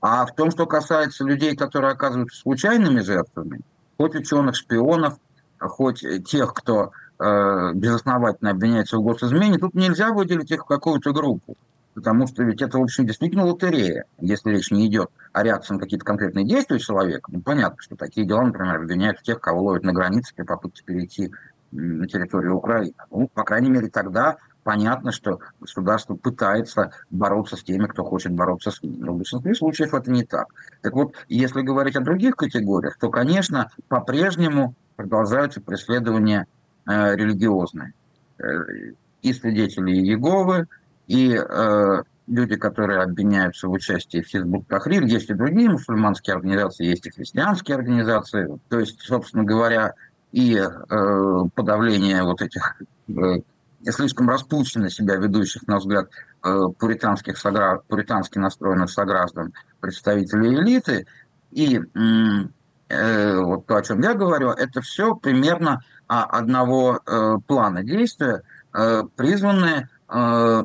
А 0.00 0.26
в 0.26 0.34
том, 0.34 0.50
что 0.50 0.66
касается 0.66 1.24
людей, 1.24 1.56
которые 1.56 1.92
оказываются 1.92 2.40
случайными 2.40 3.00
жертвами, 3.00 3.60
хоть 3.96 4.14
ученых, 4.14 4.54
шпионов, 4.54 5.14
хоть 5.58 6.04
тех, 6.26 6.52
кто 6.52 6.92
э, 7.18 7.72
безосновательно 7.74 8.50
обвиняется 8.50 8.98
в 8.98 9.02
госизмене, 9.02 9.58
тут 9.58 9.74
нельзя 9.74 10.12
выделить 10.12 10.50
их 10.50 10.64
в 10.64 10.66
какую-то 10.66 11.12
группу. 11.12 11.56
Потому 11.94 12.26
что 12.26 12.42
ведь 12.42 12.60
это, 12.60 12.78
в 12.78 12.82
общем, 12.82 13.06
действительно 13.06 13.44
лотерея, 13.44 14.04
если 14.18 14.50
речь 14.50 14.70
не 14.70 14.86
идет 14.86 15.10
о 15.32 15.42
реакции 15.42 15.74
на 15.74 15.80
какие-то 15.80 16.04
конкретные 16.04 16.44
действия 16.44 16.78
человека. 16.78 17.30
Ну, 17.32 17.40
понятно, 17.40 17.80
что 17.80 17.96
такие 17.96 18.26
дела, 18.26 18.42
например, 18.42 18.76
обвиняют 18.76 19.22
тех, 19.22 19.40
кого 19.40 19.62
ловят 19.62 19.84
на 19.84 19.92
границе 19.92 20.34
при 20.34 20.44
попытке 20.44 20.82
перейти 20.84 21.30
на 21.70 22.06
территорию 22.06 22.56
Украины. 22.56 22.94
Ну, 23.10 23.28
по 23.28 23.44
крайней 23.44 23.70
мере, 23.70 23.88
тогда 23.88 24.36
понятно, 24.64 25.12
что 25.12 25.38
государство 25.60 26.14
пытается 26.14 26.90
бороться 27.10 27.56
с 27.56 27.62
теми, 27.62 27.86
кто 27.86 28.02
хочет 28.02 28.32
бороться 28.32 28.70
с 28.70 28.82
ними. 28.82 28.96
Но 28.96 29.12
в 29.12 29.18
большинстве 29.18 29.54
случаев 29.54 29.94
это 29.94 30.10
не 30.10 30.24
так. 30.24 30.46
Так 30.82 30.94
вот, 30.94 31.14
если 31.28 31.62
говорить 31.62 31.96
о 31.96 32.00
других 32.00 32.34
категориях, 32.34 32.96
то, 32.98 33.10
конечно, 33.10 33.70
по-прежнему 33.88 34.74
продолжаются 34.96 35.60
преследования 35.60 36.46
э, 36.88 37.14
религиозные. 37.14 37.92
Э, 38.38 38.44
и 39.22 39.32
свидетели 39.32 39.92
Иеговы, 39.92 40.66
и 41.06 41.34
э, 41.34 42.02
люди, 42.26 42.56
которые 42.56 43.02
обвиняются 43.02 43.68
в 43.68 43.72
участии 43.72 44.22
в 44.22 44.26
Хизбут 44.26 44.66
Тахрир, 44.68 45.04
есть 45.04 45.30
и 45.30 45.34
другие 45.34 45.70
мусульманские 45.70 46.36
организации, 46.36 46.86
есть 46.86 47.06
и 47.06 47.10
христианские 47.10 47.76
организации. 47.76 48.58
То 48.68 48.80
есть, 48.80 49.00
собственно 49.00 49.44
говоря, 49.44 49.94
и 50.32 50.56
э, 50.56 51.38
подавление 51.54 52.22
вот 52.22 52.42
этих 52.42 52.80
э, 53.08 53.40
слишком 53.90 54.28
распущенно 54.28 54.90
себя 54.90 55.16
ведущих, 55.16 55.66
на 55.66 55.78
взгляд, 55.78 56.08
э, 56.42 56.60
пуританских 56.78 57.38
согра... 57.38 57.80
пуритански 57.86 58.38
настроенных 58.38 58.90
сограждан, 58.90 59.52
представителей 59.80 60.54
элиты, 60.54 61.06
и 61.50 61.80
э, 62.88 63.38
вот 63.40 63.66
то, 63.66 63.76
о 63.76 63.82
чем 63.82 64.00
я 64.00 64.14
говорю, 64.14 64.50
это 64.50 64.80
все 64.80 65.14
примерно 65.14 65.82
одного 66.06 67.00
э, 67.06 67.36
плана 67.46 67.82
действия, 67.82 68.42
э, 68.72 69.02
призванные 69.16 69.88
э, 70.08 70.64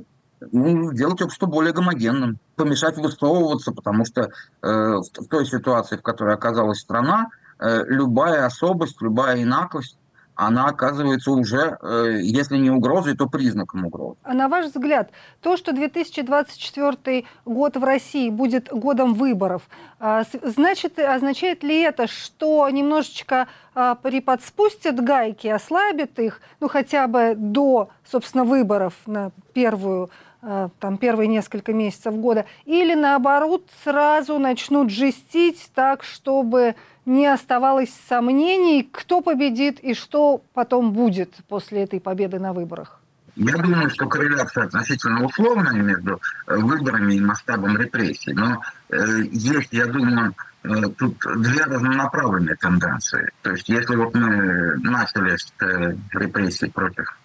ну, 0.52 0.94
сделать 0.94 1.22
общество 1.22 1.46
более 1.46 1.74
гомогенным, 1.74 2.40
помешать 2.56 2.98
высовываться, 2.98 3.72
потому 3.72 4.06
что 4.06 4.22
э, 4.22 4.28
в, 4.62 5.28
той 5.30 5.46
ситуации, 5.46 5.98
в 5.98 6.02
которой 6.02 6.34
оказалась 6.34 6.80
страна, 6.80 7.28
э, 7.60 7.84
любая 7.88 8.46
особость, 8.46 9.02
любая 9.02 9.44
инаковость, 9.44 9.98
она 10.40 10.68
оказывается 10.68 11.32
уже, 11.32 11.78
э, 11.82 12.20
если 12.22 12.56
не 12.58 12.70
угрозой, 12.70 13.14
то 13.18 13.28
признаком 13.28 13.86
угрозы. 13.86 14.16
А 14.24 14.34
на 14.34 14.48
ваш 14.48 14.68
взгляд, 14.68 15.12
то, 15.42 15.58
что 15.58 15.74
2024 15.74 17.26
год 17.44 17.76
в 17.76 17.84
России 17.84 18.30
будет 18.30 18.70
годом 18.72 19.16
выборов, 19.16 19.64
э, 20.00 20.24
значит, 20.44 20.98
означает 20.98 21.62
ли 21.64 21.82
это, 21.82 22.08
что 22.08 22.70
немножечко 22.70 23.50
э, 23.76 23.96
приподспустят 24.02 25.04
гайки, 25.04 25.48
ослабит 25.48 26.18
их, 26.20 26.40
ну 26.62 26.70
хотя 26.70 27.08
бы 27.08 27.34
до, 27.36 27.90
собственно, 28.10 28.46
выборов 28.46 28.94
на 29.08 29.32
первую 29.54 30.10
там, 30.42 30.98
первые 30.98 31.28
несколько 31.28 31.74
месяцев 31.74 32.16
года, 32.16 32.46
или 32.66 32.96
наоборот 32.96 33.68
сразу 33.84 34.40
начнут 34.40 34.90
жестить 34.90 35.70
так, 35.74 36.04
чтобы 36.04 36.76
не 37.06 37.28
оставалось 37.28 37.94
сомнений, 38.08 38.88
кто 38.90 39.22
победит 39.22 39.80
и 39.80 39.94
что 39.94 40.42
потом 40.54 40.94
будет 40.94 41.34
после 41.48 41.84
этой 41.84 42.00
победы 42.00 42.40
на 42.40 42.54
выборах? 42.54 43.00
Я 43.36 43.56
думаю, 43.56 43.90
что 43.90 44.06
корреляция 44.08 44.66
относительно 44.66 45.24
условная 45.24 45.72
между 45.72 46.20
э, 46.48 46.58
выборами 46.58 47.14
и 47.16 47.22
масштабом 47.22 47.78
репрессий. 47.78 48.34
Но 48.34 48.62
э, 48.90 48.98
есть, 49.32 49.70
я 49.72 49.86
думаю, 49.86 50.36
э, 50.64 50.70
тут 50.98 51.16
две 51.38 51.64
разнонаправленные 51.64 52.56
тенденции. 52.58 53.32
То 53.42 53.52
есть 53.52 53.70
если 53.70 53.96
вот 53.96 54.14
мы 54.14 54.76
начали 54.80 55.38
с 55.38 55.54
э, 55.62 55.96
репрессий 56.12 56.70
против 56.70 57.18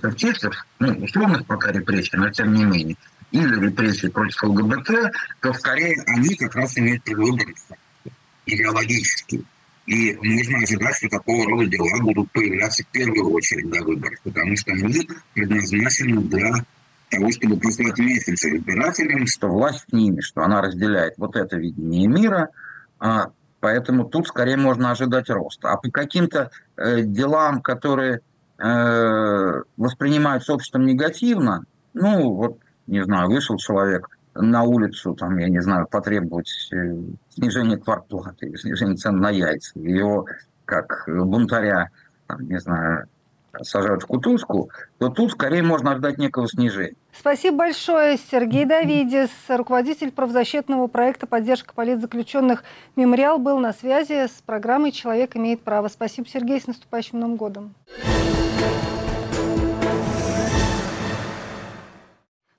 фактистов, 0.00 0.66
ну, 0.78 0.92
условных 1.04 1.46
пока 1.46 1.72
репрессий, 1.72 2.16
но 2.16 2.30
тем 2.30 2.54
не 2.54 2.64
менее, 2.64 2.96
или 3.30 3.66
репрессий 3.66 4.08
против 4.08 4.42
ЛГБТ, 4.42 5.12
то 5.40 5.52
скорее 5.54 6.02
они 6.06 6.34
как 6.36 6.54
раз 6.54 6.76
имеют 6.78 7.02
предвыборный 7.04 7.54
идеологический. 8.46 9.44
И 9.86 10.16
можно 10.16 10.58
ожидать, 10.58 10.96
что 10.96 11.08
такого 11.08 11.48
рода 11.48 11.66
дела 11.66 12.00
будут 12.00 12.30
появляться 12.32 12.82
в 12.82 12.88
первую 12.88 13.30
очередь 13.30 13.70
до 13.70 13.84
выборов, 13.84 14.18
потому 14.24 14.56
что 14.56 14.72
они 14.72 15.08
предназначены 15.32 16.22
для 16.22 16.54
того, 17.08 17.30
чтобы 17.30 17.58
послать 17.58 17.98
месяц 17.98 18.44
избирателям, 18.44 19.26
что 19.26 19.48
власть 19.48 19.84
с 19.88 19.92
ними, 19.92 20.20
что 20.20 20.42
она 20.42 20.60
разделяет 20.60 21.14
вот 21.18 21.36
это 21.36 21.56
видение 21.56 22.08
мира, 22.08 22.48
а, 22.98 23.30
поэтому 23.60 24.04
тут 24.06 24.26
скорее 24.26 24.56
можно 24.56 24.90
ожидать 24.90 25.30
роста. 25.30 25.70
А 25.70 25.76
по 25.76 25.88
каким-то 25.88 26.50
э, 26.76 27.02
делам, 27.02 27.62
которые 27.62 28.22
э, 28.58 29.62
обществом 30.50 30.86
негативно, 30.86 31.64
ну, 31.94 32.32
вот, 32.32 32.58
не 32.86 33.02
знаю, 33.04 33.28
вышел 33.28 33.56
человек 33.56 34.08
на 34.34 34.62
улицу, 34.62 35.14
там, 35.14 35.36
я 35.38 35.48
не 35.48 35.60
знаю, 35.60 35.86
потребовать 35.90 36.50
э, 36.72 36.76
снижения 37.30 37.78
квартплаты, 37.78 38.56
снижения 38.56 38.96
цен 38.96 39.18
на 39.18 39.30
яйца, 39.30 39.78
его 39.78 40.26
как 40.64 41.04
бунтаря, 41.06 41.90
там, 42.26 42.40
не 42.48 42.58
знаю, 42.60 43.08
сажают 43.62 44.02
в 44.02 44.06
кутузку, 44.06 44.70
то 44.98 45.08
тут 45.08 45.32
скорее 45.32 45.62
можно 45.62 45.92
ожидать 45.92 46.18
некого 46.18 46.48
снижения. 46.48 46.94
Спасибо 47.12 47.58
большое. 47.58 48.18
Сергей 48.18 48.64
Давидис, 48.64 49.30
руководитель 49.48 50.12
правозащитного 50.12 50.86
проекта 50.86 51.26
«Поддержка 51.26 51.74
политзаключенных 51.74 52.62
«Мемориал» 52.94 53.38
был 53.38 53.58
на 53.58 53.72
связи 53.72 54.26
с 54.26 54.42
программой 54.44 54.92
«Человек 54.92 55.36
имеет 55.36 55.62
право». 55.62 55.88
Спасибо, 55.88 56.28
Сергей, 56.28 56.60
с 56.60 56.66
наступающим 56.66 57.20
Новым 57.20 57.36
годом. 57.36 57.74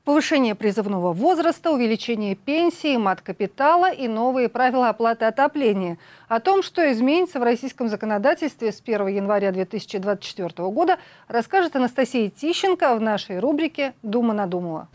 Повышение 0.07 0.55
призывного 0.55 1.11
возраста, 1.11 1.69
увеличение 1.69 2.33
пенсии, 2.33 2.95
мат-капитала 2.95 3.91
и 3.91 4.07
новые 4.07 4.47
правила 4.47 4.87
оплаты 4.87 5.25
отопления. 5.25 5.97
О 6.29 6.39
том, 6.39 6.63
что 6.63 6.89
изменится 6.93 7.41
в 7.41 7.43
российском 7.43 7.89
законодательстве 7.89 8.71
с 8.71 8.79
1 8.79 9.07
января 9.07 9.51
2024 9.51 10.69
года, 10.69 10.97
расскажет 11.27 11.75
Анастасия 11.75 12.29
Тищенко 12.29 12.95
в 12.95 13.01
нашей 13.01 13.39
рубрике 13.39 13.95
«Дума 14.01 14.33
надумала». 14.33 14.87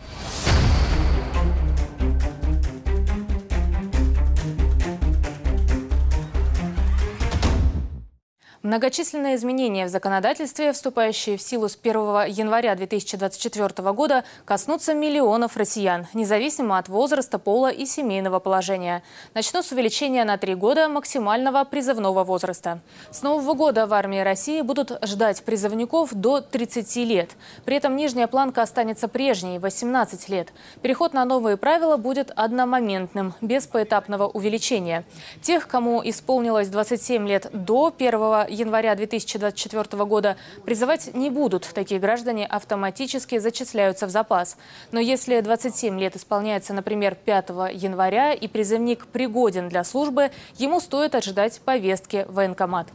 Многочисленные 8.62 9.34
изменения 9.34 9.86
в 9.86 9.88
законодательстве, 9.88 10.72
вступающие 10.72 11.36
в 11.36 11.42
силу 11.42 11.68
с 11.68 11.76
1 11.76 12.26
января 12.28 12.76
2024 12.76 13.92
года, 13.92 14.22
коснутся 14.44 14.94
миллионов 14.94 15.56
россиян, 15.56 16.06
независимо 16.14 16.78
от 16.78 16.88
возраста, 16.88 17.40
пола 17.40 17.72
и 17.72 17.86
семейного 17.86 18.38
положения. 18.38 19.02
Начну 19.34 19.64
с 19.64 19.72
увеличения 19.72 20.22
на 20.22 20.38
три 20.38 20.54
года 20.54 20.88
максимального 20.88 21.64
призывного 21.64 22.22
возраста. 22.22 22.78
С 23.10 23.22
нового 23.22 23.54
года 23.54 23.88
в 23.88 23.94
армии 23.94 24.20
России 24.20 24.60
будут 24.60 24.96
ждать 25.04 25.42
призывников 25.42 26.14
до 26.14 26.40
30 26.40 26.96
лет. 26.98 27.30
При 27.64 27.78
этом 27.78 27.96
нижняя 27.96 28.28
планка 28.28 28.62
останется 28.62 29.08
прежней– 29.08 29.58
18 29.58 30.28
лет. 30.28 30.52
Переход 30.82 31.14
на 31.14 31.24
новые 31.24 31.56
правила 31.56 31.96
будет 31.96 32.30
одномоментным, 32.36 33.34
без 33.40 33.66
поэтапного 33.66 34.28
увеличения. 34.28 35.04
Тех, 35.40 35.66
кому 35.66 36.00
исполнилось 36.04 36.68
27 36.68 37.26
лет 37.26 37.50
до 37.52 37.92
1 37.98 38.51
января 38.52 38.94
2024 38.94 40.04
года 40.04 40.36
призывать 40.64 41.14
не 41.14 41.30
будут. 41.30 41.68
Такие 41.74 41.98
граждане 41.98 42.46
автоматически 42.46 43.38
зачисляются 43.38 44.06
в 44.06 44.10
запас. 44.10 44.56
Но 44.92 45.00
если 45.00 45.40
27 45.40 45.98
лет 45.98 46.16
исполняется, 46.16 46.74
например, 46.74 47.14
5 47.14 47.48
января 47.72 48.32
и 48.32 48.46
призывник 48.48 49.06
пригоден 49.06 49.68
для 49.68 49.84
службы, 49.84 50.30
ему 50.58 50.80
стоит 50.80 51.14
ожидать 51.14 51.60
повестки 51.64 52.24
в 52.28 52.34
военкомат. 52.34 52.88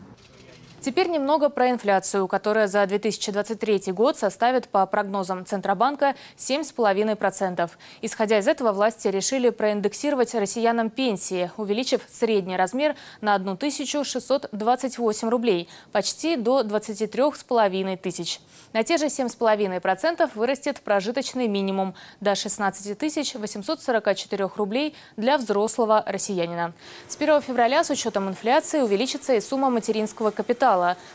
Теперь 0.79 1.09
немного 1.09 1.49
про 1.49 1.71
инфляцию, 1.71 2.27
которая 2.27 2.67
за 2.67 2.85
2023 2.85 3.91
год 3.93 4.17
составит 4.17 4.69
по 4.69 4.85
прогнозам 4.85 5.43
Центробанка 5.43 6.13
7,5%. 6.37 7.69
Исходя 8.03 8.37
из 8.37 8.47
этого, 8.47 8.71
власти 8.71 9.07
решили 9.07 9.49
проиндексировать 9.49 10.35
россиянам 10.35 10.91
пенсии, 10.91 11.51
увеличив 11.57 12.01
средний 12.11 12.55
размер 12.55 12.95
на 13.21 13.33
1628 13.35 15.29
рублей, 15.29 15.67
почти 15.91 16.35
до 16.35 16.61
23,5 16.61 17.97
тысяч. 17.97 18.39
На 18.71 18.83
те 18.83 18.97
же 18.97 19.07
7,5% 19.07 20.29
вырастет 20.35 20.81
прожиточный 20.81 21.47
минимум 21.47 21.95
до 22.21 22.35
16 22.35 23.01
844 23.35 24.49
рублей 24.55 24.95
для 25.15 25.39
взрослого 25.39 26.03
россиянина. 26.05 26.73
С 27.07 27.15
1 27.15 27.41
февраля 27.41 27.83
с 27.83 27.89
учетом 27.89 28.29
инфляции 28.29 28.81
увеличится 28.81 29.33
и 29.33 29.41
сумма 29.41 29.71
материнского 29.71 30.29
капитала. 30.29 30.66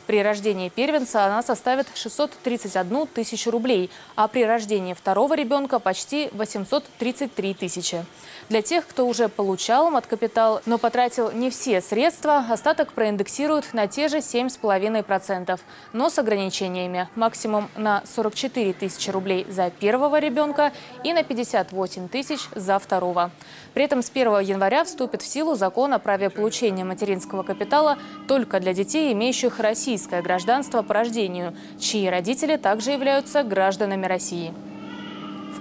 При 0.06 0.22
рождении 0.22 0.68
первенца 0.68 1.26
она 1.26 1.42
составит 1.42 1.86
631 1.94 3.06
тысячу 3.06 3.50
рублей, 3.50 3.90
а 4.14 4.28
при 4.28 4.44
рождении 4.44 4.94
второго 4.94 5.34
ребенка 5.34 5.78
почти 5.78 6.30
833 6.32 7.54
тысячи. 7.54 8.04
Для 8.48 8.62
тех, 8.62 8.86
кто 8.86 9.06
уже 9.06 9.28
получал 9.28 9.90
мат-капитал, 9.90 10.60
но 10.66 10.78
потратил 10.78 11.30
не 11.32 11.50
все 11.50 11.80
средства, 11.80 12.44
остаток 12.50 12.92
проиндексируют 12.92 13.72
на 13.72 13.86
те 13.86 14.08
же 14.08 14.18
7,5%, 14.18 15.60
но 15.92 16.10
с 16.10 16.18
ограничениями. 16.18 17.08
Максимум 17.14 17.68
на 17.76 18.02
44 18.14 18.72
тысячи 18.72 19.10
рублей 19.10 19.46
за 19.48 19.70
первого 19.70 20.18
ребенка 20.18 20.72
и 21.04 21.12
на 21.12 21.22
58 21.22 22.08
тысяч 22.08 22.40
за 22.54 22.78
второго. 22.78 23.30
При 23.74 23.84
этом 23.84 24.02
с 24.02 24.10
1 24.10 24.40
января 24.40 24.84
вступит 24.84 25.22
в 25.22 25.26
силу 25.26 25.54
закон 25.54 25.94
о 25.94 25.98
праве 25.98 26.28
получения 26.28 26.84
материнского 26.84 27.42
капитала 27.42 27.96
только 28.28 28.60
для 28.60 28.74
детей, 28.74 29.12
имеющих 29.12 29.41
российское 29.58 30.22
гражданство 30.22 30.82
по 30.82 30.94
рождению, 30.94 31.54
чьи 31.78 32.08
родители 32.08 32.56
также 32.56 32.92
являются 32.92 33.42
гражданами 33.42 34.06
России 34.06 34.52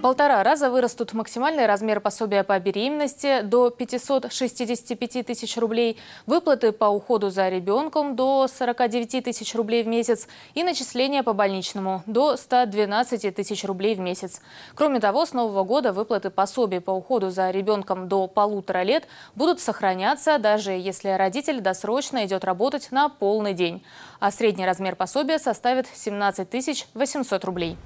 полтора 0.01 0.43
раза 0.43 0.69
вырастут 0.71 1.13
максимальный 1.13 1.67
размер 1.67 2.01
пособия 2.01 2.43
по 2.43 2.59
беременности 2.59 3.41
до 3.41 3.69
565 3.69 5.25
тысяч 5.25 5.57
рублей, 5.57 5.97
выплаты 6.25 6.71
по 6.71 6.85
уходу 6.85 7.29
за 7.29 7.49
ребенком 7.49 8.15
до 8.15 8.47
49 8.47 9.23
тысяч 9.23 9.55
рублей 9.55 9.83
в 9.83 9.87
месяц 9.87 10.27
и 10.55 10.63
начисления 10.63 11.23
по 11.23 11.33
больничному 11.33 12.03
до 12.07 12.35
112 12.35 13.33
тысяч 13.35 13.63
рублей 13.63 13.95
в 13.95 13.99
месяц. 13.99 14.41
Кроме 14.75 14.99
того, 14.99 15.25
с 15.25 15.33
нового 15.33 15.63
года 15.63 15.93
выплаты 15.93 16.31
пособий 16.31 16.81
по 16.81 16.91
уходу 16.91 17.29
за 17.29 17.51
ребенком 17.51 18.09
до 18.09 18.27
полутора 18.27 18.81
лет 18.81 19.07
будут 19.35 19.59
сохраняться, 19.59 20.39
даже 20.39 20.71
если 20.71 21.09
родитель 21.09 21.61
досрочно 21.61 22.25
идет 22.25 22.43
работать 22.43 22.91
на 22.91 23.09
полный 23.09 23.53
день. 23.53 23.83
А 24.19 24.31
средний 24.31 24.65
размер 24.65 24.95
пособия 24.95 25.37
составит 25.37 25.87
17 25.93 26.87
800 26.95 27.45
рублей. 27.45 27.77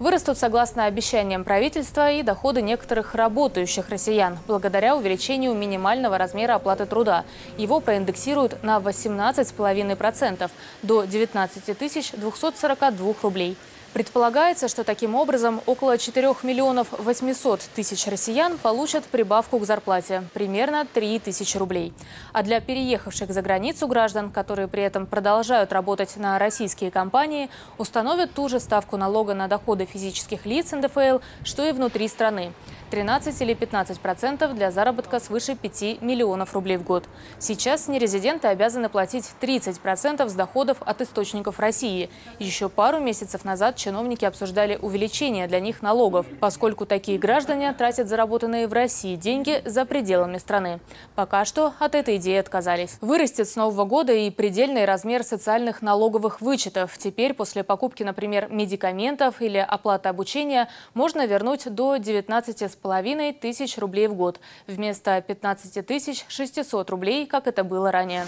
Вырастут, 0.00 0.38
согласно 0.38 0.86
обещаниям 0.86 1.44
правительства, 1.44 2.10
и 2.10 2.22
доходы 2.22 2.62
некоторых 2.62 3.14
работающих 3.14 3.90
россиян, 3.90 4.38
благодаря 4.46 4.96
увеличению 4.96 5.52
минимального 5.52 6.16
размера 6.16 6.54
оплаты 6.54 6.86
труда. 6.86 7.26
Его 7.58 7.80
проиндексируют 7.80 8.62
на 8.62 8.78
18,5% 8.78 10.50
до 10.82 11.04
19 11.04 11.78
242 12.18 13.14
рублей. 13.22 13.58
Предполагается, 13.92 14.68
что 14.68 14.84
таким 14.84 15.16
образом 15.16 15.60
около 15.66 15.98
4 15.98 16.32
миллионов 16.44 16.88
800 16.92 17.60
тысяч 17.74 18.06
россиян 18.06 18.56
получат 18.56 19.04
прибавку 19.04 19.58
к 19.58 19.64
зарплате– 19.64 20.22
примерно 20.32 20.86
3 20.86 21.18
тысячи 21.18 21.56
рублей. 21.56 21.92
А 22.32 22.44
для 22.44 22.60
переехавших 22.60 23.32
за 23.32 23.42
границу 23.42 23.88
граждан, 23.88 24.30
которые 24.30 24.68
при 24.68 24.84
этом 24.84 25.06
продолжают 25.06 25.72
работать 25.72 26.16
на 26.16 26.38
российские 26.38 26.92
компании, 26.92 27.50
установят 27.78 28.32
ту 28.32 28.48
же 28.48 28.60
ставку 28.60 28.96
налога 28.96 29.34
на 29.34 29.48
доходы 29.48 29.86
физических 29.86 30.46
лиц 30.46 30.70
НДФЛ, 30.70 31.18
что 31.42 31.64
и 31.64 31.72
внутри 31.72 32.06
страны. 32.06 32.52
13 32.90 33.40
или 33.42 33.54
15 33.54 34.00
процентов 34.00 34.54
для 34.54 34.72
заработка 34.72 35.20
свыше 35.20 35.54
5 35.54 36.02
миллионов 36.02 36.54
рублей 36.54 36.76
в 36.76 36.82
год. 36.82 37.04
Сейчас 37.38 37.86
нерезиденты 37.86 38.48
обязаны 38.48 38.88
платить 38.88 39.30
30 39.38 39.78
процентов 39.78 40.28
с 40.30 40.34
доходов 40.34 40.78
от 40.80 41.00
источников 41.00 41.60
России. 41.60 42.10
Еще 42.40 42.68
пару 42.68 42.98
месяцев 42.98 43.44
назад 43.44 43.76
чиновники 43.76 44.24
обсуждали 44.24 44.76
увеличение 44.82 45.46
для 45.46 45.60
них 45.60 45.82
налогов, 45.82 46.26
поскольку 46.40 46.84
такие 46.84 47.16
граждане 47.16 47.72
тратят 47.74 48.08
заработанные 48.08 48.66
в 48.66 48.72
России 48.72 49.14
деньги 49.14 49.62
за 49.64 49.84
пределами 49.84 50.38
страны. 50.38 50.80
Пока 51.14 51.44
что 51.44 51.72
от 51.78 51.94
этой 51.94 52.16
идеи 52.16 52.38
отказались. 52.38 52.98
Вырастет 53.00 53.48
с 53.48 53.54
нового 53.54 53.84
года 53.84 54.12
и 54.12 54.30
предельный 54.30 54.84
размер 54.84 55.22
социальных 55.22 55.80
налоговых 55.80 56.40
вычетов. 56.40 56.98
Теперь 56.98 57.34
после 57.34 57.62
покупки, 57.62 58.02
например, 58.02 58.48
медикаментов 58.50 59.40
или 59.40 59.58
оплаты 59.58 60.08
обучения 60.08 60.68
можно 60.94 61.24
вернуть 61.26 61.72
до 61.72 61.94
19,5 61.94 62.79
7,5 62.82 63.34
тысяч 63.34 63.78
рублей 63.78 64.08
в 64.08 64.14
год 64.14 64.40
вместо 64.66 65.20
15 65.20 65.86
тысяч 65.86 66.24
600 66.28 66.88
рублей, 66.90 67.26
как 67.26 67.46
это 67.46 67.64
было 67.64 67.92
ранее. 67.92 68.26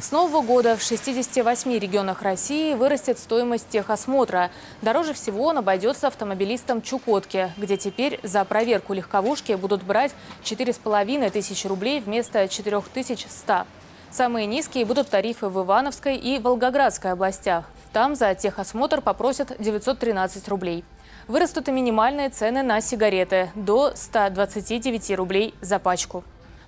С 0.00 0.12
нового 0.12 0.42
года 0.42 0.76
в 0.76 0.82
68 0.82 1.78
регионах 1.78 2.20
России 2.20 2.74
вырастет 2.74 3.18
стоимость 3.18 3.70
техосмотра. 3.70 4.50
Дороже 4.82 5.14
всего 5.14 5.44
он 5.44 5.56
обойдется 5.56 6.08
автомобилистам 6.08 6.82
Чукотки, 6.82 7.50
где 7.56 7.78
теперь 7.78 8.20
за 8.22 8.44
проверку 8.44 8.92
легковушки 8.92 9.52
будут 9.52 9.82
брать 9.82 10.12
4,5 10.42 11.30
тысяч 11.30 11.64
рублей 11.64 12.00
вместо 12.00 12.46
4100. 12.46 13.64
Самые 14.10 14.46
низкие 14.46 14.84
будут 14.84 15.08
тарифы 15.08 15.48
в 15.48 15.64
Ивановской 15.64 16.16
и 16.16 16.38
Волгоградской 16.38 17.12
областях. 17.12 17.64
Там 17.94 18.14
за 18.14 18.34
техосмотр 18.34 19.00
попросят 19.00 19.56
913 19.58 20.46
рублей. 20.48 20.84
Вырастут 21.26 21.68
и 21.68 21.72
минимальные 21.72 22.28
цены 22.28 22.62
на 22.62 22.80
сигареты– 22.80 23.50
до 23.54 23.92
129 23.94 25.16
рублей 25.16 25.54
за 25.60 25.78
пачку. 25.78 26.22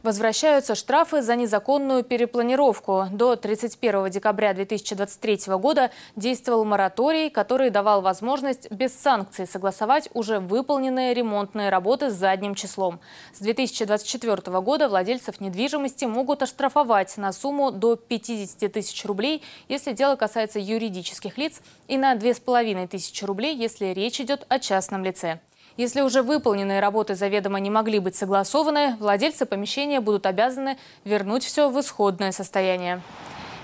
Возвращаются 0.06 0.76
штрафы 0.76 1.20
за 1.20 1.34
незаконную 1.34 2.04
перепланировку. 2.04 3.06
До 3.10 3.34
31 3.34 4.08
декабря 4.08 4.54
2023 4.54 5.56
года 5.56 5.90
действовал 6.14 6.64
мораторий, 6.64 7.28
который 7.28 7.70
давал 7.70 8.02
возможность 8.02 8.70
без 8.70 8.94
санкций 8.94 9.48
согласовать 9.48 10.08
уже 10.14 10.38
выполненные 10.38 11.12
ремонтные 11.12 11.70
работы 11.70 12.10
с 12.10 12.14
задним 12.14 12.54
числом. 12.54 13.00
С 13.34 13.40
2024 13.40 14.60
года 14.60 14.88
владельцев 14.88 15.40
недвижимости 15.40 16.04
могут 16.04 16.40
оштрафовать 16.40 17.16
на 17.16 17.32
сумму 17.32 17.72
до 17.72 17.96
50 17.96 18.72
тысяч 18.72 19.04
рублей, 19.06 19.42
если 19.68 19.92
дело 19.92 20.14
касается 20.14 20.60
юридических 20.60 21.36
лиц, 21.36 21.60
и 21.88 21.98
на 21.98 22.14
2,5 22.14 22.86
тысячи 22.86 23.24
рублей, 23.24 23.56
если 23.56 23.86
речь 23.86 24.20
идет 24.20 24.46
о 24.48 24.60
частном 24.60 25.02
лице. 25.02 25.40
Если 25.76 26.00
уже 26.00 26.22
выполненные 26.22 26.80
работы 26.80 27.14
заведомо 27.14 27.60
не 27.60 27.68
могли 27.68 27.98
быть 27.98 28.16
согласованы, 28.16 28.96
владельцы 28.98 29.44
помещения 29.44 30.00
будут 30.00 30.24
обязаны 30.24 30.78
вернуть 31.04 31.44
все 31.44 31.68
в 31.68 31.78
исходное 31.78 32.32
состояние. 32.32 33.02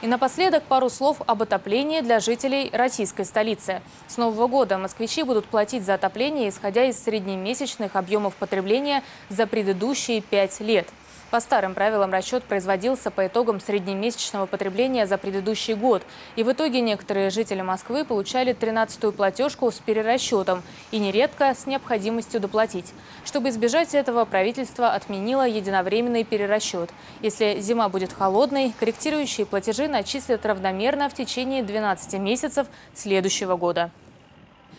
И 0.03 0.07
напоследок 0.07 0.65
пару 0.65 0.91
слов 0.91 1.23
об 1.27 1.43
отоплении 1.43 2.01
для 2.01 2.21
жителей 2.21 2.69
российской 2.73 3.25
столицы. 3.25 3.81
С 4.09 4.19
нового 4.19 4.47
года 4.47 4.77
москвичи 4.77 5.23
будут 5.23 5.47
платить 5.47 5.85
за 5.85 5.95
отопление, 5.95 6.51
исходя 6.51 6.85
из 6.85 7.03
среднемесячных 7.03 7.97
объемов 7.97 8.35
потребления 8.35 9.03
за 9.31 9.47
предыдущие 9.47 10.21
пять 10.21 10.61
лет– 10.61 10.89
по 11.33 11.41
старым 11.41 11.73
правилам 11.73 12.13
расчет 12.13 12.45
производился 12.45 13.11
по 13.11 13.27
итогам 13.27 13.59
среднемесячного 13.59 14.45
потребления 14.45 15.07
за 15.07 15.17
предыдущий 15.17 15.73
год. 15.73 16.03
И 16.37 16.43
в 16.43 16.53
итоге 16.53 16.83
некоторые 16.83 17.31
жители 17.31 17.63
Москвы 17.63 18.05
получали 18.05 18.55
13-ю 18.55 19.13
платежку 19.13 19.71
с 19.71 19.79
перерасчетом 19.79 20.63
и 20.91 20.99
нередко 20.99 21.55
с 21.55 21.65
необходимостью 21.65 22.39
доплатить. 22.39 22.93
Чтобы 23.25 23.49
избежать 23.49 23.95
этого, 23.95 24.27
правительство 24.27 24.93
отменило 24.93 25.49
единовременный 25.49 26.25
перерасчет. 26.25 26.91
Если 27.23 27.59
зима 27.61 27.89
будет 27.89 28.13
холодной, 28.13 28.75
корректирующие 28.79 29.47
платежи 29.47 29.89
начислят 29.89 30.45
равномерно 30.45 31.09
в 31.09 31.15
течение 31.15 31.63
12 31.63 32.13
месяцев 32.21 32.67
следующего 32.93 33.57
года. 33.57 33.91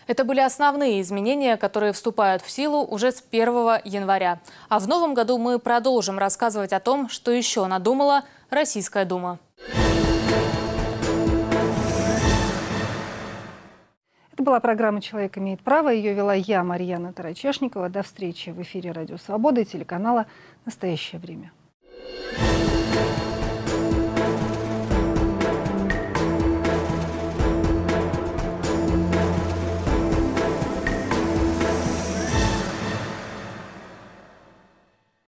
Это 0.06 0.24
были 0.24 0.40
основные 0.40 1.00
изменения, 1.00 1.56
которые 1.56 1.92
вступают 1.92 2.42
в 2.42 2.50
силу 2.50 2.84
уже 2.84 3.10
с 3.12 3.22
1 3.30 3.46
января. 3.84 4.40
А 4.68 4.78
в 4.78 4.86
новом 4.86 5.14
году 5.14 5.38
мы 5.38 5.58
продолжим 5.58 6.18
рассказывать 6.18 6.72
о 6.72 6.80
том, 6.80 7.08
что 7.08 7.30
еще 7.30 7.66
надумала 7.66 8.24
Российская 8.50 9.04
Дума. 9.04 9.38
Это 14.32 14.42
была 14.42 14.58
программа 14.58 15.00
«Человек 15.00 15.38
имеет 15.38 15.60
право». 15.62 15.90
Ее 15.90 16.12
вела 16.12 16.34
я, 16.34 16.64
Марьяна 16.64 17.12
Тарачешникова. 17.12 17.88
До 17.88 18.02
встречи 18.02 18.50
в 18.50 18.60
эфире 18.62 18.90
«Радио 18.90 19.16
Свобода» 19.16 19.60
и 19.60 19.64
телеканала 19.64 20.26
«Настоящее 20.64 21.20
время». 21.20 21.52